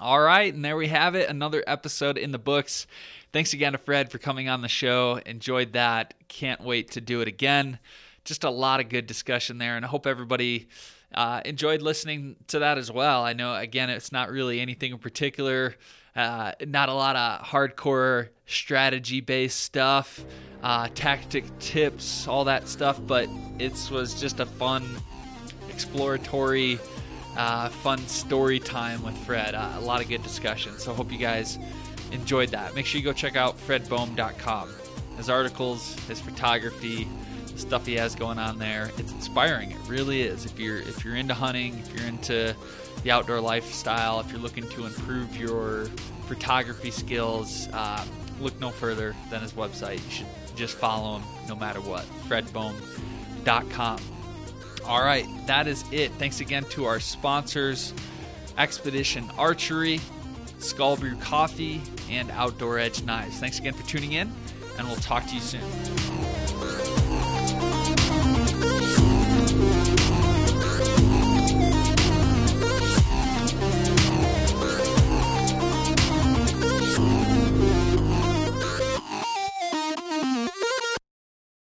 all 0.00 0.20
right 0.20 0.52
and 0.52 0.64
there 0.64 0.76
we 0.76 0.88
have 0.88 1.14
it 1.14 1.28
another 1.28 1.62
episode 1.66 2.18
in 2.18 2.32
the 2.32 2.38
books 2.38 2.86
Thanks 3.32 3.52
again 3.52 3.72
to 3.72 3.78
Fred 3.78 4.10
for 4.10 4.18
coming 4.18 4.48
on 4.48 4.60
the 4.60 4.68
show. 4.68 5.20
Enjoyed 5.24 5.74
that. 5.74 6.14
Can't 6.26 6.60
wait 6.62 6.90
to 6.92 7.00
do 7.00 7.20
it 7.20 7.28
again. 7.28 7.78
Just 8.24 8.42
a 8.42 8.50
lot 8.50 8.80
of 8.80 8.88
good 8.88 9.06
discussion 9.06 9.56
there, 9.58 9.76
and 9.76 9.84
I 9.84 9.88
hope 9.88 10.04
everybody 10.04 10.66
uh, 11.14 11.40
enjoyed 11.44 11.80
listening 11.80 12.34
to 12.48 12.58
that 12.58 12.76
as 12.76 12.90
well. 12.90 13.24
I 13.24 13.32
know, 13.32 13.54
again, 13.54 13.88
it's 13.88 14.10
not 14.10 14.30
really 14.30 14.58
anything 14.60 14.90
in 14.90 14.98
particular, 14.98 15.76
uh, 16.16 16.52
not 16.66 16.88
a 16.88 16.92
lot 16.92 17.14
of 17.14 17.46
hardcore 17.46 18.30
strategy 18.46 19.20
based 19.20 19.60
stuff, 19.60 20.24
uh, 20.64 20.88
tactic 20.96 21.44
tips, 21.60 22.26
all 22.26 22.44
that 22.44 22.66
stuff, 22.66 23.00
but 23.06 23.28
it 23.60 23.72
was 23.92 24.20
just 24.20 24.40
a 24.40 24.46
fun, 24.46 24.84
exploratory, 25.68 26.80
uh, 27.36 27.68
fun 27.68 27.98
story 28.08 28.58
time 28.58 29.02
with 29.02 29.16
Fred. 29.18 29.54
Uh, 29.54 29.72
a 29.76 29.80
lot 29.80 30.00
of 30.02 30.08
good 30.08 30.22
discussion. 30.22 30.78
So, 30.78 30.92
hope 30.92 31.12
you 31.12 31.18
guys 31.18 31.58
enjoyed 32.12 32.50
that. 32.50 32.74
Make 32.74 32.86
sure 32.86 32.98
you 32.98 33.04
go 33.04 33.12
check 33.12 33.36
out 33.36 33.58
fredbohm.com. 33.58 34.70
His 35.16 35.28
articles, 35.30 35.94
his 36.06 36.20
photography, 36.20 37.06
the 37.52 37.58
stuff 37.58 37.86
he 37.86 37.94
has 37.94 38.14
going 38.14 38.38
on 38.38 38.58
there. 38.58 38.90
It's 38.98 39.12
inspiring. 39.12 39.72
It 39.72 39.78
really 39.86 40.22
is. 40.22 40.46
If 40.46 40.58
you're 40.58 40.78
if 40.78 41.04
you're 41.04 41.16
into 41.16 41.34
hunting, 41.34 41.78
if 41.78 41.94
you're 41.94 42.06
into 42.06 42.54
the 43.02 43.10
outdoor 43.10 43.40
lifestyle, 43.40 44.20
if 44.20 44.30
you're 44.30 44.40
looking 44.40 44.68
to 44.70 44.86
improve 44.86 45.36
your 45.36 45.86
photography 46.26 46.90
skills, 46.90 47.68
uh, 47.72 48.04
look 48.40 48.58
no 48.60 48.70
further 48.70 49.14
than 49.30 49.42
his 49.42 49.52
website. 49.52 50.04
You 50.04 50.10
should 50.10 50.26
just 50.56 50.76
follow 50.76 51.18
him 51.18 51.24
no 51.48 51.56
matter 51.56 51.80
what. 51.80 52.04
fredbohm.com. 52.28 54.00
All 54.90 55.04
right, 55.04 55.24
that 55.46 55.68
is 55.68 55.84
it. 55.92 56.10
Thanks 56.14 56.40
again 56.40 56.64
to 56.70 56.84
our 56.86 56.98
sponsors, 56.98 57.94
Expedition 58.58 59.30
Archery, 59.38 60.00
Skull 60.58 60.96
Brew 60.96 61.14
Coffee, 61.14 61.80
and 62.10 62.28
Outdoor 62.32 62.80
Edge 62.80 63.04
Knives. 63.04 63.38
Thanks 63.38 63.60
again 63.60 63.72
for 63.72 63.86
tuning 63.86 64.14
in, 64.14 64.32
and 64.78 64.88
we'll 64.88 64.96
talk 64.96 65.24
to 65.28 65.34
you 65.36 65.40
soon. 65.40 66.99